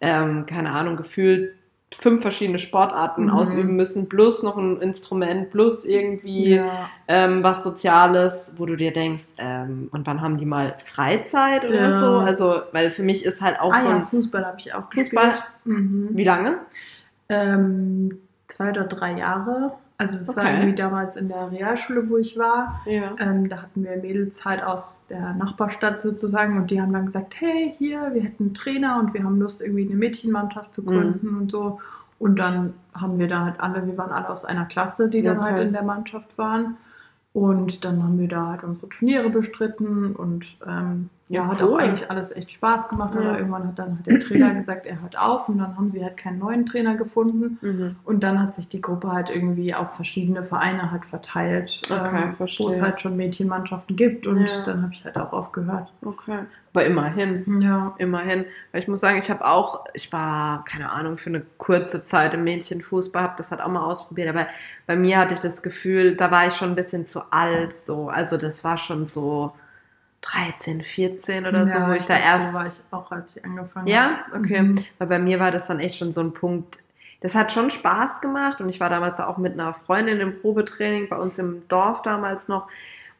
ähm, 0.01 0.45
keine 0.47 0.71
Ahnung, 0.71 0.95
gefühlt 0.97 1.53
fünf 1.95 2.21
verschiedene 2.21 2.59
Sportarten 2.59 3.25
Mhm. 3.25 3.29
ausüben 3.31 3.75
müssen, 3.75 4.09
plus 4.09 4.43
noch 4.43 4.57
ein 4.57 4.81
Instrument, 4.81 5.51
plus 5.51 5.85
irgendwie 5.85 6.55
Ja, 6.55 6.89
ähm, 7.07 7.43
was 7.43 7.63
Soziales, 7.63 8.55
wo 8.57 8.65
du 8.65 8.75
dir 8.75 8.91
denkst, 8.93 9.35
ähm, 9.37 9.89
und 9.91 10.05
wann 10.07 10.21
haben 10.21 10.37
die 10.37 10.45
mal 10.45 10.75
Freizeit 10.93 11.63
oder 11.65 11.89
Ja. 11.91 11.99
so? 11.99 12.17
Also, 12.19 12.61
weil 12.71 12.89
für 12.91 13.03
mich 13.03 13.25
ist 13.25 13.41
halt 13.41 13.59
auch 13.59 13.73
ah 13.73 13.81
so 13.81 13.89
ja, 13.89 13.99
Fußball 14.01 14.45
habe 14.45 14.59
ich 14.59 14.73
auch 14.73 14.91
Fußball? 14.93 15.29
gespielt. 15.31 15.43
Mhm. 15.65 16.09
wie 16.11 16.23
lange? 16.23 16.57
Ähm, 17.29 18.19
zwei 18.47 18.69
oder 18.71 18.83
drei 18.83 19.13
Jahre. 19.17 19.73
Also 20.03 20.19
das 20.19 20.35
war 20.37 20.43
Okay. 20.43 20.53
irgendwie 20.57 20.75
damals 20.75 21.15
in 21.15 21.27
der 21.27 21.51
Realschule, 21.51 22.09
wo 22.09 22.17
ich 22.17 22.37
war. 22.37 22.81
Ja. 22.85 23.15
Ähm, 23.19 23.49
da 23.49 23.61
hatten 23.63 23.83
wir 23.83 23.97
Mädels 23.97 24.43
halt 24.45 24.63
aus 24.63 25.05
der 25.09 25.33
Nachbarstadt 25.33 26.01
sozusagen 26.01 26.57
und 26.57 26.69
die 26.71 26.81
haben 26.81 26.93
dann 26.93 27.07
gesagt, 27.07 27.33
hey, 27.39 27.73
hier, 27.77 28.11
wir 28.13 28.21
hätten 28.23 28.43
einen 28.45 28.53
Trainer 28.53 28.99
und 28.99 29.13
wir 29.13 29.23
haben 29.23 29.39
Lust, 29.39 29.61
irgendwie 29.61 29.85
eine 29.87 29.95
Mädchenmannschaft 29.95 30.73
zu 30.75 30.81
Mhm. 30.81 30.85
gründen 30.87 31.37
und 31.37 31.51
so. 31.51 31.79
Und 32.19 32.37
dann 32.37 32.73
haben 32.93 33.19
wir 33.19 33.27
da 33.27 33.45
halt 33.45 33.59
alle, 33.59 33.85
wir 33.85 33.97
waren 33.97 34.11
alle 34.11 34.29
aus 34.29 34.45
einer 34.45 34.65
Klasse, 34.65 35.09
die 35.09 35.21
dann 35.21 35.39
Okay. 35.39 35.51
halt 35.51 35.67
in 35.67 35.73
der 35.73 35.83
Mannschaft 35.83 36.37
waren. 36.37 36.77
Und 37.33 37.83
dann 37.83 38.03
haben 38.03 38.19
wir 38.19 38.27
da 38.27 38.49
halt 38.51 38.63
unsere 38.63 38.87
Turniere 38.89 39.29
bestritten 39.29 40.15
und 40.15 40.45
ähm, 40.67 41.09
ja, 41.29 41.47
hat 41.47 41.61
cool. 41.61 41.73
auch 41.73 41.77
eigentlich 41.77 42.09
alles 42.11 42.31
echt 42.31 42.51
Spaß 42.51 42.89
gemacht. 42.89 43.15
Ja. 43.15 43.21
Aber 43.21 43.37
irgendwann 43.37 43.67
hat 43.67 43.79
dann 43.79 43.95
halt 43.95 44.07
der 44.07 44.19
Trainer 44.19 44.53
gesagt, 44.55 44.85
er 44.85 45.01
hört 45.01 45.17
auf 45.17 45.47
und 45.47 45.57
dann 45.57 45.77
haben 45.77 45.89
sie 45.89 46.03
halt 46.03 46.17
keinen 46.17 46.39
neuen 46.39 46.65
Trainer 46.65 46.95
gefunden. 46.95 47.57
Mhm. 47.61 47.95
Und 48.03 48.23
dann 48.23 48.39
hat 48.41 48.55
sich 48.55 48.67
die 48.69 48.81
Gruppe 48.81 49.11
halt 49.11 49.29
irgendwie 49.29 49.73
auf 49.73 49.95
verschiedene 49.95 50.43
Vereine 50.43 50.91
halt 50.91 51.05
verteilt, 51.05 51.81
Okay, 51.89 52.23
ähm, 52.23 52.35
wo 52.37 52.69
es 52.69 52.81
halt 52.81 52.99
schon 52.99 53.15
Mädchenmannschaften 53.15 53.95
gibt 53.95 54.27
und 54.27 54.45
Ja. 54.45 54.63
dann 54.65 54.81
habe 54.83 54.93
ich 54.93 55.05
halt 55.05 55.15
auch 55.17 55.31
aufgehört. 55.31 55.91
Okay. 56.03 56.39
Aber 56.73 56.85
immerhin. 56.85 57.61
Ja. 57.61 57.93
Immerhin. 57.99 58.45
Weil 58.71 58.81
ich 58.81 58.87
muss 58.87 58.99
sagen, 58.99 59.17
ich 59.19 59.29
habe 59.29 59.45
auch, 59.45 59.85
ich 59.93 60.11
war, 60.11 60.65
keine 60.65 60.91
Ahnung, 60.91 61.17
für 61.17 61.29
eine 61.29 61.41
kurze 61.57 62.03
Zeit 62.03 62.33
im 62.33 62.43
Mädchenfußball, 62.43 63.21
habe 63.23 63.35
das 63.37 63.51
halt 63.51 63.61
auch 63.61 63.69
mal 63.69 63.83
ausprobiert, 63.85 64.27
aber 64.27 64.47
bei 64.87 64.95
mir 64.95 65.19
hatte 65.19 65.35
ich 65.35 65.39
das 65.39 65.61
Gefühl, 65.61 66.15
da 66.15 66.31
war 66.31 66.47
ich 66.47 66.55
schon 66.55 66.69
ein 66.69 66.75
bisschen 66.75 67.07
zu 67.07 67.21
alt, 67.31 67.73
so. 67.73 68.09
Also 68.09 68.37
das 68.37 68.63
war 68.63 68.77
schon 68.77 69.07
so 69.07 69.53
13, 70.23 70.81
14 70.81 71.45
oder 71.45 71.67
so, 71.67 71.73
ja, 71.73 71.87
wo 71.89 71.91
ich, 71.93 72.03
da 72.05 72.15
glaub, 72.17 72.25
erst. 72.25 72.51
So 72.51 72.57
war 72.57 72.65
ich 72.65 72.73
auch, 72.91 73.11
als 73.11 73.35
ich 73.35 73.45
angefangen 73.45 73.87
Ja, 73.87 74.19
habe. 74.31 74.43
okay. 74.43 74.61
Mhm. 74.61 74.85
Weil 74.97 75.07
bei 75.07 75.19
mir 75.19 75.39
war 75.39 75.51
das 75.51 75.67
dann 75.67 75.79
echt 75.79 75.97
schon 75.97 76.11
so 76.13 76.21
ein 76.21 76.33
Punkt. 76.33 76.79
Das 77.21 77.35
hat 77.35 77.51
schon 77.51 77.69
Spaß 77.71 78.21
gemacht 78.21 78.59
und 78.59 78.69
ich 78.69 78.79
war 78.79 78.89
damals 78.89 79.19
auch 79.19 79.37
mit 79.37 79.53
einer 79.53 79.73
Freundin 79.85 80.19
im 80.19 80.41
Probetraining 80.41 81.07
bei 81.09 81.17
uns 81.17 81.37
im 81.37 81.67
Dorf 81.69 82.01
damals 82.01 82.47
noch 82.47 82.67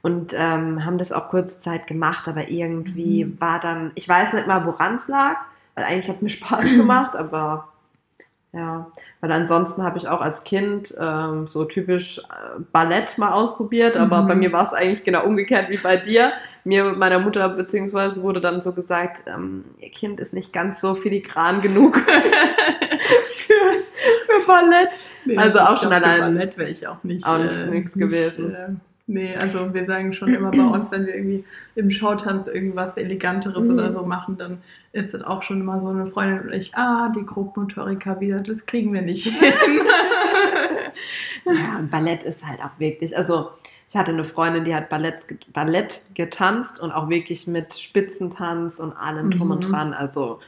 und 0.01 0.33
ähm, 0.35 0.83
haben 0.83 0.97
das 0.97 1.13
auch 1.13 1.29
kurze 1.29 1.61
Zeit 1.61 1.87
gemacht, 1.87 2.27
aber 2.27 2.49
irgendwie 2.49 3.25
Mhm. 3.25 3.39
war 3.39 3.59
dann, 3.61 3.91
ich 3.95 4.07
weiß 4.09 4.33
nicht 4.33 4.47
mal, 4.47 4.65
woran 4.65 4.95
es 4.97 5.07
lag, 5.07 5.37
weil 5.75 5.85
eigentlich 5.85 6.09
hat 6.09 6.17
es 6.17 6.21
mir 6.21 6.29
Spaß 6.29 6.65
gemacht, 6.75 7.15
aber 7.15 7.69
ja, 8.51 8.87
weil 9.21 9.31
ansonsten 9.31 9.81
habe 9.83 9.97
ich 9.97 10.07
auch 10.07 10.21
als 10.21 10.43
Kind 10.43 10.93
ähm, 10.99 11.47
so 11.47 11.65
typisch 11.65 12.19
äh, 12.19 12.59
Ballett 12.71 13.17
mal 13.17 13.31
ausprobiert, 13.31 13.97
aber 13.97 14.21
Mhm. 14.21 14.27
bei 14.27 14.35
mir 14.35 14.51
war 14.53 14.63
es 14.63 14.73
eigentlich 14.73 15.03
genau 15.03 15.25
umgekehrt 15.25 15.69
wie 15.69 15.77
bei 15.77 15.97
dir. 15.97 16.33
Mir 16.65 16.85
und 16.85 16.97
meiner 16.97 17.19
Mutter 17.19 17.49
beziehungsweise 17.49 18.21
wurde 18.21 18.39
dann 18.39 18.61
so 18.61 18.71
gesagt, 18.71 19.23
ähm, 19.27 19.63
ihr 19.79 19.89
Kind 19.91 20.19
ist 20.19 20.33
nicht 20.33 20.53
ganz 20.53 20.79
so 20.81 20.95
filigran 20.95 21.59
genug 21.61 21.97
für, 23.35 23.53
für 24.25 24.47
Ballett. 24.47 24.89
Nee, 25.25 25.37
Also 25.37 25.59
auch 25.59 25.77
schon 25.79 25.89
glaub, 25.89 26.01
für 26.03 26.07
allein- 26.09 26.19
Ballett 26.35 26.57
wäre 26.57 26.69
ich 26.69 26.87
auch 26.87 27.03
nicht, 27.03 27.25
auch 27.25 27.37
nicht 27.37 27.67
nix 27.69 27.93
gewesen. 27.93 28.53
äh, 28.55 28.69
Nee, 29.05 29.35
also 29.35 29.73
wir 29.73 29.85
sagen 29.85 30.13
schon 30.13 30.33
immer 30.33 30.49
bei 30.51 30.63
uns, 30.63 30.89
wenn 30.89 31.05
wir 31.05 31.13
irgendwie 31.13 31.43
im 31.75 31.91
Showtanz 31.91 32.47
irgendwas 32.47 32.95
Eleganteres 32.95 33.67
Mhm. 33.67 33.73
oder 33.73 33.91
so 33.91 34.05
machen, 34.05 34.37
dann 34.37 34.59
ist 34.93 35.13
das 35.13 35.21
auch 35.23 35.43
schon 35.43 35.59
immer 35.59 35.81
so 35.81 35.89
eine 35.89 36.07
Freundin 36.07 36.39
und 36.47 36.53
ich, 36.53 36.73
ah, 36.75 37.11
die 37.13 37.25
Grobmotoriker 37.25 38.21
wieder, 38.21 38.39
das 38.39 38.65
kriegen 38.65 38.93
wir 38.93 39.01
nicht 39.01 39.27
hin. 39.27 39.53
Ja, 41.45 41.77
und 41.79 41.89
Ballett 41.91 42.23
ist 42.23 42.45
halt 42.47 42.59
auch 42.61 42.79
wirklich, 42.79 43.17
also 43.17 43.49
ich 43.93 43.99
hatte 43.99 44.11
eine 44.11 44.23
Freundin, 44.23 44.65
die 44.65 44.73
hat 44.73 44.89
Ballett, 44.89 45.19
Ballett 45.53 46.03
getanzt 46.15 46.79
und 46.79 46.91
auch 46.91 47.09
wirklich 47.09 47.45
mit 47.45 47.75
Spitzentanz 47.75 48.79
und 48.79 48.91
allem 48.93 49.29
drum 49.29 49.51
und 49.51 49.67
Mhm. 49.67 49.71
dran. 49.71 49.93
Also 49.93 50.39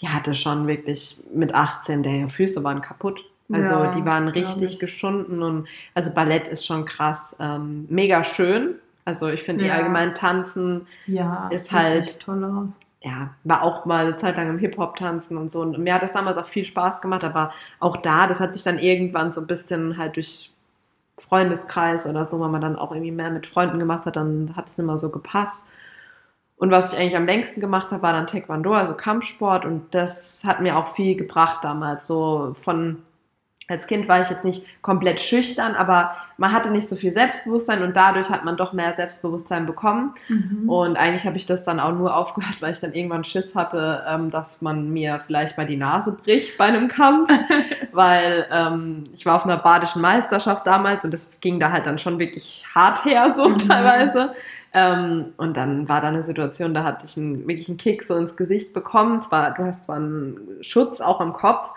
die 0.00 0.08
hatte 0.08 0.36
schon 0.36 0.68
wirklich 0.68 1.20
mit 1.34 1.52
18, 1.54 2.04
der 2.04 2.28
Füße 2.28 2.62
waren 2.62 2.82
kaputt. 2.82 3.18
Also 3.52 3.70
Ja, 3.72 3.94
die 3.96 4.04
waren 4.04 4.28
richtig 4.28 4.74
ich. 4.74 4.78
geschunden 4.78 5.42
und 5.42 5.66
also 5.94 6.14
Ballett 6.14 6.46
ist 6.46 6.64
schon 6.66 6.84
krass, 6.84 7.36
ähm, 7.40 7.86
mega 7.90 8.22
schön. 8.22 8.76
Also 9.04 9.28
ich 9.28 9.42
finde 9.42 9.64
die 9.64 9.68
Ja. 9.70 9.74
allgemein 9.74 10.14
tanzen, 10.14 10.86
ja, 11.08 11.48
Ist 11.48 11.72
halt- 11.72 12.04
echt 12.04 12.22
toll 12.22 12.44
aus. 12.44 12.68
ja, 13.02 13.30
war 13.42 13.62
auch 13.62 13.84
mal 13.86 14.06
eine 14.06 14.16
Zeit 14.18 14.36
lang 14.36 14.48
im 14.50 14.58
Hip-Hop 14.58 14.96
tanzen 14.96 15.36
und 15.36 15.50
so. 15.50 15.60
Und 15.62 15.78
mir 15.78 15.94
hat 15.94 16.02
das 16.04 16.12
damals 16.12 16.38
auch 16.38 16.46
viel 16.46 16.64
Spaß 16.64 17.02
gemacht, 17.02 17.24
aber 17.24 17.52
auch 17.80 17.96
da, 17.96 18.28
das 18.28 18.38
hat 18.38 18.54
sich 18.54 18.62
dann 18.62 18.78
irgendwann 18.78 19.32
so 19.32 19.40
ein 19.40 19.48
bisschen 19.48 19.98
halt 19.98 20.14
durch 20.14 20.52
Freundeskreis 21.18 22.06
oder 22.06 22.26
so, 22.26 22.40
wenn 22.40 22.50
man 22.50 22.60
dann 22.60 22.76
auch 22.76 22.92
irgendwie 22.92 23.12
mehr 23.12 23.30
mit 23.30 23.46
Freunden 23.46 23.78
gemacht 23.78 24.06
hat, 24.06 24.16
dann 24.16 24.54
hat 24.56 24.68
es 24.68 24.78
nicht 24.78 24.86
mehr 24.86 24.98
so 24.98 25.10
gepasst. 25.10 25.66
Und 26.56 26.70
was 26.70 26.92
ich 26.92 26.98
eigentlich 26.98 27.16
am 27.16 27.26
längsten 27.26 27.60
gemacht 27.60 27.90
habe, 27.90 28.02
war 28.02 28.12
dann 28.12 28.26
Taekwondo, 28.26 28.72
also 28.72 28.94
Kampfsport. 28.94 29.64
Und 29.64 29.94
das 29.94 30.44
hat 30.44 30.60
mir 30.60 30.76
auch 30.76 30.94
viel 30.94 31.16
gebracht 31.16 31.64
damals. 31.64 32.06
So 32.06 32.56
von, 32.62 33.02
als 33.68 33.86
Kind 33.86 34.08
war 34.08 34.20
ich 34.20 34.28
jetzt 34.28 34.44
nicht 34.44 34.64
komplett 34.82 35.20
schüchtern, 35.20 35.74
aber 35.74 36.14
man 36.36 36.52
hatte 36.52 36.70
nicht 36.70 36.88
so 36.88 36.96
viel 36.96 37.12
Selbstbewusstsein 37.12 37.82
und 37.82 37.94
dadurch 37.96 38.28
hat 38.28 38.44
man 38.44 38.56
doch 38.56 38.72
mehr 38.72 38.92
Selbstbewusstsein 38.94 39.66
bekommen. 39.66 40.14
Mhm. 40.28 40.68
Und 40.68 40.96
eigentlich 40.96 41.24
habe 41.26 41.36
ich 41.36 41.46
das 41.46 41.64
dann 41.64 41.80
auch 41.80 41.92
nur 41.92 42.16
aufgehört, 42.16 42.56
weil 42.60 42.72
ich 42.72 42.80
dann 42.80 42.92
irgendwann 42.92 43.24
Schiss 43.24 43.54
hatte, 43.54 44.04
ähm, 44.08 44.30
dass 44.30 44.60
man 44.60 44.92
mir 44.92 45.20
vielleicht 45.26 45.56
mal 45.56 45.66
die 45.66 45.76
Nase 45.76 46.12
bricht 46.12 46.58
bei 46.58 46.64
einem 46.64 46.88
Kampf, 46.88 47.30
weil 47.92 48.46
ähm, 48.52 49.04
ich 49.14 49.24
war 49.24 49.36
auf 49.36 49.44
einer 49.44 49.56
badischen 49.56 50.02
Meisterschaft 50.02 50.66
damals 50.66 51.04
und 51.04 51.14
das 51.14 51.30
ging 51.40 51.60
da 51.60 51.70
halt 51.70 51.86
dann 51.86 51.98
schon 51.98 52.18
wirklich 52.18 52.64
hart 52.74 53.04
her, 53.04 53.32
so 53.36 53.48
Mhm. 53.48 53.58
teilweise. 53.60 54.34
Ähm, 54.76 55.26
und 55.36 55.56
dann 55.56 55.88
war 55.88 56.00
da 56.00 56.08
eine 56.08 56.24
Situation, 56.24 56.74
da 56.74 56.82
hatte 56.82 57.06
ich 57.06 57.16
einen, 57.16 57.46
wirklich 57.46 57.68
einen 57.68 57.78
Kick 57.78 58.02
so 58.02 58.16
ins 58.16 58.36
Gesicht 58.36 58.72
bekommen. 58.72 59.22
Zwar, 59.22 59.52
du 59.54 59.62
hast 59.64 59.84
zwar 59.84 59.96
einen 59.96 60.36
Schutz 60.62 61.00
auch 61.00 61.20
am 61.20 61.32
Kopf, 61.32 61.70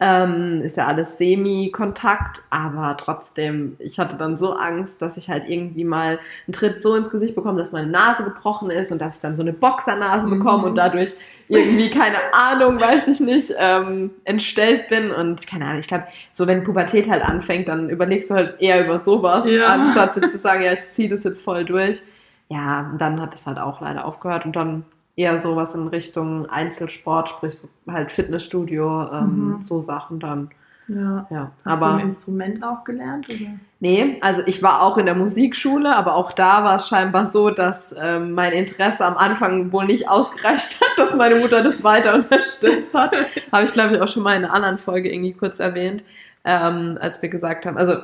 ähm, 0.00 0.60
ist 0.62 0.76
ja 0.76 0.86
alles 0.86 1.18
Semi-Kontakt, 1.18 2.42
aber 2.50 2.96
trotzdem, 2.98 3.76
ich 3.78 3.98
hatte 3.98 4.16
dann 4.16 4.36
so 4.38 4.52
Angst, 4.54 5.00
dass 5.00 5.16
ich 5.16 5.28
halt 5.30 5.48
irgendwie 5.48 5.84
mal 5.84 6.18
einen 6.46 6.52
Tritt 6.52 6.82
so 6.82 6.94
ins 6.96 7.10
Gesicht 7.10 7.34
bekomme, 7.34 7.60
dass 7.60 7.72
meine 7.72 7.86
Nase 7.86 8.24
gebrochen 8.24 8.70
ist 8.70 8.90
und 8.92 9.00
dass 9.00 9.16
ich 9.16 9.22
dann 9.22 9.36
so 9.36 9.42
eine 9.42 9.52
Boxernase 9.52 10.26
Mhm. 10.28 10.38
bekomme 10.38 10.64
und 10.66 10.74
dadurch 10.76 11.12
irgendwie, 11.48 11.90
keine 11.90 12.16
Ahnung, 12.32 12.80
weiß 12.80 13.06
ich 13.06 13.20
nicht, 13.20 13.52
ähm, 13.58 14.10
entstellt 14.24 14.88
bin 14.88 15.10
und 15.10 15.46
keine 15.46 15.66
Ahnung, 15.66 15.80
ich 15.80 15.88
glaube, 15.88 16.04
so 16.32 16.46
wenn 16.46 16.64
Pubertät 16.64 17.08
halt 17.08 17.22
anfängt, 17.22 17.68
dann 17.68 17.90
überlegst 17.90 18.30
du 18.30 18.34
halt 18.34 18.60
eher 18.60 18.84
über 18.84 18.98
sowas, 18.98 19.46
Ja. 19.46 19.66
anstatt 19.66 20.14
zu 20.14 20.38
sagen, 20.38 20.62
ja, 20.62 20.72
ich 20.72 20.92
ziehe 20.92 21.08
das 21.08 21.22
jetzt 21.24 21.42
voll 21.42 21.64
durch. 21.64 22.00
Ja, 22.48 22.90
dann 22.98 23.20
hat 23.20 23.34
das 23.34 23.46
halt 23.46 23.58
auch 23.58 23.80
leider 23.80 24.04
aufgehört 24.06 24.44
und 24.46 24.56
dann 24.56 24.84
eher 25.16 25.38
sowas 25.38 25.74
in 25.74 25.86
Richtung 25.88 26.46
Einzelsport, 26.50 27.28
sprich 27.28 27.56
so 27.58 27.68
halt 27.90 28.10
Fitnessstudio, 28.12 29.08
ähm, 29.12 29.54
Mhm. 29.58 29.62
so 29.62 29.82
Sachen 29.82 30.18
dann. 30.20 30.50
ja. 30.88 31.26
Ja, 31.30 31.50
Hast 31.64 31.64
du 31.64 31.70
aber 31.86 31.94
ein 31.94 32.08
Instrument 32.10 32.62
auch 32.64 32.84
gelernt? 32.84 33.26
Oder? 33.30 33.50
nee, 33.80 34.18
also 34.20 34.42
ich 34.46 34.62
war 34.62 34.82
auch 34.82 34.98
in 34.98 35.06
der 35.06 35.14
Musikschule, 35.14 35.94
aber 35.96 36.14
auch 36.14 36.32
da 36.32 36.62
war 36.64 36.74
es 36.76 36.88
scheinbar 36.88 37.26
so, 37.26 37.48
dass 37.50 37.94
ähm, 37.98 38.32
mein 38.32 38.52
Interesse 38.52 39.04
am 39.06 39.16
Anfang 39.16 39.72
wohl 39.72 39.86
nicht 39.86 40.08
ausgereicht 40.10 40.80
hat, 40.80 40.98
dass 40.98 41.14
meine 41.16 41.36
Mutter 41.36 41.62
das 41.62 41.82
weiter 41.84 42.14
unterstützt 42.16 42.92
hat. 42.92 43.14
Habe 43.52 43.64
ich 43.64 43.72
glaube 43.72 43.94
ich 43.96 44.00
auch 44.02 44.08
schon 44.08 44.22
mal 44.24 44.36
in 44.36 44.44
einer 44.44 44.52
anderen 44.52 44.76
Folge 44.78 45.10
irgendwie 45.10 45.32
kurz 45.32 45.58
erwähnt, 45.60 46.04
ähm, 46.44 46.98
als 47.00 47.22
wir 47.22 47.28
gesagt 47.30 47.64
haben, 47.66 47.78
also 47.78 47.94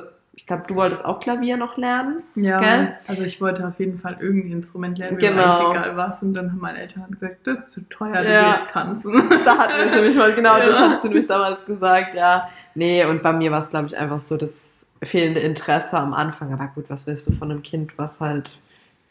ich 0.41 0.47
glaube, 0.47 0.63
du 0.67 0.73
wolltest 0.73 1.05
auch 1.05 1.19
Klavier 1.19 1.55
noch 1.55 1.77
lernen. 1.77 2.23
Ja, 2.33 2.59
Gell? 2.59 2.95
also 3.07 3.21
ich 3.21 3.39
wollte 3.39 3.65
auf 3.67 3.79
jeden 3.79 3.99
Fall 3.99 4.17
irgendein 4.19 4.53
Instrument 4.53 4.97
lernen, 4.97 5.17
mir 5.17 5.29
Genau. 5.29 5.69
egal 5.71 5.95
was. 5.95 6.23
Und 6.23 6.33
dann 6.33 6.51
haben 6.51 6.59
meine 6.59 6.79
Eltern 6.79 7.05
gesagt, 7.11 7.45
das 7.45 7.59
ist 7.59 7.69
zu 7.69 7.81
teuer, 7.89 8.23
du 8.23 8.27
Ja. 8.33 8.47
willst 8.47 8.67
tanzen. 8.71 9.13
Da 9.45 9.55
hatten 9.59 9.73
wir 9.77 9.85
es 9.85 9.93
nämlich 9.93 10.15
mal, 10.15 10.33
genau, 10.33 10.57
das 10.57 10.71
Ja. 10.71 10.89
hast 10.89 11.03
du 11.03 11.09
nämlich 11.09 11.27
damals 11.27 11.63
gesagt, 11.65 12.15
ja. 12.15 12.49
Nee, 12.73 13.05
und 13.05 13.21
bei 13.21 13.33
mir 13.33 13.51
war 13.51 13.59
es, 13.59 13.69
glaube 13.69 13.85
ich, 13.85 13.95
einfach 13.95 14.19
so 14.19 14.35
das 14.35 14.87
fehlende 15.03 15.41
Interesse 15.41 15.99
am 15.99 16.11
Anfang. 16.15 16.51
Aber 16.51 16.71
gut, 16.73 16.89
was 16.89 17.05
willst 17.05 17.27
du 17.29 17.33
von 17.33 17.51
einem 17.51 17.61
Kind, 17.61 17.95
was 17.99 18.19
halt 18.19 18.49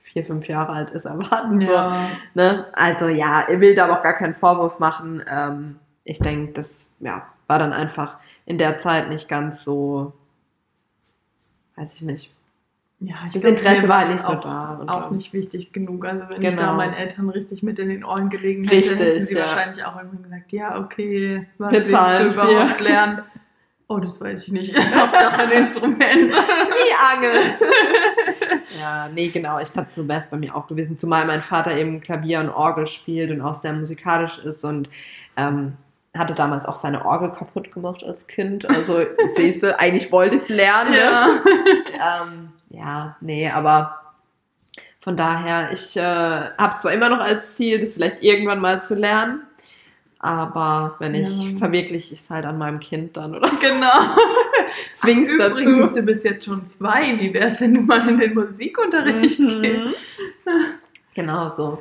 vier, 0.02 0.24
fünf 0.24 0.48
Jahre 0.48 0.72
alt 0.72 0.90
ist, 0.90 1.04
erwarten? 1.06 1.60
So, 1.60 1.70
Ja, 1.72 2.08
ne? 2.34 2.66
Also 2.72 3.06
ja, 3.06 3.44
ich 3.48 3.60
will 3.60 3.76
da 3.76 3.84
aber 3.84 3.98
auch 4.00 4.02
gar 4.02 4.14
keinen 4.14 4.34
Vorwurf 4.34 4.80
machen. 4.80 5.22
Ähm, 5.30 5.76
ich 6.02 6.18
denke, 6.18 6.54
das 6.54 6.90
ja, 6.98 7.22
war 7.46 7.60
dann 7.60 7.72
einfach 7.72 8.16
in 8.46 8.58
der 8.58 8.80
Zeit 8.80 9.08
nicht 9.10 9.28
ganz 9.28 9.62
so, 9.62 10.12
weiß 11.80 11.94
ich 11.96 12.02
nicht. 12.02 12.34
ja 13.00 13.14
ich 13.26 13.32
Das 13.34 13.42
glaub, 13.42 13.56
Interesse 13.56 13.88
war 13.88 14.06
nicht 14.06 14.20
so 14.20 14.32
auch, 14.34 14.40
da. 14.40 14.78
Und 14.80 14.88
Auch 14.88 15.10
nicht 15.10 15.32
wichtig 15.32 15.72
genug. 15.72 16.04
Also 16.04 16.24
wenn 16.28 16.42
ich 16.42 16.48
Genau. 16.50 16.62
da 16.62 16.72
meinen 16.74 16.94
Eltern 16.94 17.28
richtig 17.30 17.62
mit 17.62 17.78
in 17.78 17.88
den 17.88 18.04
Ohren 18.04 18.28
gelegen 18.30 18.64
hätte, 18.64 18.76
Richtig, 18.76 18.98
hätten 19.00 19.22
sie 19.26 19.34
ja. 19.34 19.40
wahrscheinlich 19.42 19.84
auch 19.84 19.96
irgendwann 19.96 20.22
gesagt, 20.22 20.52
ja, 20.52 20.78
okay, 20.78 21.46
was 21.58 21.72
willst 21.72 21.86
du 21.88 21.90
überhaupt 22.28 22.76
viel. 22.76 22.86
lernen? 22.86 23.22
Oh, 23.88 23.98
das 23.98 24.20
weiß 24.20 24.46
ich 24.46 24.52
nicht. 24.52 24.76
Hauptsache 24.94 25.42
ein 25.42 25.50
Instrument. 25.64 26.30
Die 26.30 27.16
Angel. 27.16 27.40
ja, 28.78 29.08
nee, 29.12 29.28
genau. 29.30 29.58
Ich 29.58 29.72
glaube, 29.72 29.88
so 29.90 30.06
wäre 30.06 30.20
es 30.20 30.30
bei 30.30 30.36
mir 30.36 30.54
auch 30.54 30.68
gewesen. 30.68 30.96
Zumal 30.96 31.24
mein 31.26 31.42
Vater 31.42 31.76
eben 31.76 32.00
Klavier 32.00 32.38
und 32.40 32.50
Orgel 32.50 32.86
spielt 32.86 33.32
und 33.32 33.40
auch 33.40 33.56
sehr 33.56 33.72
musikalisch 33.72 34.38
ist 34.38 34.64
und 34.64 34.88
ähm, 35.36 35.72
hatte 36.16 36.34
damals 36.34 36.64
auch 36.66 36.74
seine 36.74 37.04
Orgel 37.04 37.30
kaputt 37.30 37.72
gemacht 37.72 38.02
als 38.04 38.26
Kind. 38.26 38.68
Also, 38.68 39.00
siehst 39.26 39.62
du, 39.62 39.78
eigentlich 39.78 40.10
wollte 40.12 40.36
ich 40.36 40.42
es 40.42 40.48
lernen. 40.48 40.90
Ne? 40.92 40.98
ja. 40.98 41.28
Ähm, 42.22 42.48
ja, 42.70 43.16
nee, 43.20 43.48
aber 43.50 43.96
von 45.02 45.16
daher, 45.16 45.70
ich 45.72 45.96
äh, 45.96 46.00
habe 46.02 46.74
es 46.74 46.80
zwar 46.82 46.92
immer 46.92 47.08
noch 47.08 47.18
als 47.20 47.54
Ziel, 47.56 47.78
das 47.80 47.94
vielleicht 47.94 48.22
irgendwann 48.22 48.60
mal 48.60 48.84
zu 48.84 48.94
lernen. 48.94 49.42
Aber 50.18 50.96
wenn 50.98 51.14
ich 51.14 51.52
Ja. 51.52 51.58
verwirkliche 51.58 52.12
ich 52.14 52.20
es 52.20 52.28
halt 52.30 52.44
an 52.44 52.58
meinem 52.58 52.78
Kind 52.80 53.16
dann 53.16 53.34
oder 53.34 53.48
Genau. 53.60 54.16
zwing's 54.96 55.30
Ach, 55.34 55.38
dazu. 55.38 55.60
Übrigens, 55.60 55.92
du 55.94 56.02
bist 56.02 56.24
jetzt 56.24 56.44
schon 56.44 56.68
zwei. 56.68 57.18
Wie 57.18 57.32
wäre 57.32 57.48
es, 57.50 57.60
wenn 57.60 57.74
du 57.74 57.80
mal 57.80 58.06
in 58.08 58.18
den 58.18 58.34
Musikunterricht 58.34 59.38
gehst? 59.38 59.96
Genau 61.14 61.48
so. 61.48 61.78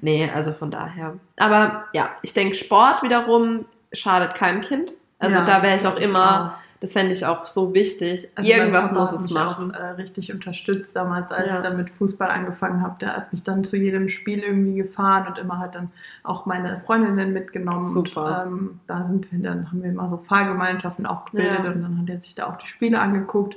Nee, 0.00 0.28
also 0.34 0.52
von 0.52 0.70
daher. 0.70 1.14
Aber 1.38 1.84
ja, 1.92 2.10
ich 2.22 2.34
denke, 2.34 2.54
Sport 2.56 3.02
wiederum 3.02 3.64
schadet 3.92 4.34
keinem 4.34 4.60
Kind. 4.62 4.92
Also 5.18 5.38
Ja, 5.38 5.44
da 5.44 5.62
wäre 5.62 5.76
ich 5.76 5.86
auch 5.86 5.96
immer, 5.96 6.58
das 6.80 6.94
fände 6.94 7.12
ich 7.12 7.24
auch 7.24 7.46
so 7.46 7.72
wichtig. 7.74 8.28
Also 8.34 8.50
Irgendwas 8.50 8.90
muss 8.90 9.10
hat 9.12 9.16
es 9.18 9.22
mich 9.26 9.34
machen. 9.34 9.72
Auch, 9.72 9.78
äh, 9.78 9.84
richtig 9.92 10.32
unterstützt 10.34 10.96
damals, 10.96 11.30
als 11.30 11.52
Ja. 11.52 11.58
ich 11.58 11.62
dann 11.62 11.76
mit 11.76 11.90
Fußball 11.90 12.28
angefangen 12.28 12.82
habe. 12.82 12.96
Der 13.00 13.16
hat 13.16 13.32
mich 13.32 13.44
dann 13.44 13.62
zu 13.62 13.76
jedem 13.76 14.08
Spiel 14.08 14.40
irgendwie 14.40 14.74
gefahren 14.78 15.28
und 15.28 15.38
immer 15.38 15.60
hat 15.60 15.76
dann 15.76 15.92
auch 16.24 16.44
meine 16.46 16.80
Freundinnen 16.84 17.32
mitgenommen. 17.32 17.84
Super. 17.84 18.46
Und, 18.46 18.52
ähm, 18.52 18.80
da 18.88 19.06
sind 19.06 19.30
wir, 19.30 19.38
dann 19.38 19.70
haben 19.70 19.80
wir 19.84 19.90
immer 19.90 20.10
so 20.10 20.16
Fahrgemeinschaften 20.16 21.06
auch 21.06 21.24
gebildet 21.26 21.64
Ja. 21.64 21.70
und 21.70 21.82
dann 21.82 21.98
hat 22.00 22.08
er 22.08 22.20
sich 22.20 22.34
da 22.34 22.46
auch 22.48 22.56
die 22.56 22.66
Spiele 22.66 22.98
angeguckt. 22.98 23.54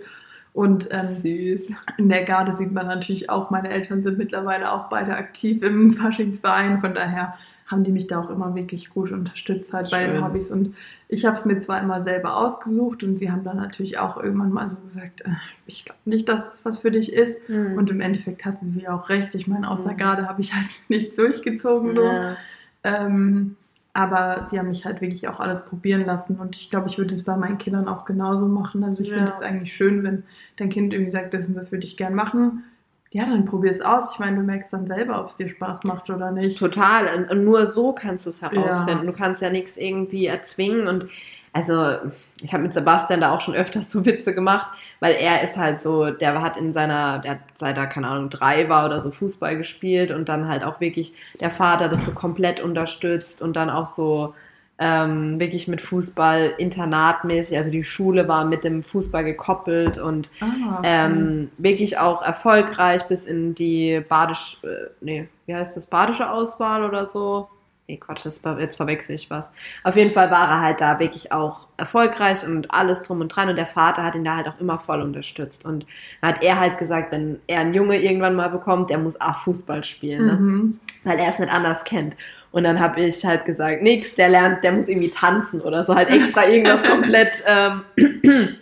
Und 0.56 0.88
ähm, 0.90 1.06
Süß. 1.08 1.74
in 1.98 2.08
der 2.08 2.24
Garde 2.24 2.56
sieht 2.56 2.72
man 2.72 2.88
natürlich 2.88 3.30
auch, 3.30 3.50
meine 3.52 3.70
Eltern 3.70 4.04
sind 4.04 4.18
mittlerweile 4.18 4.72
auch 4.72 4.88
beide 4.88 5.14
aktiv 5.18 5.62
im 5.62 5.92
Faschingsverein. 6.00 6.80
Von 6.80 6.94
daher 6.94 7.36
haben 7.68 7.84
die 7.84 7.92
mich 7.92 8.08
da 8.08 8.22
auch 8.22 8.30
immer 8.30 8.56
wirklich 8.56 8.90
gut 8.92 9.12
unterstützt 9.12 9.74
halt 9.74 9.92
bei 9.92 10.06
den. 10.06 10.24
Hobbys. 10.24 10.52
Und 10.52 10.74
ich 11.10 11.26
habe 11.26 11.36
es 11.36 11.44
mir 11.44 11.60
zwar 11.60 11.82
immer 11.82 12.04
selber 12.06 12.38
ausgesucht 12.38 13.04
und 13.04 13.18
sie 13.20 13.30
haben 13.32 13.44
dann 13.44 13.58
natürlich 13.58 13.98
auch 13.98 14.16
irgendwann 14.16 14.54
mal 14.54 14.70
so 14.70 14.78
gesagt, 14.78 15.22
äh, 15.22 15.30
ich 15.66 15.84
glaube 15.84 16.00
nicht, 16.06 16.30
dass 16.30 16.54
es 16.54 16.64
was 16.64 16.80
für 16.80 16.92
dich 16.92 17.12
ist. 17.12 17.36
Und 17.50 17.78
Und 17.78 17.92
im 17.92 18.00
Endeffekt 18.00 18.46
hatten 18.46 18.70
sie 18.70 18.88
auch 18.88 19.10
recht. 19.10 19.36
Ich 19.36 19.48
meine, 19.48 19.70
aus 19.70 19.84
der 19.84 19.92
Mhm. 19.94 19.98
Garde 19.98 20.30
habe 20.30 20.42
ich 20.42 20.54
halt 20.56 20.68
nichts 20.88 21.18
durchgezogen. 21.18 21.94
So. 21.98 22.04
ja. 22.06 22.38
Ähm, 22.84 23.58
aber 23.96 24.46
sie 24.48 24.60
haben 24.60 24.68
mich 24.68 24.86
halt 24.86 25.00
wirklich 25.02 25.28
auch 25.30 25.40
alles 25.40 25.64
probieren 25.66 26.06
lassen 26.06 26.36
und 26.36 26.56
ich 26.58 26.70
glaube, 26.70 26.90
ich 26.90 26.98
würde 26.98 27.16
es 27.16 27.24
bei 27.24 27.36
meinen 27.38 27.58
Kindern 27.58 27.88
auch 27.88 28.04
genauso 28.06 28.48
machen. 28.48 28.84
Also 28.84 29.02
ich 29.02 29.10
Ja. 29.10 29.16
finde 29.16 29.32
es 29.32 29.42
eigentlich 29.42 29.74
schön, 29.74 30.04
wenn 30.04 30.24
dein 30.58 30.70
Kind 30.70 30.94
irgendwie 30.94 31.12
sagt, 31.12 31.34
das 31.34 31.48
und 31.48 31.56
das 31.56 31.72
würde 31.72 31.86
ich 31.86 31.96
gern 31.96 32.14
machen. 32.14 32.66
Ja, 33.12 33.26
dann 33.26 33.46
probier 33.46 33.72
es 33.72 33.80
aus. 33.80 34.12
Ich 34.12 34.20
meine, 34.20 34.36
du 34.36 34.44
merkst 34.44 34.74
dann 34.74 34.86
selber, 34.88 35.22
ob 35.22 35.30
es 35.30 35.38
dir 35.38 35.48
Spaß 35.48 35.86
macht 35.86 36.10
oder 36.10 36.32
nicht. 36.32 36.60
Total. 36.60 37.08
Und- 37.18 37.32
Und 37.32 37.46
nur 37.46 37.66
so 37.66 37.94
kannst 37.94 38.26
du 38.26 38.30
es 38.30 38.42
herausfinden. 38.42 39.08
Du 39.08 39.14
kannst 39.14 39.42
ja 39.42 39.50
nichts 39.50 39.78
irgendwie 39.78 40.26
erzwingen. 40.26 40.88
Und 40.88 41.08
also, 41.56 42.12
ich 42.42 42.52
habe 42.54 42.64
mit 42.64 42.74
Sebastian 42.74 43.22
da 43.22 43.32
auch 43.34 43.40
schon 43.40 43.56
öfters 43.56 43.90
so 43.90 44.06
Witze 44.06 44.36
gemacht, 44.36 44.68
weil 45.00 45.14
er 45.14 45.42
ist 45.42 45.56
halt 45.56 45.82
so, 45.82 46.12
der 46.12 46.42
hat 46.42 46.58
in 46.58 46.74
seiner, 46.74 47.20
der 47.20 47.32
hat 47.32 47.40
seit 47.56 47.78
er, 47.78 47.88
keine 47.88 48.10
Ahnung, 48.10 48.30
drei 48.30 48.68
war 48.68 48.86
oder 48.86 49.00
so 49.00 49.10
Fußball 49.12 49.58
gespielt 49.58 50.12
und 50.12 50.28
dann 50.28 50.50
halt 50.50 50.64
auch 50.66 50.82
wirklich 50.82 51.14
der 51.40 51.52
Vater 51.52 51.88
das 51.88 52.04
so 52.06 52.12
komplett 52.12 52.60
unterstützt 52.60 53.42
und 53.42 53.56
dann 53.56 53.70
auch 53.70 53.86
so, 53.86 54.36
ähm, 54.78 55.40
wirklich 55.40 55.70
mit 55.70 55.82
Fußball 55.82 56.56
internatmäßig. 56.58 57.58
Also 57.58 57.72
die 57.72 57.86
Schule 57.86 58.28
war 58.28 58.44
mit 58.44 58.66
dem 58.66 58.84
Fußball 58.84 59.24
gekoppelt 59.24 59.98
und 59.98 60.30
Ah, 60.42 60.80
okay. 60.80 60.82
ähm, 60.84 61.52
wirklich 61.58 61.98
auch 61.98 62.22
erfolgreich 62.22 63.04
bis 63.08 63.26
in 63.26 63.56
die 63.56 64.02
badische, 64.10 64.58
äh, 64.68 64.90
nee, 65.00 65.30
wie 65.46 65.56
heißt 65.56 65.78
das, 65.78 65.88
badische 65.88 66.30
Auswahl 66.30 66.84
oder 66.84 67.08
so? 67.08 67.48
Nee, 67.88 67.98
Quatsch, 67.98 68.26
das, 68.26 68.42
jetzt 68.58 68.78
verwechsel 68.78 69.16
ich 69.16 69.30
was. 69.30 69.52
Auf 69.84 69.96
jeden 69.96 70.12
Fall 70.12 70.32
war 70.32 70.50
er 70.50 70.62
halt 70.62 70.82
da 70.82 70.98
wirklich 70.98 71.32
auch 71.32 71.68
erfolgreich 71.78 72.44
und 72.44 72.72
alles 72.72 73.04
drum 73.04 73.22
und 73.22 73.30
dran 73.30 73.48
und 73.48 73.58
der 73.58 73.68
Vater 73.68 74.04
hat 74.04 74.16
ihn 74.16 74.24
da 74.24 74.38
halt 74.38 74.48
auch 74.48 74.60
immer 74.60 74.80
voll 74.80 75.04
unterstützt. 75.04 75.66
Und 75.66 75.86
dann 76.22 76.34
hat 76.34 76.44
er 76.44 76.60
halt 76.60 76.80
gesagt, 76.80 77.12
wenn 77.12 77.40
er 77.46 77.60
einen 77.60 77.76
Junge 77.76 78.02
irgendwann 78.02 78.34
mal 78.34 78.50
bekommt, 78.50 78.90
der 78.90 78.98
muss 78.98 79.22
auch 79.22 79.44
Fußball 79.44 79.84
spielen, 79.84 80.26
ne? 80.26 80.34
Mhm. 80.34 80.80
weil 81.04 81.20
er 81.20 81.30
es 81.30 81.38
nicht 81.38 81.52
anders 81.52 81.84
kennt. 81.84 82.16
Und 82.52 82.64
dann 82.64 82.80
habe 82.80 83.02
ich 83.02 83.24
halt 83.24 83.46
gesagt, 83.46 83.84
nix, 83.84 84.16
der 84.16 84.30
lernt, 84.30 84.64
der 84.64 84.72
muss 84.72 84.88
irgendwie 84.88 85.12
tanzen 85.12 85.62
oder 85.62 85.84
so, 85.84 85.94
halt 85.94 86.10
extra 86.10 86.48
irgendwas 86.48 86.82
komplett, 86.90 87.44
ähm, 87.46 87.82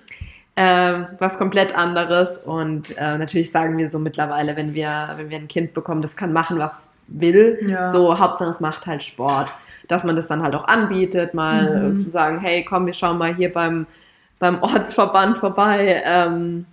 ähm, 0.57 1.07
was 1.19 1.37
komplett 1.37 1.77
anderes. 1.77 2.39
Und 2.39 2.97
äh, 2.97 3.17
natürlich 3.17 3.51
sagen 3.51 3.77
wir 3.77 3.89
so 3.89 3.99
mittlerweile, 3.99 4.57
wenn 4.57 4.73
wir, 4.73 5.11
wenn 5.15 5.29
wir 5.29 5.37
ein 5.37 5.47
Kind 5.47 5.73
bekommen, 5.73 6.01
das 6.01 6.17
kann 6.17 6.33
machen, 6.33 6.59
was 6.59 6.79
es 6.79 6.92
will. 7.07 7.59
Ja. 7.67 7.89
So, 7.89 8.17
Hauptsache 8.19 8.49
es 8.49 8.59
macht 8.59 8.85
halt 8.87 9.03
Sport. 9.03 9.53
Dass 9.87 10.03
man 10.03 10.15
das 10.15 10.27
dann 10.27 10.41
halt 10.43 10.55
auch 10.55 10.67
anbietet, 10.67 11.33
mal 11.33 11.89
Mhm. 11.91 11.97
zu 11.97 12.09
sagen, 12.09 12.39
hey, 12.39 12.63
komm, 12.63 12.85
wir 12.85 12.93
schauen 12.93 13.17
mal 13.17 13.35
hier 13.35 13.51
beim, 13.51 13.85
beim 14.39 14.61
Ortsverband 14.63 15.37
vorbei, 15.37 16.01
ähm, 16.05 16.65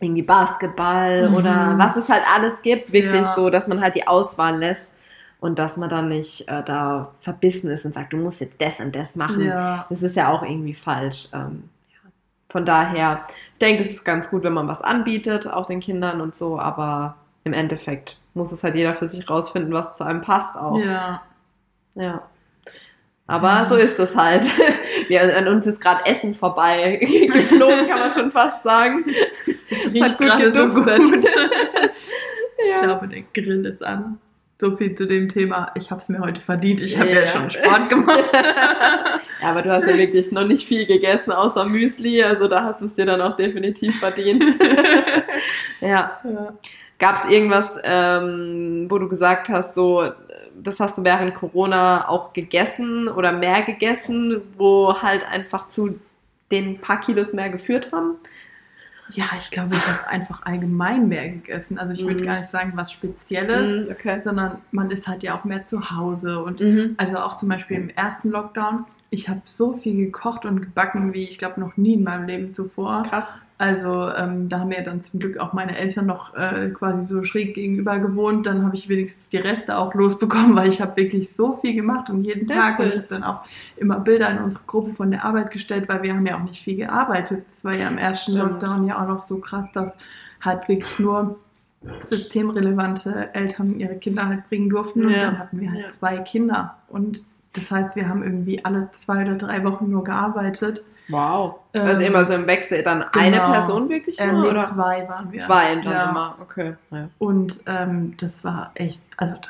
irgendwie 0.00 0.22
Basketball 0.22 1.28
Mhm. 1.28 1.34
oder 1.34 1.74
was 1.76 1.96
es 1.96 2.08
halt 2.08 2.22
alles 2.32 2.62
gibt, 2.62 2.92
wirklich 2.92 3.22
Ja. 3.22 3.34
so, 3.34 3.50
dass 3.50 3.66
man 3.66 3.80
halt 3.80 3.96
die 3.96 4.06
Auswahl 4.06 4.56
lässt 4.56 4.92
und 5.40 5.58
dass 5.58 5.76
man 5.76 5.90
dann 5.90 6.08
nicht 6.08 6.48
äh, 6.48 6.62
da 6.64 7.08
verbissen 7.20 7.70
ist 7.70 7.84
und 7.84 7.94
sagt, 7.94 8.12
du 8.12 8.16
musst 8.16 8.40
jetzt 8.40 8.60
das 8.60 8.78
und 8.80 8.94
das 8.94 9.16
machen. 9.16 9.40
Ja. 9.40 9.86
Das 9.90 10.02
ist 10.02 10.14
ja 10.16 10.28
auch 10.30 10.42
irgendwie 10.42 10.74
falsch. 10.74 11.28
Ähm, 11.34 11.64
ja. 11.90 12.10
Von 12.48 12.64
daher, 12.64 13.22
ich 13.54 13.58
denke, 13.58 13.82
es 13.82 13.90
ist 13.90 14.04
ganz 14.04 14.30
gut, 14.30 14.44
wenn 14.44 14.52
man 14.52 14.68
was 14.68 14.82
anbietet, 14.82 15.48
auch 15.48 15.66
den 15.66 15.80
Kindern 15.80 16.20
und 16.20 16.36
so, 16.36 16.58
aber 16.60 17.16
im 17.44 17.52
Endeffekt 17.52 18.18
muss 18.34 18.52
es 18.52 18.62
halt 18.62 18.74
jeder 18.74 18.94
für 18.94 19.08
sich 19.08 19.28
rausfinden, 19.28 19.72
was 19.72 19.96
zu 19.96 20.04
einem 20.04 20.20
passt 20.22 20.56
auch. 20.56 20.78
Ja. 20.78 21.22
Ja. 21.94 22.22
Aber 23.26 23.48
Ja. 23.48 23.66
so 23.66 23.76
ist 23.76 23.98
es 23.98 24.16
halt. 24.16 24.46
Wir, 25.08 25.36
an 25.36 25.48
uns 25.48 25.66
ist 25.66 25.80
gerade 25.80 26.04
Essen 26.06 26.34
vorbei 26.34 26.98
geflogen, 27.32 27.88
kann 27.88 27.98
man 28.00 28.12
schon 28.12 28.32
fast 28.32 28.62
sagen. 28.62 29.04
Riecht 29.92 30.18
gut 30.18 30.26
gerade 30.26 30.52
so 30.52 30.68
gut. 30.68 30.84
geduftet. 30.86 31.26
Ich 32.60 32.70
Ja. 32.72 32.84
glaube, 32.86 33.06
der 33.06 33.22
Grill 33.34 33.64
ist 33.66 33.84
an. 33.84 34.18
So 34.60 34.76
viel 34.76 34.92
zu 34.96 35.06
dem 35.06 35.28
Thema. 35.28 35.70
Ich 35.76 35.92
habe 35.92 36.00
es 36.00 36.08
mir 36.08 36.18
heute 36.18 36.40
verdient. 36.40 36.80
Ich 36.82 36.98
habe 36.98 37.08
Ja. 37.08 37.20
ja 37.20 37.26
schon 37.28 37.48
Sport 37.52 37.88
gemacht. 37.88 38.24
ja, 38.32 39.48
aber 39.50 39.62
du 39.62 39.70
hast 39.70 39.86
ja 39.86 39.96
wirklich 39.96 40.32
noch 40.32 40.44
nicht 40.44 40.66
viel 40.66 40.84
gegessen 40.84 41.30
außer 41.30 41.64
Müsli, 41.66 42.20
also 42.24 42.48
da 42.48 42.64
hast 42.64 42.80
du 42.80 42.86
es 42.86 42.96
dir 42.96 43.06
dann 43.06 43.20
auch 43.20 43.36
definitiv 43.36 43.96
verdient. 44.00 44.44
ja. 45.80 46.18
ja. 46.24 46.52
Gab 46.98 47.16
es 47.16 47.24
irgendwas, 47.26 47.78
ähm, 47.84 48.86
wo 48.88 48.98
du 48.98 49.08
gesagt 49.08 49.48
hast, 49.48 49.74
so, 49.74 50.10
das 50.60 50.80
hast 50.80 50.98
du 50.98 51.04
während 51.04 51.34
Corona 51.36 52.08
auch 52.08 52.32
gegessen 52.32 53.08
oder 53.08 53.30
mehr 53.32 53.62
gegessen, 53.62 54.40
wo 54.56 55.00
halt 55.00 55.24
einfach 55.30 55.68
zu 55.68 55.98
den 56.50 56.80
paar 56.80 57.00
Kilos 57.00 57.32
mehr 57.32 57.50
geführt 57.50 57.92
haben? 57.92 58.16
Ja, 59.10 59.24
ich 59.38 59.50
glaube, 59.50 59.74
ich 59.76 59.86
habe 59.86 60.06
einfach 60.08 60.42
allgemein 60.44 61.08
mehr 61.08 61.28
gegessen. 61.30 61.78
Also 61.78 61.92
ich 61.94 62.04
würde 62.04 62.20
Mhm. 62.20 62.24
gar 62.26 62.38
nicht 62.38 62.48
sagen, 62.50 62.72
was 62.74 62.92
Spezielles, 62.92 63.86
Mhm, 63.86 63.92
okay. 63.92 64.20
sondern 64.22 64.58
man 64.70 64.90
ist 64.90 65.08
halt 65.08 65.22
ja 65.22 65.38
auch 65.38 65.44
mehr 65.44 65.64
zu 65.64 65.90
Hause. 65.90 66.42
Und 66.42 66.60
Mhm. 66.60 66.94
also 66.98 67.16
auch 67.18 67.36
zum 67.36 67.48
Beispiel 67.48 67.78
im 67.78 67.88
ersten 67.90 68.30
Lockdown, 68.30 68.84
ich 69.10 69.28
habe 69.30 69.40
so 69.44 69.74
viel 69.76 69.96
gekocht 70.06 70.44
und 70.44 70.60
gebacken, 70.60 71.14
wie 71.14 71.22
ich 71.24 71.38
glaube 71.38 71.60
noch 71.60 71.76
nie 71.78 71.94
in 71.94 72.04
meinem 72.04 72.26
Leben 72.26 72.52
zuvor. 72.52 73.04
Krass. 73.08 73.26
Also 73.60 74.08
ähm, 74.16 74.48
da 74.48 74.60
haben 74.60 74.68
mir 74.68 74.84
dann 74.84 75.02
zum 75.02 75.18
Glück 75.18 75.36
auch 75.38 75.52
meine 75.52 75.76
Eltern 75.76 76.06
noch 76.06 76.32
äh, 76.36 76.70
quasi 76.70 77.02
so 77.02 77.24
schräg 77.24 77.54
gegenüber 77.54 77.98
gewohnt. 77.98 78.46
Dann 78.46 78.64
habe 78.64 78.76
ich 78.76 78.88
wenigstens 78.88 79.28
die 79.30 79.36
Reste 79.38 79.76
auch 79.76 79.94
losbekommen, 79.94 80.54
weil 80.56 80.68
ich 80.68 80.80
habe 80.80 80.96
wirklich 80.96 81.34
so 81.34 81.56
viel 81.56 81.74
gemacht 81.74 82.08
und 82.08 82.22
jeden 82.22 82.46
Tag. 82.46 82.78
Und 82.78 82.86
ich 82.86 82.94
habe 82.94 83.06
dann 83.08 83.24
auch 83.24 83.40
immer 83.76 83.98
Bilder 83.98 84.30
in 84.30 84.38
unsere 84.38 84.62
Gruppe 84.64 84.94
von 84.94 85.10
der 85.10 85.24
Arbeit 85.24 85.50
gestellt, 85.50 85.88
weil 85.88 86.04
wir 86.04 86.14
haben 86.14 86.24
ja 86.24 86.36
auch 86.38 86.44
nicht 86.44 86.62
viel 86.62 86.76
gearbeitet. 86.76 87.44
Das 87.52 87.64
war 87.64 87.74
ja 87.74 87.88
im 87.88 87.98
ersten 87.98 88.30
Stimmt. 88.32 88.48
Lockdown 88.52 88.86
ja 88.86 89.02
auch 89.02 89.08
noch 89.08 89.24
so 89.24 89.38
krass, 89.38 89.66
dass 89.74 89.98
halt 90.40 90.68
wirklich 90.68 90.96
nur 91.00 91.36
systemrelevante 92.02 93.34
Eltern 93.34 93.78
ihre 93.78 93.96
Kinder 93.96 94.26
halt 94.26 94.48
bringen 94.48 94.68
durften. 94.68 95.04
Und 95.06 95.12
Ja. 95.12 95.20
dann 95.22 95.38
hatten 95.38 95.60
wir 95.60 95.70
halt 95.72 95.80
Ja. 95.82 95.90
zwei 95.90 96.18
Kinder. 96.18 96.76
Und 96.88 97.24
das 97.54 97.70
heißt, 97.70 97.96
wir 97.96 98.08
haben 98.08 98.22
irgendwie 98.22 98.64
alle 98.64 98.88
zwei 98.92 99.22
oder 99.22 99.34
drei 99.36 99.64
Wochen 99.64 99.90
nur 99.90 100.04
gearbeitet. 100.04 100.84
Wow. 101.08 101.56
Ähm, 101.74 101.86
also 101.86 102.02
immer 102.02 102.24
so 102.24 102.34
im 102.34 102.46
Wechsel 102.46 102.82
dann 102.82 103.02
eine 103.02 103.36
genau. 103.36 103.52
Person 103.52 103.88
wirklich 103.88 104.20
Ähm, 104.20 104.34
nur, 104.34 104.42
nee, 104.42 104.48
oder? 104.50 104.64
zwei 104.64 105.08
waren 105.08 105.32
wir. 105.32 105.40
Zwei 105.40 105.74
dann 105.76 105.84
Ja. 105.92 106.10
immer. 106.10 106.36
Okay. 106.40 106.74
Ja. 106.90 107.08
Und 107.18 107.60
ähm, 107.66 108.14
das 108.18 108.44
war 108.44 108.70
echt, 108.74 109.00
also 109.16 109.36
da 109.36 109.48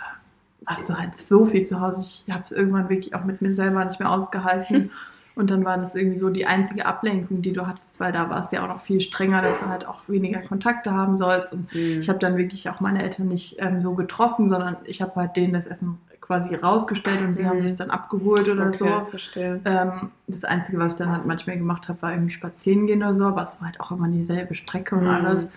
warst 0.71 0.89
du 0.89 0.95
halt 0.99 1.11
so 1.29 1.47
viel 1.47 1.67
zu 1.67 1.81
Hause. 1.81 2.03
Ich 2.05 2.25
habe 2.33 2.45
es 2.45 2.53
irgendwann 2.53 2.89
wirklich 2.89 3.15
auch 3.15 3.25
mit 3.25 3.41
mir 3.43 3.55
selber 3.55 3.85
nicht 3.85 3.99
mehr 4.01 4.11
ausgehalten. 4.11 4.91
Und 5.35 5.51
dann 5.53 5.65
war 5.65 5.77
das 5.79 5.95
irgendwie 5.95 6.19
so 6.19 6.31
die 6.31 6.47
einzige 6.47 6.85
Ablenkung, 6.85 7.43
die 7.43 7.53
du 7.53 7.65
hattest, 7.65 8.01
weil 8.01 8.11
da 8.11 8.29
war 8.29 8.41
es 8.41 8.51
ja 8.51 8.65
auch 8.65 8.67
noch 8.69 8.81
viel 8.81 9.01
strenger, 9.01 9.41
dass 9.41 9.57
du 9.61 9.67
halt 9.67 9.87
auch 9.87 10.01
weniger 10.09 10.41
Kontakte 10.41 10.93
haben 10.93 11.17
sollst. 11.17 11.53
Und 11.53 11.73
Mhm. 11.73 12.01
ich 12.01 12.09
habe 12.09 12.19
dann 12.19 12.37
wirklich 12.37 12.69
auch 12.69 12.81
meine 12.81 13.05
Eltern 13.05 13.29
nicht 13.29 13.55
ähm, 13.61 13.81
so 13.81 13.95
getroffen, 13.95 14.51
sondern 14.51 14.77
ich 14.85 15.01
habe 15.01 15.15
halt 15.15 15.37
denen 15.37 15.53
das 15.53 15.65
Essen 15.67 15.99
quasi 16.29 16.55
rausgestellt 16.55 17.23
und 17.23 17.35
sie 17.35 17.43
Mhm. 17.43 17.49
haben 17.49 17.59
es 17.59 17.75
dann 17.77 17.91
abgeholt 17.91 18.47
oder 18.49 18.69
okay, 18.69 18.77
so. 18.77 19.07
verstehe. 19.11 19.61
Ähm, 19.65 20.11
das 20.29 20.45
Einzige, 20.45 20.79
was 20.79 20.93
ich 20.93 20.99
dann 20.99 21.11
halt 21.11 21.25
manchmal 21.27 21.57
gemacht 21.57 21.89
habe, 21.89 22.01
war 22.03 22.13
irgendwie 22.13 22.31
spazieren 22.35 22.87
gehen 22.87 23.03
oder 23.03 23.15
so, 23.15 23.25
aber 23.25 23.43
es 23.43 23.59
war 23.61 23.69
halt 23.69 23.81
auch 23.81 23.91
immer 23.91 24.07
dieselbe 24.09 24.55
Strecke 24.55 24.95
und 24.95 25.05
Mhm. 25.05 25.11
alles. 25.11 25.49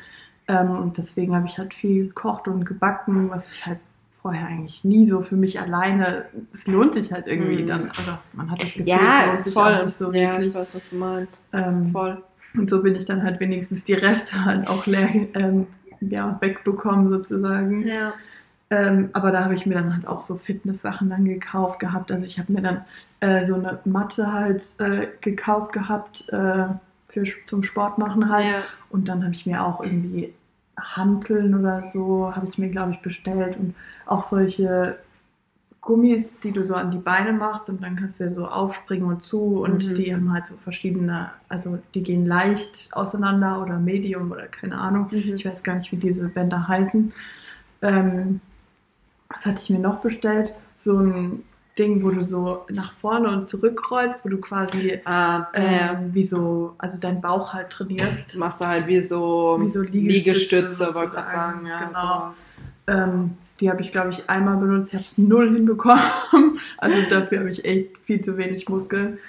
Ähm, 0.47 0.71
und 0.71 0.97
deswegen 0.97 1.35
habe 1.35 1.45
ich 1.47 1.57
halt 1.59 1.73
viel 1.73 2.07
gekocht 2.07 2.47
und 2.47 2.65
gebacken, 2.65 3.29
was 3.29 3.51
ich 3.53 3.65
halt 3.67 3.79
vorher 4.21 4.47
eigentlich 4.47 4.83
nie 4.85 5.05
so 5.05 5.21
für 5.21 5.35
mich 5.35 5.59
alleine. 5.59 6.25
Es 6.53 6.65
lohnt 6.67 6.93
sich 6.93 7.11
halt 7.11 7.27
irgendwie 7.27 7.63
Mhm. 7.63 7.67
dann, 7.67 7.81
oder 8.01 8.21
man 8.33 8.49
hat 8.49 8.61
das 8.61 8.69
Gefühl, 8.71 8.81
es 8.83 8.87
Ja, 8.87 9.25
lohnt 9.33 9.43
sich 9.43 9.53
voll. 9.53 9.73
auch 9.75 9.83
nicht 9.85 9.95
so 9.97 10.13
ja, 10.13 10.31
wirklich. 10.31 10.47
ich 10.49 10.55
weiß, 10.55 10.75
was 10.75 10.89
du 10.89 10.95
meinst. 10.97 11.41
Ähm, 11.53 11.89
Voll. 11.91 12.17
und 12.55 12.69
so 12.69 12.81
bin 12.81 12.95
ich 12.95 13.03
dann 13.05 13.23
halt 13.23 13.39
wenigstens 13.41 13.83
die 13.83 13.93
Reste 13.93 14.45
halt 14.45 14.67
auch 14.69 14.85
leer 14.85 15.09
ähm, 15.33 15.67
ja, 15.99 16.37
wegbekommen 16.39 17.09
sozusagen. 17.09 17.85
Ja. 17.85 18.13
Ähm, 18.71 19.09
aber 19.13 19.31
da 19.31 19.43
habe 19.45 19.55
ich 19.55 19.67
mir 19.67 19.75
dann 19.75 19.93
halt 19.93 20.07
auch 20.07 20.23
so 20.23 20.37
Fitness-Sachen 20.37 21.09
dann 21.11 21.25
gekauft 21.25 21.79
gehabt. 21.79 22.11
Also 22.11 22.25
ich 22.25 22.39
habe 22.39 22.53
mir 22.53 22.63
dann 22.63 22.85
äh, 23.19 23.45
so 23.45 23.55
eine 23.55 23.79
Matte 23.85 24.31
halt 24.33 24.65
äh, 24.79 25.09
gekauft 25.21 25.73
gehabt 25.73 26.27
äh, 26.29 26.65
für, 27.09 27.25
zum 27.47 27.63
Sport 27.63 27.99
machen 27.99 28.29
halt. 28.31 28.45
ja. 28.45 28.63
Und 28.89 29.09
dann 29.09 29.23
habe 29.23 29.33
ich 29.35 29.45
mir 29.45 29.63
auch 29.63 29.81
irgendwie 29.83 30.33
Hanteln 30.79 31.53
oder 31.55 31.83
so, 31.85 32.33
habe 32.35 32.47
ich 32.47 32.57
mir, 32.57 32.69
glaube 32.69 32.93
ich, 32.93 33.01
bestellt. 33.01 33.57
Und 33.57 33.75
auch 34.05 34.23
solche 34.23 34.97
Gummis, 35.81 36.39
die 36.39 36.51
du 36.53 36.63
so 36.65 36.75
an 36.75 36.91
die 36.91 36.99
Beine 36.99 37.33
machst 37.33 37.69
und 37.69 37.83
dann 37.83 37.95
kannst 37.97 38.19
du 38.19 38.25
ja 38.25 38.29
so 38.31 38.47
aufspringen 38.47 39.07
und 39.07 39.23
zu. 39.25 39.63
Und 39.63 39.89
Mhm. 39.89 39.95
die 39.95 40.13
haben 40.15 40.31
halt 40.33 40.47
so 40.47 40.57
verschiedene, 40.57 41.31
also 41.49 41.79
die 41.95 42.03
gehen 42.03 42.25
leicht 42.27 42.89
auseinander 42.93 43.61
oder 43.61 43.79
Medium 43.79 44.31
oder 44.31 44.47
keine 44.47 44.77
Ahnung. 44.79 45.09
Mhm. 45.11 45.35
Ich 45.35 45.45
weiß 45.45 45.63
gar 45.63 45.75
nicht, 45.75 45.91
wie 45.91 45.97
diese 45.97 46.29
Bänder 46.29 46.67
heißen. 46.67 47.13
Ähm, 47.81 48.41
was 49.33 49.45
hatte 49.45 49.61
ich 49.63 49.69
mir 49.69 49.79
noch 49.79 50.01
bestellt? 50.01 50.53
So 50.75 50.97
ein 50.97 51.43
Ding, 51.77 52.03
wo 52.03 52.09
du 52.09 52.23
so 52.23 52.65
nach 52.69 52.93
vorne 52.93 53.29
und 53.29 53.49
zurück 53.49 53.89
rollst, 53.89 54.19
wo 54.23 54.29
du 54.29 54.37
quasi 54.37 54.99
Ah, 55.05 55.47
ähm, 55.53 56.13
wie 56.13 56.23
so, 56.23 56.75
also 56.77 56.97
deinen 56.97 57.21
Bauch 57.21 57.53
halt 57.53 57.69
trainierst. 57.69 58.35
Machst 58.35 58.61
du 58.61 58.67
halt 58.67 58.87
wie 58.87 59.01
so, 59.01 59.57
Wie 59.61 59.69
so 59.69 59.81
Liegestütze 59.81 60.65
Liegestütze, 60.65 60.93
wollte 60.93 61.07
ich 61.07 61.13
gerade 61.13 61.31
sagen. 61.31 61.65
Ja, 61.65 61.85
genau. 61.85 62.33
Ähm, 62.87 63.31
die 63.59 63.69
habe 63.69 63.81
ich, 63.81 63.91
glaube 63.91 64.11
ich, 64.11 64.29
einmal 64.29 64.57
benutzt. 64.57 64.89
Ich 64.89 64.95
habe 64.95 65.05
es 65.05 65.17
null 65.17 65.53
hinbekommen. 65.53 66.01
Also 66.77 66.97
dafür 67.09 67.39
habe 67.39 67.49
ich 67.49 67.63
echt 67.63 67.97
viel 67.99 68.21
zu 68.21 68.37
wenig 68.37 68.67
Muskeln. 68.67 69.19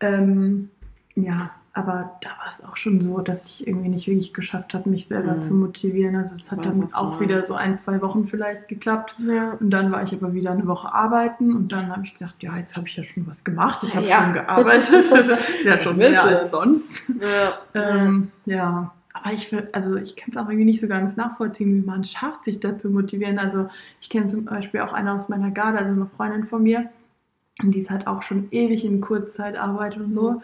Ähm, 0.00 0.70
ja, 1.14 1.50
aber 1.74 2.18
da 2.20 2.28
war 2.30 2.48
es 2.50 2.62
auch 2.62 2.76
schon 2.76 3.00
so, 3.00 3.20
dass 3.20 3.46
ich 3.46 3.66
irgendwie 3.66 3.88
nicht 3.88 4.06
wirklich 4.06 4.34
geschafft 4.34 4.74
habe, 4.74 4.90
mich 4.90 5.08
selber 5.08 5.34
Mhm. 5.36 5.42
zu 5.42 5.54
motivieren. 5.54 6.16
Also 6.16 6.34
es 6.34 6.52
hat 6.52 6.64
dann 6.66 6.92
auch 6.92 7.18
wieder 7.18 7.42
so 7.42 7.54
ein, 7.54 7.78
zwei 7.78 8.02
Wochen 8.02 8.26
vielleicht 8.26 8.68
geklappt. 8.68 9.14
Ja. 9.18 9.52
Und 9.58 9.70
dann 9.70 9.90
war 9.90 10.02
ich 10.02 10.12
aber 10.12 10.34
wieder 10.34 10.50
eine 10.50 10.66
Woche 10.66 10.92
arbeiten 10.92 11.54
und 11.56 11.72
dann 11.72 11.88
habe 11.90 12.04
ich 12.04 12.12
gedacht, 12.12 12.36
ja, 12.40 12.56
jetzt 12.58 12.76
habe 12.76 12.86
ich 12.88 12.96
ja 12.96 13.04
schon 13.04 13.26
was 13.26 13.42
gemacht. 13.42 13.82
Ich 13.84 13.96
habe 13.96 14.06
Ja. 14.06 14.22
schon 14.22 14.32
gearbeitet. 14.34 14.92
Das 15.10 15.28
ist 15.58 15.64
ja 15.64 15.78
schon 15.78 15.96
mehr 15.96 16.22
als 16.22 16.50
sonst. 16.50 17.08
Ja. 17.20 17.54
Ähm, 17.74 18.30
ja, 18.44 18.92
aber 19.14 19.32
ich 19.32 19.50
will, 19.50 19.68
also 19.72 19.96
ich 19.96 20.14
kann 20.16 20.30
es 20.30 20.36
auch 20.36 20.48
irgendwie 20.48 20.66
nicht 20.66 20.80
so 20.80 20.88
ganz 20.88 21.16
nachvollziehen, 21.16 21.74
wie 21.82 21.86
man 21.86 22.04
schafft, 22.04 22.44
sich 22.44 22.60
dazu 22.60 22.90
motivieren. 22.90 23.38
Also 23.38 23.70
ich 24.02 24.10
kenne 24.10 24.26
zum 24.26 24.44
Beispiel 24.44 24.80
auch 24.80 24.92
eine 24.92 25.12
aus 25.12 25.30
meiner 25.30 25.50
Garde, 25.50 25.78
also 25.78 25.92
eine 25.92 26.06
Freundin 26.16 26.44
von 26.44 26.62
mir, 26.62 26.90
und 27.62 27.74
die 27.74 27.78
ist 27.80 27.90
halt 27.90 28.06
auch 28.06 28.22
schon 28.22 28.48
ewig 28.50 28.84
in 28.84 29.00
Kurzzeitarbeit 29.00 29.96
und 29.96 30.10
so. 30.12 30.42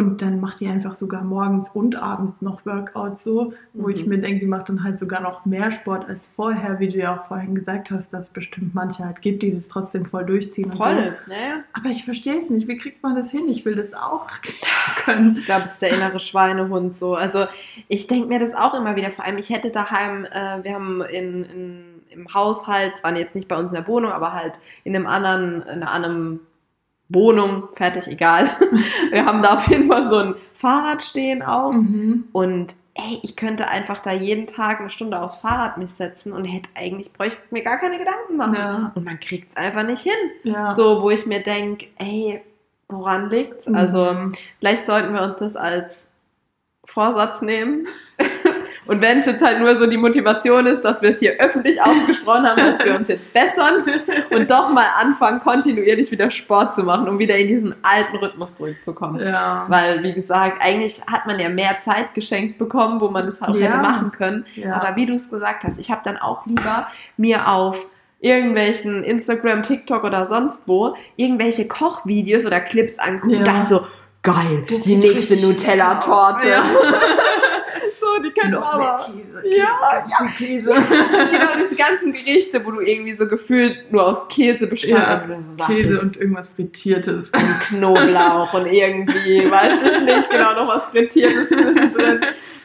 Und 0.00 0.22
dann 0.22 0.40
macht 0.40 0.60
die 0.60 0.66
einfach 0.68 0.94
sogar 0.94 1.22
morgens 1.22 1.68
und 1.70 1.94
abends 1.96 2.32
noch 2.40 2.64
Workouts 2.64 3.22
so, 3.24 3.52
wo 3.74 3.88
Mhm. 3.88 3.94
ich 3.94 4.06
mir 4.06 4.18
denke, 4.18 4.40
die 4.40 4.46
macht 4.46 4.68
dann 4.68 4.82
halt 4.82 4.98
sogar 4.98 5.20
noch 5.20 5.44
mehr 5.44 5.70
Sport 5.72 6.08
als 6.08 6.28
vorher, 6.34 6.80
wie 6.80 6.88
du 6.88 6.98
ja 6.98 7.16
auch 7.16 7.26
vorhin 7.26 7.54
gesagt 7.54 7.90
hast, 7.90 8.12
dass 8.12 8.24
es 8.24 8.30
bestimmt 8.30 8.74
manche 8.74 9.04
halt 9.04 9.20
gibt, 9.22 9.42
die 9.42 9.54
das 9.54 9.68
trotzdem 9.68 10.06
voll 10.06 10.24
durchziehen. 10.24 10.66
Und 10.70 10.72
so. 10.78 10.82
Voll, 10.82 11.16
naja. 11.26 11.60
Aber 11.72 11.88
ich 11.90 12.04
verstehe 12.04 12.40
es 12.42 12.48
nicht. 12.50 12.66
Wie 12.68 12.76
kriegt 12.78 13.02
man 13.02 13.14
das 13.14 13.30
hin? 13.30 13.48
Ich 13.48 13.64
will 13.64 13.74
das 13.76 13.92
auch 13.94 14.28
können. 15.04 15.32
Ich 15.32 15.44
glaube, 15.44 15.64
es 15.66 15.72
ist 15.74 15.82
der 15.82 15.92
innere 15.92 16.20
Schweinehund 16.20 16.98
so. 16.98 17.14
Also 17.14 17.46
ich 17.88 18.06
denke 18.06 18.28
mir 18.28 18.38
das 18.38 18.54
auch 18.54 18.74
immer 18.74 18.96
wieder. 18.96 19.10
Vor 19.12 19.24
allem, 19.24 19.38
ich 19.38 19.50
hätte 19.50 19.70
daheim, 19.70 20.24
äh, 20.24 20.62
wir 20.64 20.74
haben 20.74 21.02
in, 21.02 21.44
in, 21.44 21.84
im 22.10 22.34
Haushalt, 22.34 22.94
zwar 22.98 23.16
jetzt 23.16 23.34
nicht 23.34 23.48
bei 23.48 23.56
uns 23.56 23.68
in 23.68 23.74
der 23.74 23.86
Wohnung, 23.86 24.12
aber 24.12 24.32
halt 24.32 24.58
in 24.84 24.96
einem 24.96 25.06
anderen, 25.06 25.62
in 25.62 25.82
anderen 25.82 26.40
Wohnung, 27.12 27.64
fertig, 27.76 28.06
egal. 28.06 28.50
Wir 29.10 29.24
haben 29.24 29.42
da 29.42 29.54
auf 29.56 29.68
jeden 29.68 29.88
Fall 29.90 30.06
so 30.06 30.16
ein 30.18 30.34
Fahrrad 30.54 31.02
stehen 31.02 31.42
auch. 31.42 31.72
Mhm. 31.72 32.24
Und 32.32 32.74
ey, 32.94 33.18
ich 33.22 33.36
könnte 33.36 33.68
einfach 33.68 34.00
da 34.00 34.12
jeden 34.12 34.46
Tag 34.46 34.80
eine 34.80 34.90
Stunde 34.90 35.20
aufs 35.20 35.36
Fahrrad 35.36 35.78
mich 35.78 35.92
setzen 35.92 36.32
und 36.32 36.44
hätte 36.44 36.68
eigentlich, 36.74 37.12
bräuchte 37.12 37.40
mir 37.50 37.62
gar 37.62 37.78
keine 37.78 37.98
Gedanken 37.98 38.36
machen. 38.36 38.54
Ja. 38.56 38.92
Und 38.94 39.04
man 39.04 39.18
kriegt 39.20 39.50
es 39.50 39.56
einfach 39.56 39.84
nicht 39.84 40.02
hin. 40.02 40.12
Ja. 40.44 40.74
So, 40.74 41.00
wo 41.02 41.10
ich 41.10 41.24
mir 41.26 41.40
denke, 41.42 41.86
ey, 41.98 42.42
woran 42.88 43.30
liegt's? 43.30 43.66
Also, 43.68 44.12
Mhm. 44.12 44.34
vielleicht 44.58 44.86
sollten 44.86 45.14
wir 45.14 45.22
uns 45.22 45.36
das 45.36 45.56
als 45.56 46.12
Vorsatz 46.84 47.40
nehmen. 47.42 47.86
Und 48.86 49.00
wenn 49.02 49.20
es 49.20 49.26
jetzt 49.26 49.44
halt 49.44 49.60
nur 49.60 49.76
so 49.76 49.86
die 49.86 49.96
Motivation 49.98 50.66
ist, 50.66 50.82
dass 50.82 51.00
wir 51.02 51.10
es 51.10 51.18
hier 51.20 51.34
öffentlich 51.38 51.80
ausgesprochen 51.80 52.46
haben, 52.48 52.56
dass 52.56 52.84
wir 52.84 52.96
uns 52.96 53.08
jetzt 53.08 53.32
bessern 53.32 53.84
und 54.30 54.50
doch 54.50 54.70
mal 54.70 54.86
anfangen, 55.00 55.40
kontinuierlich 55.40 56.10
wieder 56.10 56.30
Sport 56.30 56.74
zu 56.74 56.82
machen, 56.82 57.08
um 57.08 57.18
wieder 57.18 57.36
in 57.36 57.48
diesen 57.48 57.74
alten 57.82 58.16
Rhythmus 58.16 58.56
zurückzukommen. 58.56 59.20
ja. 59.20 59.64
Weil, 59.68 60.02
wie 60.02 60.12
gesagt, 60.14 60.58
eigentlich 60.60 61.00
hat 61.10 61.26
man 61.26 61.38
ja 61.38 61.48
mehr 61.48 61.76
Zeit 61.84 62.14
geschenkt 62.14 62.58
bekommen, 62.58 63.00
wo 63.00 63.08
man 63.08 63.26
das 63.26 63.42
auch 63.42 63.54
Ja. 63.54 63.68
hätte 63.68 63.76
machen 63.78 64.10
können. 64.12 64.46
ja. 64.56 64.74
Aber 64.74 64.96
wie 64.96 65.06
du 65.06 65.14
es 65.14 65.30
gesagt 65.30 65.62
hast, 65.64 65.78
ich 65.78 65.90
habe 65.90 66.00
dann 66.04 66.16
auch 66.16 66.46
lieber 66.46 66.88
mir 67.16 67.48
auf 67.48 67.86
irgendwelchen 68.20 69.04
Instagram, 69.04 69.62
TikTok 69.62 70.04
oder 70.04 70.26
sonst 70.26 70.62
wo 70.66 70.94
irgendwelche 71.16 71.68
Kochvideos 71.68 72.44
oder 72.46 72.60
Clips 72.60 72.98
angucken 72.98 73.30
Ja. 73.34 73.38
und 73.40 73.46
dann 73.46 73.66
so, 73.66 73.86
geil, 74.22 74.64
Das 74.68 74.82
die 74.82 74.96
nächste 74.96 75.36
Nutella-Torte. 75.36 76.48
aus. 76.58 76.94
so, 78.16 78.22
die 78.22 78.30
können 78.30 78.52
noch 78.52 78.72
aber... 78.72 79.06
mehr 79.12 79.22
Käse. 79.24 79.42
Ja, 79.56 79.66
ganz 79.90 80.14
viel 80.36 80.46
Käse. 80.48 80.72
genau, 81.30 81.48
diese 81.64 81.76
ganzen 81.76 82.12
Gerichte, 82.12 82.64
wo 82.64 82.70
du 82.72 82.80
irgendwie 82.80 83.14
so 83.14 83.26
gefühlt 83.26 83.90
nur 83.92 84.06
aus 84.06 84.28
Käse 84.28 84.66
bestand 84.66 85.28
Ja, 85.28 85.40
so 85.40 85.64
Käse 85.64 86.00
und 86.00 86.16
irgendwas 86.16 86.50
Frittiertes. 86.50 87.30
und 87.30 87.60
Knoblauch 87.60 88.52
und 88.54 88.66
irgendwie, 88.66 89.50
weiß 89.50 89.72
ich 89.92 90.04
nicht, 90.04 90.30
genau, 90.30 90.54
noch 90.54 90.68
was 90.68 90.88
Frittiertes 90.90 91.48
zwischendrin 91.48 92.20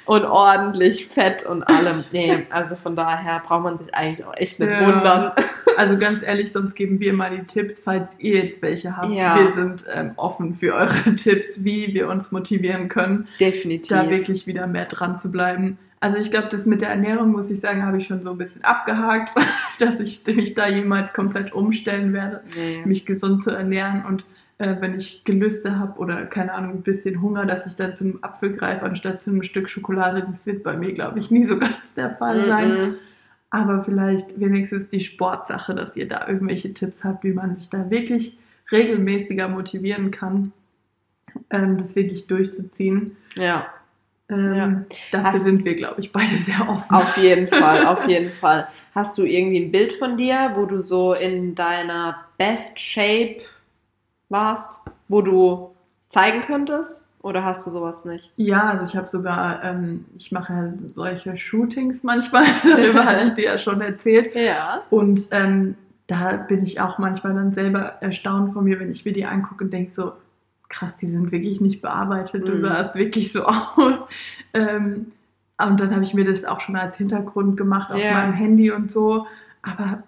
und 0.06 0.24
ordentlich 0.24 1.08
Fett 1.08 1.46
und 1.46 1.64
allem. 1.64 2.04
Nee, 2.12 2.46
also 2.52 2.76
von 2.76 2.96
daher 2.96 3.42
braucht 3.46 3.64
man 3.64 3.78
sich 3.80 3.94
eigentlich 3.94 4.26
auch 4.26 4.36
echt 4.36 4.60
nicht 4.60 4.70
Ja. 4.70 4.82
wundern. 4.86 5.32
Also 5.78 5.98
ganz 5.98 6.24
ehrlich, 6.24 6.52
sonst 6.52 6.76
geben 6.76 7.00
wir 7.00 7.12
mal 7.14 7.36
die 7.36 7.44
Tipps, 7.44 7.82
falls 7.84 8.12
ihr 8.20 8.46
jetzt 8.46 8.62
welche 8.62 8.96
habt. 8.96 9.12
Ja. 9.12 9.36
Wir 9.38 9.54
sind 9.54 9.84
ähm, 9.92 10.14
offen 10.16 10.56
für 10.56 10.74
eure 10.76 11.16
Tipps, 11.16 11.64
wie 11.64 11.94
wir 11.94 12.08
uns 12.08 12.32
motivieren 12.32 12.88
können, 12.88 13.28
Definitiv. 13.40 13.90
da 13.90 14.10
wirklich 14.10 14.46
wieder 14.48 14.68
mehr 14.68 14.86
dran 14.86 15.20
zu 15.20 15.32
bleiben. 15.36 15.78
Also 16.00 16.18
ich 16.18 16.32
glaube, 16.32 16.48
das 16.50 16.66
mit 16.66 16.80
der 16.82 16.90
Ernährung, 16.90 17.32
muss 17.32 17.52
ich 17.52 17.60
sagen, 17.60 17.86
habe 17.86 17.98
ich 17.98 18.08
schon 18.08 18.22
so 18.24 18.32
ein 18.32 18.38
bisschen 18.38 18.64
abgehakt, 18.64 19.32
dass 19.80 20.00
ich 20.00 20.24
mich 20.28 20.54
da 20.54 20.68
jemals 20.68 21.12
komplett 21.14 21.52
umstellen 21.52 22.14
werde, 22.14 22.42
Nee. 22.56 22.82
mich 22.86 23.06
gesund 23.06 23.44
zu 23.44 23.52
ernähren 23.52 24.06
und 24.06 24.24
äh, 24.58 24.76
wenn 24.80 24.96
ich 24.96 25.24
Gelüste 25.26 25.78
habe 25.78 26.00
oder 26.00 26.26
keine 26.28 26.54
Ahnung, 26.54 26.76
ein 26.76 26.82
bisschen 26.84 27.22
Hunger, 27.22 27.46
dass 27.46 27.68
ich 27.68 27.76
dann 27.76 27.96
zum 27.96 28.24
Apfel 28.24 28.54
greife 28.54 28.86
anstatt 28.86 29.20
zu 29.20 29.30
einem 29.30 29.44
Stück 29.44 29.68
Schokolade, 29.70 30.22
das 30.22 30.46
wird 30.46 30.64
bei 30.64 30.78
mir, 30.78 30.94
glaube 30.94 31.20
ich, 31.20 31.30
nie 31.32 31.46
so 31.46 31.60
ganz 31.60 31.94
der 31.96 32.12
Fall 32.12 32.46
sein. 32.46 32.70
Mhm. 32.70 32.96
Aber 33.50 33.84
vielleicht 33.84 34.40
wenigstens 34.40 34.88
die 34.90 35.02
Sportsache, 35.02 35.76
dass 35.76 35.96
ihr 35.98 36.08
da 36.08 36.28
irgendwelche 36.28 36.74
Tipps 36.74 37.04
habt, 37.04 37.24
wie 37.26 37.34
man 37.34 37.56
sich 37.56 37.70
da 37.70 37.90
wirklich 37.90 38.38
regelmäßiger 38.72 39.48
motivieren 39.50 40.12
kann, 40.12 40.52
ähm, 41.50 41.78
das 41.78 41.96
wirklich 41.96 42.28
durchzuziehen. 42.28 43.18
Ja, 43.36 43.66
Ähm, 44.30 44.56
Ja. 44.56 44.82
Dafür 45.12 45.32
Hast- 45.34 45.44
sind 45.44 45.66
wir, 45.66 45.76
glaube 45.76 46.02
ich, 46.02 46.12
beide 46.12 46.38
sehr 46.38 46.62
offen. 46.68 46.96
auf 46.96 47.18
jeden 47.18 47.48
Fall, 47.48 47.86
auf 47.86 48.06
jeden 48.08 48.32
Fall. 48.32 48.68
Hast 48.94 49.18
du 49.18 49.24
irgendwie 49.24 49.64
ein 49.66 49.72
Bild 49.72 49.94
von 49.94 50.18
dir, 50.18 50.52
wo 50.56 50.66
du 50.66 50.82
so 50.82 51.14
in 51.14 51.54
deiner 51.56 52.18
Best 52.38 52.80
Shape 52.80 53.42
warst, 54.30 54.82
wo 55.08 55.22
du 55.22 55.72
zeigen 56.10 56.42
könntest? 56.48 57.04
Oder 57.22 57.44
hast 57.44 57.66
du 57.66 57.72
sowas 57.72 58.06
nicht? 58.06 58.32
Ja, 58.38 58.70
also 58.70 58.86
ich 58.86 58.96
habe 58.96 59.08
sogar, 59.08 59.64
ähm, 59.64 60.06
ich 60.16 60.32
mache 60.32 60.54
ja 60.54 60.74
solche 60.88 61.36
Shootings 61.38 62.04
manchmal, 62.04 62.44
darüber 62.64 63.04
hatte 63.06 63.24
ich 63.24 63.30
dir 63.34 63.46
ja 63.46 63.58
schon 63.58 63.82
erzählt. 63.82 64.36
Ja. 64.36 64.84
Und 64.92 65.28
ähm, 65.32 65.76
da 66.08 66.38
bin 66.48 66.64
ich 66.64 66.80
auch 66.80 67.00
manchmal 67.00 67.34
dann 67.34 67.52
selber 67.54 67.94
erstaunt 68.02 68.54
von 68.54 68.64
mir, 68.64 68.80
wenn 68.80 68.92
ich 68.92 69.06
mir 69.06 69.12
die 69.14 69.26
angucke 69.26 69.64
und 69.64 69.74
denke 69.74 69.92
so, 69.96 70.14
krass, 70.70 70.98
die 70.98 71.08
sind 71.08 71.32
wirklich 71.32 71.62
nicht 71.62 71.82
bearbeitet, 71.82 72.48
du 72.48 72.54
Mhm. 72.54 72.60
sahst 72.60 72.96
wirklich 72.96 73.32
so 73.32 73.44
aus. 73.46 74.00
Ähm, 74.54 75.08
und 75.64 75.80
dann 75.80 75.92
habe 75.94 76.04
ich 76.04 76.14
mir 76.14 76.26
das 76.26 76.44
auch 76.46 76.60
schon 76.60 76.76
als 76.76 76.98
Hintergrund 76.98 77.56
gemacht 77.58 77.92
auf 77.92 78.00
Ja. 78.02 78.12
meinem 78.14 78.34
Handy 78.34 78.72
und 78.72 78.92
so. 78.92 79.26
Aber 79.62 80.04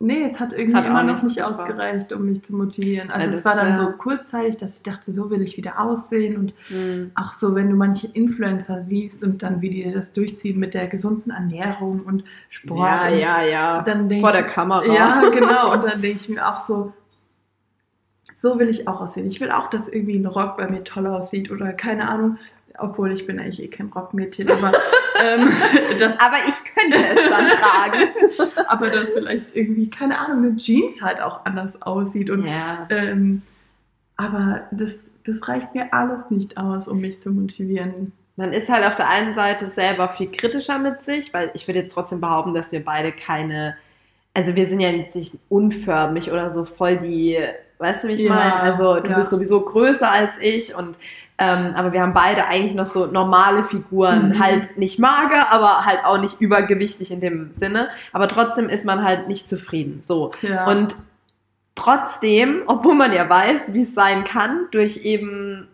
nee, 0.00 0.28
es 0.30 0.40
hat 0.40 0.52
irgendwie 0.52 0.74
Hat 0.76 0.86
immer 0.86 1.02
noch 1.04 1.22
nicht 1.22 1.36
super. 1.36 1.60
ausgereicht, 1.60 2.12
um 2.12 2.24
mich 2.26 2.42
zu 2.42 2.56
motivieren. 2.56 3.10
Also 3.10 3.30
es 3.30 3.44
war 3.44 3.54
dann 3.54 3.76
so 3.76 3.92
kurzzeitig, 3.92 4.56
dass 4.56 4.76
ich 4.78 4.82
dachte, 4.82 5.12
so 5.12 5.30
will 5.30 5.40
ich 5.42 5.56
wieder 5.56 5.78
aussehen 5.80 6.36
und 6.36 6.52
Hm. 6.68 7.12
auch 7.14 7.30
so, 7.30 7.54
wenn 7.54 7.70
du 7.70 7.76
manche 7.76 8.08
Influencer 8.08 8.82
siehst 8.82 9.22
und 9.22 9.42
dann 9.42 9.60
wie 9.60 9.70
die 9.70 9.88
das 9.90 10.12
durchziehen 10.12 10.58
mit 10.58 10.74
der 10.74 10.88
gesunden 10.88 11.30
Ernährung 11.30 12.00
und 12.00 12.24
Sport. 12.48 12.80
Ja, 12.80 13.08
und 13.08 13.18
ja, 13.18 13.42
ja. 13.42 13.84
Vor 13.84 14.30
ich, 14.30 14.32
der 14.34 14.42
Kamera. 14.48 14.84
ja, 14.92 15.28
genau. 15.30 15.72
Und 15.74 15.84
dann 15.84 16.00
denke 16.00 16.18
ich 16.20 16.28
mir 16.28 16.44
auch 16.46 16.58
so, 16.60 16.92
so 18.38 18.60
will 18.60 18.68
ich 18.68 18.86
auch 18.86 19.00
aussehen. 19.00 19.26
Ich 19.26 19.40
will 19.40 19.50
auch, 19.50 19.68
dass 19.68 19.88
irgendwie 19.88 20.16
ein 20.16 20.26
Rock 20.26 20.58
bei 20.58 20.68
mir 20.68 20.84
toll 20.84 21.08
aussieht 21.08 21.50
oder 21.50 21.72
keine 21.72 22.08
Ahnung. 22.08 22.38
Obwohl 22.78 23.10
ich 23.10 23.26
bin 23.26 23.40
eigentlich 23.40 23.60
eh 23.60 23.66
kein 23.66 23.88
Rockmädchen, 23.88 24.48
aber, 24.48 24.72
ähm, 25.20 25.50
das, 25.98 26.20
Aber 26.20 26.36
ich 26.46 26.54
könnte 26.72 26.96
es 26.96 27.28
dann 27.28 27.48
tragen. 27.58 28.08
aber 28.68 28.90
dass 28.90 29.12
vielleicht 29.12 29.56
irgendwie, 29.56 29.90
keine 29.90 30.16
Ahnung, 30.16 30.44
eine 30.44 30.56
Jeans 30.56 31.02
halt 31.02 31.20
auch 31.20 31.44
anders 31.44 31.82
aussieht. 31.82 32.30
Und, 32.30 32.46
ja. 32.46 32.86
ähm, 32.90 33.42
aber 34.16 34.68
das, 34.70 34.94
das 35.26 35.48
reicht 35.48 35.74
mir 35.74 35.92
alles 35.92 36.30
nicht 36.30 36.56
aus, 36.56 36.86
um 36.86 37.00
mich 37.00 37.20
zu 37.20 37.32
motivieren. 37.32 38.12
Man 38.36 38.52
ist 38.52 38.68
halt 38.68 38.86
auf 38.86 38.94
der 38.94 39.08
einen 39.08 39.34
Seite 39.34 39.66
selber 39.66 40.08
viel 40.08 40.30
kritischer 40.30 40.78
mit 40.78 41.04
sich, 41.04 41.34
weil 41.34 41.50
ich 41.54 41.66
würde 41.66 41.80
jetzt 41.80 41.92
trotzdem 41.92 42.20
behaupten, 42.20 42.54
dass 42.54 42.70
wir 42.70 42.84
beide 42.84 43.10
keine, 43.10 43.76
also 44.32 44.54
wir 44.54 44.68
sind 44.68 44.78
ja 44.78 44.92
nicht 44.92 45.36
unförmig 45.48 46.30
oder 46.30 46.52
so 46.52 46.64
voll 46.64 46.98
die, 46.98 47.36
weißt 47.78 48.04
du, 48.04 48.08
wie 48.08 48.12
ich 48.14 48.20
Ja, 48.20 48.34
meine? 48.34 48.54
Also 48.56 49.00
du 49.00 49.08
ja. 49.10 49.16
bist 49.16 49.30
sowieso 49.30 49.60
größer 49.60 50.10
als 50.10 50.36
ich 50.40 50.74
und 50.76 50.98
ähm, 51.40 51.74
aber 51.76 51.92
wir 51.92 52.02
haben 52.02 52.14
beide 52.14 52.46
eigentlich 52.46 52.74
noch 52.74 52.84
so 52.86 53.06
normale 53.06 53.62
Figuren, 53.62 54.30
Mhm. 54.30 54.38
halt 54.42 54.76
nicht 54.76 54.98
mager, 54.98 55.52
aber 55.52 55.84
halt 55.86 56.04
auch 56.04 56.18
nicht 56.18 56.40
übergewichtig 56.40 57.12
in 57.12 57.20
dem 57.20 57.52
Sinne. 57.52 57.90
Aber 58.12 58.26
trotzdem 58.26 58.68
ist 58.68 58.84
man 58.84 59.04
halt 59.04 59.28
nicht 59.28 59.48
zufrieden. 59.48 60.02
So. 60.02 60.32
Ja. 60.42 60.66
Und 60.66 60.96
trotzdem, 61.76 62.62
obwohl 62.66 62.96
man 62.96 63.12
ja 63.12 63.28
weiß, 63.28 63.72
wie 63.72 63.82
es 63.82 63.94
sein 63.94 64.24
kann, 64.24 64.66
durch 64.72 65.04
eben 65.04 65.68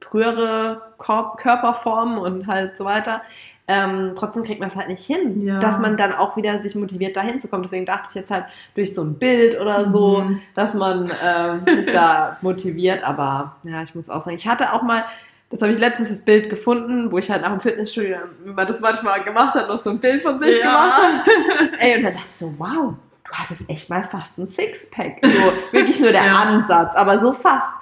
frühere 0.00 0.82
Körperformen 0.98 2.18
und 2.18 2.46
halt 2.48 2.76
so 2.76 2.84
weiter, 2.84 3.22
ähm, 3.68 4.12
trotzdem 4.16 4.44
kriegt 4.44 4.60
man 4.60 4.70
es 4.70 4.76
halt 4.76 4.88
nicht 4.88 5.04
hin, 5.04 5.46
Ja. 5.46 5.58
dass 5.60 5.78
man 5.78 5.96
dann 5.98 6.12
auch 6.14 6.36
wieder 6.36 6.58
sich 6.58 6.74
motiviert, 6.74 7.14
dahin 7.16 7.40
zu 7.40 7.48
kommen. 7.48 7.62
Deswegen 7.62 7.84
dachte 7.86 8.06
ich 8.08 8.14
jetzt 8.14 8.30
halt 8.30 8.46
durch 8.74 8.94
so 8.94 9.02
ein 9.04 9.14
Bild 9.18 9.60
oder 9.60 9.92
so, 9.92 10.20
Mhm. 10.20 10.40
dass 10.54 10.72
man 10.74 11.10
ähm, 11.22 11.82
sich 11.82 11.92
da 11.92 12.38
motiviert. 12.42 13.04
Aber 13.04 13.56
ja, 13.64 13.82
ich 13.82 13.94
muss 13.94 14.08
auch 14.10 14.22
sagen, 14.22 14.36
ich 14.36 14.48
hatte 14.48 14.72
auch 14.72 14.82
mal, 14.82 15.04
das 15.50 15.60
habe 15.62 15.72
ich 15.72 15.78
letztens 15.78 16.08
das 16.08 16.24
Bild 16.24 16.48
gefunden, 16.50 17.12
wo 17.12 17.18
ich 17.18 17.30
halt 17.30 17.42
nach 17.42 17.50
dem 17.50 17.60
Fitnessstudio, 17.60 18.16
wie 18.44 18.50
man 18.52 18.66
das 18.66 18.80
manchmal 18.80 19.22
gemacht 19.22 19.54
hat, 19.54 19.68
noch 19.68 19.78
so 19.78 19.90
ein 19.90 19.98
Bild 19.98 20.22
von 20.22 20.38
sich 20.40 20.60
gemacht 20.60 20.92
hat. 21.02 21.26
Ey, 21.78 21.96
und 21.96 22.02
dann 22.04 22.14
dachte 22.14 22.26
ich 22.32 22.38
so, 22.38 22.54
wow, 22.58 22.94
du 23.24 23.32
hattest 23.32 23.68
echt 23.68 23.90
mal 23.90 24.02
fast 24.04 24.38
ein 24.38 24.46
Sixpack. 24.46 25.18
So, 25.22 25.52
wirklich 25.72 26.00
nur 26.00 26.12
der 26.12 26.24
Ja. 26.24 26.38
Ansatz, 26.42 26.94
aber 26.96 27.18
so 27.18 27.32
fast. 27.34 27.72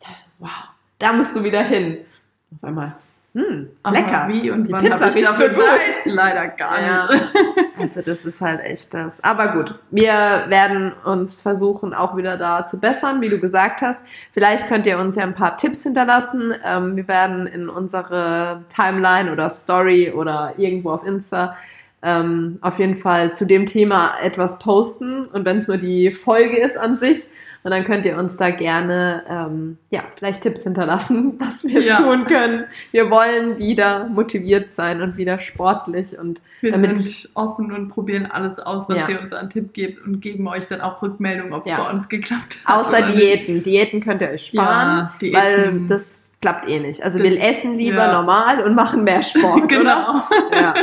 Ich 0.00 0.06
dachte, 0.06 0.24
wow, 0.38 0.50
da 0.98 1.12
musst 1.12 1.36
du 1.36 1.42
wieder 1.44 1.62
hin. 1.62 1.98
Auf 2.56 2.64
einmal, 2.68 2.94
hm, 3.34 3.68
lecker. 3.90 4.28
Wie 4.28 4.50
und 4.50 4.68
Die 4.68 4.72
wann 4.72 4.84
Pizza 4.84 5.08
ich 5.16 5.24
dafür 5.24 5.48
gut. 5.50 5.64
Zeit? 5.64 5.80
Leider 6.04 6.48
gar 6.48 6.80
Ja. 6.80 7.08
nicht. 7.12 7.24
Also 7.76 8.02
das 8.02 8.24
ist 8.24 8.40
halt 8.40 8.60
echt 8.60 8.94
das. 8.94 9.22
Aber 9.24 9.48
gut, 9.48 9.80
wir 9.90 10.12
werden 10.46 10.92
uns 11.04 11.40
versuchen, 11.40 11.92
auch 11.92 12.16
wieder 12.16 12.36
da 12.36 12.68
zu 12.68 12.78
bessern, 12.78 13.20
wie 13.20 13.28
du 13.28 13.40
gesagt 13.40 13.82
hast. 13.82 14.04
Vielleicht 14.32 14.68
könnt 14.68 14.86
ihr 14.86 14.96
uns 14.96 15.16
ja 15.16 15.24
ein 15.24 15.34
paar 15.34 15.56
Tipps 15.56 15.82
hinterlassen. 15.82 16.54
Ähm, 16.64 16.94
wir 16.94 17.08
werden 17.08 17.48
in 17.48 17.68
unsere 17.68 18.62
Timeline 18.72 19.32
oder 19.32 19.50
Story 19.50 20.12
oder 20.12 20.54
irgendwo 20.56 20.92
auf 20.92 21.04
Insta 21.04 21.56
ähm, 22.04 22.58
auf 22.60 22.78
jeden 22.78 22.94
Fall 22.94 23.34
zu 23.34 23.44
dem 23.44 23.66
Thema 23.66 24.12
etwas 24.22 24.60
posten. 24.60 25.24
Und 25.26 25.44
wenn 25.44 25.58
es 25.58 25.66
nur 25.68 25.78
die 25.78 26.12
Folge 26.12 26.58
ist 26.58 26.76
an 26.78 26.96
sich, 26.96 27.26
Und 27.64 27.70
dann 27.70 27.84
könnt 27.84 28.04
ihr 28.04 28.18
uns 28.18 28.36
da 28.36 28.50
gerne, 28.50 29.24
ähm, 29.26 29.78
ja, 29.90 30.02
vielleicht 30.16 30.42
Tipps 30.42 30.64
hinterlassen, 30.64 31.36
was 31.40 31.64
wir 31.64 31.80
Ja. 31.82 31.96
tun 31.96 32.26
können. 32.26 32.64
Wir 32.92 33.10
wollen 33.10 33.58
wieder 33.58 34.06
motiviert 34.06 34.74
sein 34.74 35.00
und 35.00 35.16
wieder 35.16 35.38
sportlich 35.38 36.18
und 36.18 36.42
Wir 36.60 36.72
damit 36.72 37.00
sind 37.06 37.30
offen 37.34 37.72
und 37.72 37.88
probieren 37.88 38.26
alles 38.26 38.58
aus, 38.58 38.86
was 38.90 38.98
Ja. 38.98 39.08
ihr 39.08 39.20
uns 39.20 39.32
an 39.32 39.48
Tipp 39.48 39.72
gebt 39.72 40.04
und 40.06 40.20
geben 40.20 40.46
euch 40.46 40.66
dann 40.66 40.82
auch 40.82 41.00
Rückmeldung, 41.00 41.54
ob 41.54 41.64
es 41.64 41.72
Ja. 41.72 41.82
bei 41.84 41.90
uns 41.90 42.08
geklappt 42.10 42.58
hat. 42.66 42.76
Außer 42.80 42.98
oder 42.98 43.06
nicht. 43.06 43.18
Diäten. 43.18 43.62
Diäten 43.62 44.00
könnt 44.02 44.20
ihr 44.20 44.28
euch 44.30 44.46
sparen, 44.46 44.98
Ja, 44.98 45.12
Diäten. 45.22 45.40
weil 45.40 45.80
das 45.88 46.32
klappt 46.42 46.68
eh 46.68 46.78
nicht. 46.80 47.02
Also 47.02 47.18
Das- 47.18 47.26
wir 47.30 47.42
essen 47.42 47.76
lieber 47.76 48.12
normal 48.12 48.60
und 48.62 48.74
machen 48.74 49.04
mehr 49.04 49.22
Sport, 49.22 49.70
Genau. 49.70 50.10
oder? 50.10 50.60
Ja, 50.60 50.74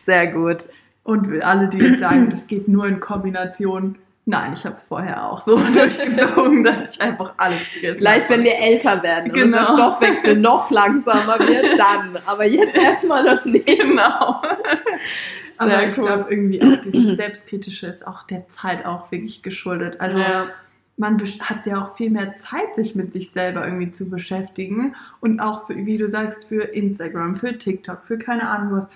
sehr 0.00 0.28
gut. 0.28 0.70
Und 1.04 1.42
alle, 1.42 1.68
die 1.68 1.76
jetzt 1.78 2.00
sagen, 2.00 2.30
das 2.30 2.46
geht 2.46 2.68
nur 2.68 2.86
in 2.86 3.00
Kombination. 3.00 3.96
Nein, 4.28 4.54
ich 4.54 4.64
habe 4.64 4.74
es 4.74 4.82
vorher 4.82 5.24
auch 5.30 5.40
so 5.40 5.56
durchgezogen, 5.72 6.64
dass 6.64 6.90
ich 6.96 7.00
einfach 7.00 7.34
alles 7.36 7.60
gegessen 7.72 7.98
Vielleicht, 7.98 8.28
wenn 8.28 8.42
wir 8.42 8.58
älter 8.58 9.00
werden 9.02 9.30
und 9.30 9.34
Genau. 9.34 9.60
unser 9.60 9.72
Stoffwechsel 9.72 10.36
noch 10.36 10.68
langsamer 10.72 11.38
wird, 11.38 11.78
dann. 11.78 12.18
Aber 12.26 12.44
jetzt 12.44 12.76
erstmal 12.76 13.22
noch 13.22 13.44
nicht. 13.44 13.66
Genau. 13.66 14.42
Aber 15.58 15.70
Sehr 15.70 15.88
ich 15.88 15.96
cool. 15.98 16.04
glaube 16.06 16.26
irgendwie 16.28 16.60
auch 16.62 16.76
dieses 16.82 17.16
Selbstkritische 17.16 17.86
ist 17.86 18.06
auch 18.06 18.24
der 18.24 18.48
Zeit 18.48 18.84
auch 18.84 19.10
wirklich 19.12 19.42
geschuldet. 19.42 20.00
Also 20.00 20.18
ja. 20.18 20.48
man 20.96 21.22
hat 21.40 21.64
ja 21.64 21.82
auch 21.82 21.96
viel 21.96 22.10
mehr 22.10 22.36
Zeit, 22.40 22.74
sich 22.74 22.94
mit 22.96 23.12
sich 23.12 23.30
selber 23.30 23.64
irgendwie 23.64 23.92
zu 23.92 24.10
beschäftigen. 24.10 24.96
Und 25.20 25.38
auch, 25.40 25.66
für, 25.68 25.76
wie 25.76 25.98
du 25.98 26.08
sagst, 26.08 26.44
für 26.46 26.62
Instagram, 26.62 27.36
für 27.36 27.56
TikTok, 27.56 28.00
für 28.06 28.18
keine 28.18 28.48
Ahnung 28.50 28.76
was. 28.76 28.88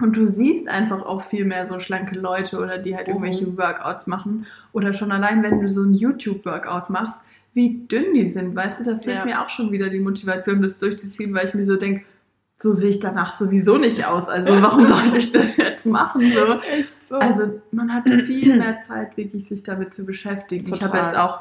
Und 0.00 0.16
du 0.16 0.28
siehst 0.28 0.68
einfach 0.68 1.02
auch 1.04 1.22
viel 1.24 1.44
mehr 1.44 1.66
so 1.66 1.78
schlanke 1.80 2.18
Leute 2.18 2.58
oder 2.58 2.78
die 2.78 2.96
halt 2.96 3.06
Mhm. 3.08 3.14
irgendwelche 3.14 3.56
Workouts 3.58 4.06
machen. 4.06 4.46
Oder 4.72 4.94
schon 4.94 5.12
allein, 5.12 5.42
wenn 5.42 5.60
du 5.60 5.68
so 5.70 5.82
ein 5.82 5.94
YouTube-Workout 5.94 6.90
machst, 6.90 7.14
wie 7.54 7.86
dünn 7.90 8.14
die 8.14 8.28
sind. 8.28 8.54
Weißt 8.54 8.80
du, 8.80 8.84
da 8.84 8.96
fehlt 8.98 9.18
Ja. 9.18 9.24
mir 9.24 9.42
auch 9.42 9.48
schon 9.48 9.72
wieder 9.72 9.90
die 9.90 10.00
Motivation, 10.00 10.62
das 10.62 10.78
durchzuziehen, 10.78 11.34
weil 11.34 11.46
ich 11.48 11.54
mir 11.54 11.66
so 11.66 11.76
denke, 11.76 12.04
so 12.54 12.72
sehe 12.72 12.90
ich 12.90 13.00
danach 13.00 13.38
sowieso 13.38 13.78
nicht 13.78 14.04
aus. 14.06 14.28
Also 14.28 14.50
warum 14.62 14.86
soll 14.86 15.16
ich 15.16 15.32
das 15.32 15.56
jetzt 15.56 15.86
machen? 15.86 16.20
So? 16.32 16.60
Echt 16.60 17.06
so. 17.06 17.16
Also 17.16 17.60
man 17.72 17.92
hat 17.92 18.04
viel 18.26 18.56
mehr 18.56 18.82
Zeit, 18.86 19.16
wirklich 19.16 19.48
sich 19.48 19.62
damit 19.62 19.94
zu 19.94 20.04
beschäftigen. 20.04 20.72
Ich 20.72 20.82
habe 20.82 20.92
Total. 20.92 21.06
jetzt 21.12 21.18
auch 21.18 21.40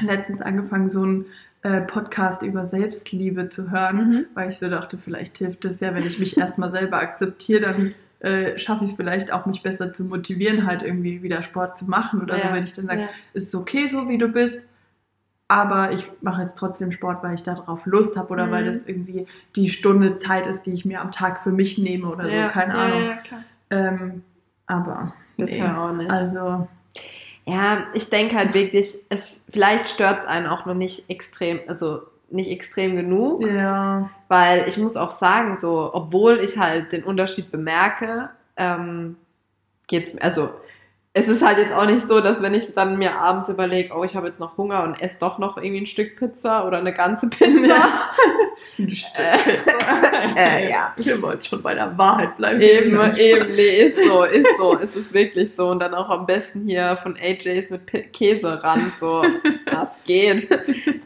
letztens 0.00 0.40
angefangen, 0.42 0.88
so 0.88 1.02
einen 1.02 1.24
äh, 1.66 1.80
Podcast 1.80 2.42
über 2.42 2.66
Selbstliebe 2.66 3.48
zu 3.48 3.70
hören, 3.70 3.96
Mhm. 4.10 4.24
weil 4.34 4.50
ich 4.50 4.58
so 4.58 4.68
dachte, 4.68 4.98
vielleicht 4.98 5.38
hilft 5.38 5.64
es 5.64 5.80
ja, 5.80 5.94
wenn 5.94 6.06
ich 6.06 6.18
mich 6.18 6.36
erstmal 6.38 6.70
selber 6.70 6.98
akzeptiere, 6.98 7.60
dann 7.62 7.94
äh, 8.20 8.58
schaffe 8.58 8.84
ich 8.84 8.90
es 8.90 8.96
vielleicht 8.96 9.32
auch, 9.32 9.46
mich 9.46 9.62
besser 9.62 9.92
zu 9.92 10.04
motivieren, 10.04 10.66
halt 10.66 10.82
irgendwie 10.82 11.22
wieder 11.22 11.42
Sport 11.42 11.76
zu 11.78 11.84
machen 11.90 12.22
oder 12.22 12.36
Ja. 12.38 12.48
so, 12.48 12.54
wenn 12.54 12.64
ich 12.64 12.72
dann 12.72 12.86
sage, 12.86 13.00
ja. 13.02 13.08
ist 13.34 13.54
okay 13.54 13.88
so, 13.88 14.08
wie 14.08 14.18
du 14.18 14.28
bist, 14.28 14.58
aber 15.48 15.92
ich 15.92 16.10
mache 16.22 16.42
jetzt 16.42 16.56
trotzdem 16.56 16.92
Sport, 16.92 17.22
weil 17.22 17.34
ich 17.34 17.42
darauf 17.42 17.84
Lust 17.86 18.16
habe 18.16 18.28
oder 18.32 18.46
Mhm. 18.46 18.50
weil 18.50 18.64
das 18.64 18.76
irgendwie 18.86 19.26
die 19.54 19.68
Stunde 19.68 20.18
Zeit 20.18 20.46
ist, 20.46 20.62
die 20.66 20.72
ich 20.72 20.84
mir 20.84 21.00
am 21.00 21.12
Tag 21.12 21.42
für 21.42 21.50
mich 21.52 21.78
nehme 21.78 22.08
oder 22.08 22.28
ja. 22.28 22.46
so, 22.48 22.52
keine 22.52 22.74
ja, 22.74 22.80
Ahnung. 22.80 23.02
Ja. 23.30 23.38
Ähm, 23.70 24.22
aber 24.66 25.12
Bisher 25.36 25.80
auch 25.80 25.92
nicht. 25.92 26.10
also 26.10 26.66
Ja, 27.46 27.86
ich 27.94 28.10
denke 28.10 28.36
halt 28.36 28.54
wirklich, 28.54 28.96
es 29.08 29.48
vielleicht 29.52 29.88
stört 29.88 30.20
es 30.20 30.26
einen 30.26 30.46
auch 30.46 30.66
noch 30.66 30.74
nicht 30.74 31.08
extrem, 31.08 31.60
also 31.68 32.02
nicht 32.28 32.50
extrem 32.50 32.96
genug, 32.96 33.46
ja, 33.46 34.10
weil 34.26 34.66
ich 34.66 34.76
muss 34.78 34.96
auch 34.96 35.12
sagen, 35.12 35.56
so, 35.58 35.90
obwohl 35.94 36.40
ich 36.40 36.58
halt 36.58 36.90
den 36.90 37.04
Unterschied 37.04 37.52
bemerke, 37.52 38.30
ähm, 38.56 39.16
geht's, 39.86 40.16
also 40.20 40.50
es 41.18 41.28
ist 41.28 41.42
halt 41.42 41.56
jetzt 41.56 41.72
auch 41.72 41.86
nicht 41.86 42.06
so, 42.06 42.20
dass 42.20 42.42
wenn 42.42 42.52
ich 42.52 42.74
dann 42.74 42.98
mir 42.98 43.18
abends 43.18 43.48
überlege, 43.48 43.94
oh, 43.96 44.04
ich 44.04 44.16
habe 44.16 44.26
jetzt 44.26 44.38
noch 44.38 44.58
Hunger 44.58 44.82
und 44.82 45.00
esse 45.00 45.16
doch 45.18 45.38
noch 45.38 45.56
irgendwie 45.56 45.80
ein 45.80 45.86
Stück 45.86 46.18
Pizza 46.18 46.66
oder 46.66 46.76
eine 46.76 46.92
ganze 46.92 47.30
Pizza. 47.30 47.88
ein 48.78 48.90
Stück. 48.90 49.24
Äh, 50.36 50.70
ja. 50.70 50.92
Ihr 50.98 51.22
wollt 51.22 51.46
schon 51.46 51.62
bei 51.62 51.74
der 51.74 51.96
Wahrheit 51.96 52.36
bleiben. 52.36 52.60
Eben, 52.60 53.16
eben, 53.16 53.54
nee, 53.54 53.86
ist 53.86 53.96
so, 54.06 54.24
ist 54.24 54.46
so, 54.58 54.78
es 54.78 54.94
ist 54.94 55.14
wirklich 55.14 55.54
so. 55.54 55.68
Und 55.68 55.80
dann 55.80 55.94
auch 55.94 56.10
am 56.10 56.26
besten 56.26 56.66
hier 56.66 56.98
von 57.02 57.16
AJs 57.16 57.70
mit 57.70 57.86
P 57.86 58.02
Käserand, 58.02 58.98
so, 58.98 59.24
das 59.64 59.96
geht. 60.04 60.48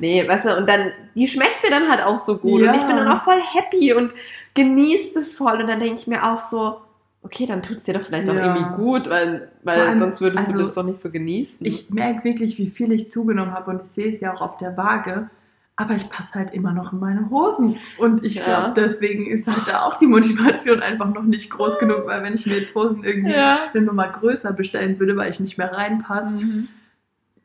Nee, 0.00 0.26
weißt 0.26 0.46
du, 0.46 0.56
und 0.56 0.68
dann, 0.68 0.92
die 1.14 1.28
schmeckt 1.28 1.62
mir 1.62 1.70
dann 1.70 1.88
halt 1.88 2.02
auch 2.02 2.18
so 2.18 2.38
gut. 2.38 2.62
Ja. 2.62 2.70
Und 2.70 2.76
ich 2.76 2.82
bin 2.82 2.96
dann 2.96 3.08
auch 3.08 3.22
voll 3.22 3.40
happy 3.40 3.92
und 3.94 4.12
genießt 4.54 5.16
es 5.16 5.36
voll. 5.36 5.60
Und 5.60 5.68
dann 5.68 5.78
denke 5.78 6.00
ich 6.00 6.06
mir 6.08 6.24
auch 6.24 6.40
so, 6.40 6.80
okay, 7.22 7.46
dann 7.46 7.62
tut 7.62 7.78
es 7.78 7.82
dir 7.84 7.94
doch 7.94 8.02
vielleicht 8.06 8.28
auch 8.28 8.34
Ja. 8.34 8.54
irgendwie 8.56 8.76
gut, 8.76 9.08
weil, 9.10 9.48
weil 9.62 9.80
allem, 9.80 9.98
sonst 10.00 10.20
würdest 10.20 10.48
du 10.48 10.52
also, 10.52 10.64
das 10.64 10.74
doch 10.74 10.84
nicht 10.84 11.00
so 11.00 11.10
genießen. 11.10 11.66
Ich 11.66 11.90
merke 11.90 12.24
wirklich, 12.24 12.58
wie 12.58 12.70
viel 12.70 12.92
ich 12.92 13.10
zugenommen 13.10 13.52
habe 13.52 13.70
und 13.70 13.82
ich 13.82 13.88
sehe 13.88 14.12
es 14.14 14.20
ja 14.20 14.32
auch 14.34 14.40
auf 14.40 14.56
der 14.56 14.76
Waage. 14.76 15.28
Aber 15.76 15.94
ich 15.94 16.10
passe 16.10 16.34
halt 16.34 16.52
immer 16.52 16.72
noch 16.72 16.92
in 16.92 16.98
meine 17.00 17.30
Hosen. 17.30 17.76
Und 17.96 18.22
ich 18.22 18.34
Ja. 18.34 18.44
glaube, 18.44 18.72
deswegen 18.76 19.26
ist 19.26 19.46
halt 19.46 19.66
da 19.66 19.82
auch 19.84 19.96
die 19.96 20.06
Motivation 20.06 20.80
einfach 20.82 21.08
noch 21.12 21.22
nicht 21.22 21.48
groß 21.50 21.78
genug, 21.78 22.02
weil 22.06 22.22
wenn 22.22 22.34
ich 22.34 22.44
mir 22.44 22.58
jetzt 22.60 22.74
Hosen 22.74 23.02
irgendwie 23.02 23.32
ja. 23.32 23.60
eine 23.72 23.84
Nummer 23.86 24.08
größer 24.08 24.52
bestellen 24.52 24.98
würde, 25.00 25.16
weil 25.16 25.30
ich 25.30 25.40
nicht 25.40 25.56
mehr 25.56 25.72
reinpasse, 25.72 26.28
Mhm. 26.30 26.68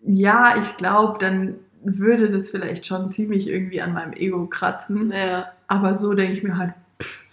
ja, 0.02 0.56
ich 0.60 0.76
glaube, 0.78 1.18
dann 1.20 1.56
würde 1.84 2.30
das 2.30 2.52
vielleicht 2.52 2.86
schon 2.86 3.12
ziemlich 3.12 3.48
irgendwie 3.50 3.82
an 3.82 3.94
meinem 3.94 4.14
Ego 4.14 4.48
kratzen. 4.48 5.12
Ja. 5.16 5.52
Aber 5.68 5.96
so 5.96 6.14
denke 6.14 6.34
ich 6.34 6.44
mir 6.44 6.58
halt, 6.58 6.74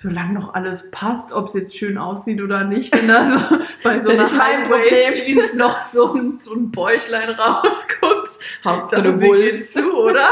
solange 0.02 0.32
noch 0.32 0.54
alles 0.54 0.90
passt, 0.90 1.32
ob 1.32 1.46
es 1.46 1.54
jetzt 1.54 1.76
schön 1.76 1.96
aussieht 1.96 2.42
oder 2.42 2.64
nicht, 2.64 2.94
wenn 2.94 3.06
da 3.06 3.24
so 3.24 3.58
bei 3.84 4.00
so 4.00 4.10
einer 4.10 4.24
nicht 4.24 4.36
High-Waist-Jeans 4.36 5.54
noch 5.54 5.86
so 5.88 6.14
ein, 6.14 6.38
so 6.40 6.54
ein 6.54 6.70
Bäuchlein 6.70 7.30
rausguckt. 7.30 8.38
Hauptsache, 8.64 9.20
Wulst. 9.20 9.42
geht's 9.42 9.72
zu, 9.72 9.96
oder? 9.96 10.28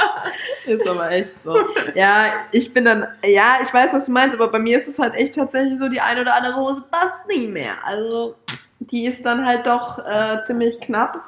Ist 0.66 0.86
aber 0.86 1.10
echt 1.12 1.40
so. 1.42 1.56
Ja, 1.94 2.32
ich 2.50 2.74
bin 2.74 2.84
dann, 2.84 3.06
ja, 3.24 3.58
ich 3.62 3.72
weiß, 3.72 3.94
was 3.94 4.06
du 4.06 4.12
meinst, 4.12 4.34
aber 4.34 4.48
bei 4.48 4.58
mir 4.58 4.78
ist 4.78 4.88
es 4.88 4.98
halt 4.98 5.14
echt 5.14 5.36
tatsächlich 5.36 5.78
so, 5.78 5.88
die 5.88 6.00
eine 6.00 6.22
oder 6.22 6.34
andere 6.34 6.56
Hose 6.56 6.82
passt 6.90 7.26
nie 7.28 7.46
mehr. 7.46 7.74
Also, 7.84 8.34
die 8.80 9.06
ist 9.06 9.24
dann 9.24 9.46
halt 9.46 9.66
doch 9.66 10.04
äh, 10.04 10.42
ziemlich 10.44 10.80
knapp. 10.80 11.24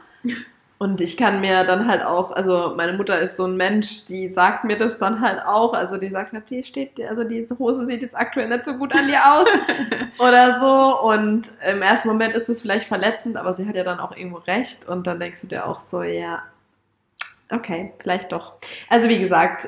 Und 0.81 1.01
ich 1.01 1.17
kann 1.17 1.41
mir 1.41 1.65
dann 1.65 1.89
halt 1.89 2.05
auch, 2.05 2.31
also 2.31 2.75
meine 2.77 2.93
Mutter 2.93 3.19
ist 3.19 3.37
so 3.37 3.47
ein 3.47 3.57
Mensch, 3.57 4.07
die 4.07 4.29
sagt 4.29 4.63
mir 4.63 4.79
das 4.79 4.99
dann 5.01 5.21
halt 5.21 5.45
auch. 5.45 5.75
Also 5.75 5.97
die 5.97 6.09
sagt 6.09 6.33
halt, 6.33 6.49
die 6.51 6.63
steht, 6.63 6.93
also 7.09 7.25
diese 7.25 7.59
Hose 7.59 7.85
sieht 7.87 8.01
jetzt 8.01 8.17
aktuell 8.17 8.49
nicht 8.49 8.65
so 8.65 8.75
gut 8.75 8.95
an 8.95 9.09
dir 9.09 9.19
aus 9.29 9.49
oder 10.21 10.57
so. 10.59 11.01
Und 11.01 11.51
im 11.69 11.83
ersten 11.83 12.07
Moment 12.07 12.35
ist 12.37 12.49
es 12.49 12.63
vielleicht 12.63 12.87
verletzend, 12.87 13.37
aber 13.37 13.55
sie 13.55 13.67
hat 13.67 13.75
ja 13.75 13.83
dann 13.83 13.99
auch 13.99 14.17
irgendwo 14.17 14.39
recht. 14.39 14.87
Und 14.87 15.09
dann 15.09 15.19
denkst 15.19 15.41
du 15.41 15.47
dir 15.49 15.67
auch 15.67 15.81
so, 15.81 16.03
ja, 16.05 16.43
okay, 17.51 17.93
vielleicht 17.99 18.31
doch. 18.31 18.53
Also 18.89 19.09
wie 19.09 19.19
gesagt, 19.19 19.67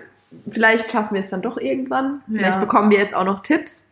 vielleicht 0.49 0.93
schaffen 0.93 1.15
wir 1.15 1.23
es 1.23 1.31
dann 1.31 1.43
doch 1.43 1.57
irgendwann. 1.59 2.23
Vielleicht 2.31 2.55
Ja. 2.55 2.61
bekommen 2.61 2.89
wir 2.93 2.99
jetzt 2.99 3.17
auch 3.17 3.25
noch 3.25 3.43
Tipps. 3.43 3.91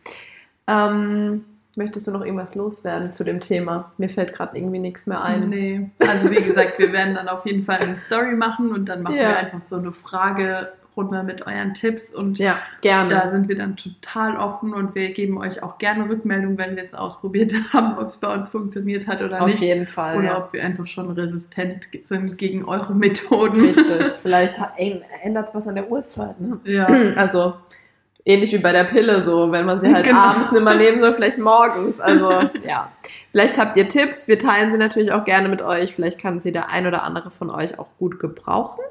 Ähm, 0.67 1.43
möchtest 1.79 2.05
du 2.05 2.11
noch 2.11 2.23
irgendwas 2.23 2.53
loswerden 2.53 3.11
zu 3.13 3.23
dem 3.23 3.39
Thema? 3.39 3.91
Mir 3.97 4.09
fällt 4.09 4.33
gerade 4.33 4.55
irgendwie 4.55 4.77
nichts 4.77 5.07
mehr 5.07 5.23
ein. 5.23 5.49
Nee. 5.49 5.89
Also 6.07 6.29
wie 6.29 6.35
gesagt, 6.35 6.77
wir 6.77 6.93
werden 6.93 7.15
dann 7.15 7.27
auf 7.27 7.45
jeden 7.47 7.63
Fall 7.63 7.79
eine 7.79 7.95
Story 7.95 8.35
machen 8.35 8.71
und 8.71 8.87
dann 8.87 9.01
machen 9.01 9.15
Ja. 9.15 9.29
wir 9.29 9.37
einfach 9.37 9.61
so 9.61 9.77
eine 9.77 9.91
Fragerunde 9.91 11.23
mit 11.23 11.47
euren 11.47 11.73
Tipps 11.73 12.13
und 12.13 12.37
Ja, 12.37 12.57
gerne. 12.81 13.09
Da 13.11 13.27
sind 13.29 13.47
wir 13.47 13.55
dann 13.55 13.77
total 13.77 14.35
offen 14.37 14.73
und 14.73 14.93
wir 14.95 15.09
geben 15.13 15.37
euch 15.39 15.63
auch 15.63 15.77
gerne 15.77 16.09
Rückmeldung, 16.09 16.57
wenn 16.57 16.75
wir 16.75 16.83
es 16.83 16.93
ausprobiert 16.93 17.53
haben, 17.73 17.97
ob 17.97 18.07
es 18.07 18.17
bei 18.17 18.31
uns 18.33 18.49
funktioniert 18.49 19.07
hat 19.07 19.21
oder 19.21 19.41
Auf 19.41 19.47
nicht. 19.47 19.61
jeden 19.61 19.87
Fall. 19.87 20.17
Oder 20.17 20.25
ja. 20.27 20.37
ob 20.37 20.53
wir 20.53 20.63
einfach 20.63 20.85
schon 20.87 21.09
resistent 21.11 21.87
sind 22.03 22.37
gegen 22.37 22.65
eure 22.65 22.93
Methoden. 22.93 23.61
Richtig. 23.61 24.07
Vielleicht 24.21 24.59
ändert 25.23 25.47
es 25.49 25.55
was 25.55 25.67
an 25.67 25.75
der 25.75 25.89
Uhrzeit. 25.89 26.39
Ne? 26.41 26.59
Ja. 26.65 26.85
Also 27.15 27.53
ähnlich 28.29 28.51
wie 28.53 28.59
bei 28.59 28.71
der 28.71 28.83
Pille, 28.83 29.21
so 29.23 29.51
wenn 29.51 29.65
man 29.65 29.79
sie 29.79 29.93
halt 29.93 30.05
Genau. 30.05 30.19
abends 30.19 30.51
nicht 30.51 30.63
mehr 30.63 30.75
nehmen 30.75 30.99
soll, 31.01 31.13
vielleicht 31.13 31.39
morgens. 31.39 31.99
Also 31.99 32.31
ja. 32.67 32.91
Vielleicht 33.31 33.57
habt 33.57 33.75
ihr 33.77 33.87
Tipps. 33.87 34.27
Wir 34.27 34.39
teilen 34.39 34.71
sie 34.71 34.77
natürlich 34.77 35.11
auch 35.11 35.23
gerne 35.25 35.49
mit 35.49 35.61
euch. 35.61 35.93
Vielleicht 35.95 36.19
kann 36.19 36.41
sie 36.41 36.51
der 36.51 36.69
ein 36.69 36.87
oder 36.87 37.03
andere 37.03 37.31
von 37.31 37.49
euch 37.51 37.77
auch 37.79 37.87
gut 37.99 38.19
gebrauchen. 38.19 38.81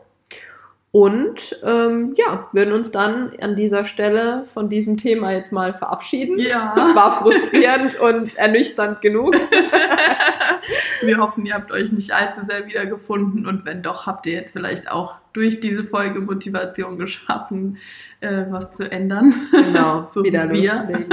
Und 0.91 1.55
ähm, 1.65 2.15
ja, 2.17 2.49
würden 2.53 2.73
uns 2.73 2.91
dann 2.91 3.33
an 3.41 3.57
dieser 3.57 3.85
Stelle 3.85 4.45
von 4.47 4.71
diesem 4.71 4.97
Thema 4.97 5.33
jetzt 5.33 5.53
mal 5.53 5.75
verabschieden. 5.75 6.39
Ja. 6.39 6.75
War 6.95 7.19
frustrierend 7.19 8.01
und 8.01 8.37
ernüchternd 8.39 9.03
genug. 9.03 9.37
Wir 11.03 11.19
hoffen, 11.19 11.47
ihr 11.47 11.55
habt 11.55 11.71
euch 11.73 11.93
nicht 11.93 12.13
allzu 12.13 12.41
sehr 12.49 12.67
wiedergefunden 12.67 13.47
und 13.47 13.65
wenn 13.65 13.83
doch, 13.83 14.07
habt 14.07 14.27
ihr 14.27 14.33
jetzt 14.33 14.53
vielleicht 14.53 14.91
auch 14.91 15.15
durch 15.33 15.61
diese 15.61 15.85
Folge 15.85 16.21
Motivation 16.21 16.99
geschaffen, 16.99 17.79
äh, 18.21 18.45
was 18.51 18.75
zu 18.75 18.91
ändern. 18.91 19.35
Genau, 19.53 20.07
So 20.09 20.25
wieder 20.25 20.51
wie 20.51 20.63
wir. 20.63 20.75
loslegen. 20.75 21.07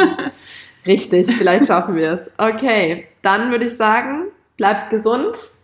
Richtig, 0.87 1.27
vielleicht 1.35 1.67
schaffen 1.67 1.95
wir 1.95 2.11
es. 2.11 2.31
Okay, 2.37 3.07
dann 3.21 3.51
würde 3.51 3.65
ich 3.65 3.75
sagen, 3.75 4.25
bleibt 4.57 4.89
gesund. 4.89 5.54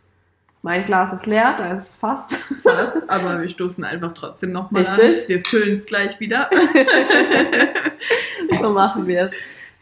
Mein 0.64 0.86
Glas 0.86 1.12
ist 1.12 1.26
leer, 1.26 1.56
deins 1.58 1.88
ist 1.88 1.96
fast. 1.96 2.36
Fast, 2.62 3.10
aber 3.10 3.42
wir 3.42 3.50
stoßen 3.50 3.84
einfach 3.84 4.14
trotzdem 4.14 4.52
nochmal 4.52 4.86
an. 4.86 4.98
Wir 5.00 5.44
füllen 5.44 5.80
es 5.80 5.86
gleich 5.86 6.20
wieder. 6.20 6.50
so 8.62 8.70
machen 8.70 9.08
wir 9.08 9.26
es. 9.26 9.32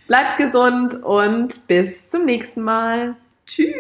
Bleibt 0.08 0.38
gesund 0.38 0.96
und 1.04 1.68
bis 1.68 2.08
zum 2.08 2.24
nächsten 2.24 2.62
Mal. 2.62 3.16
Tschüss. 3.46 3.76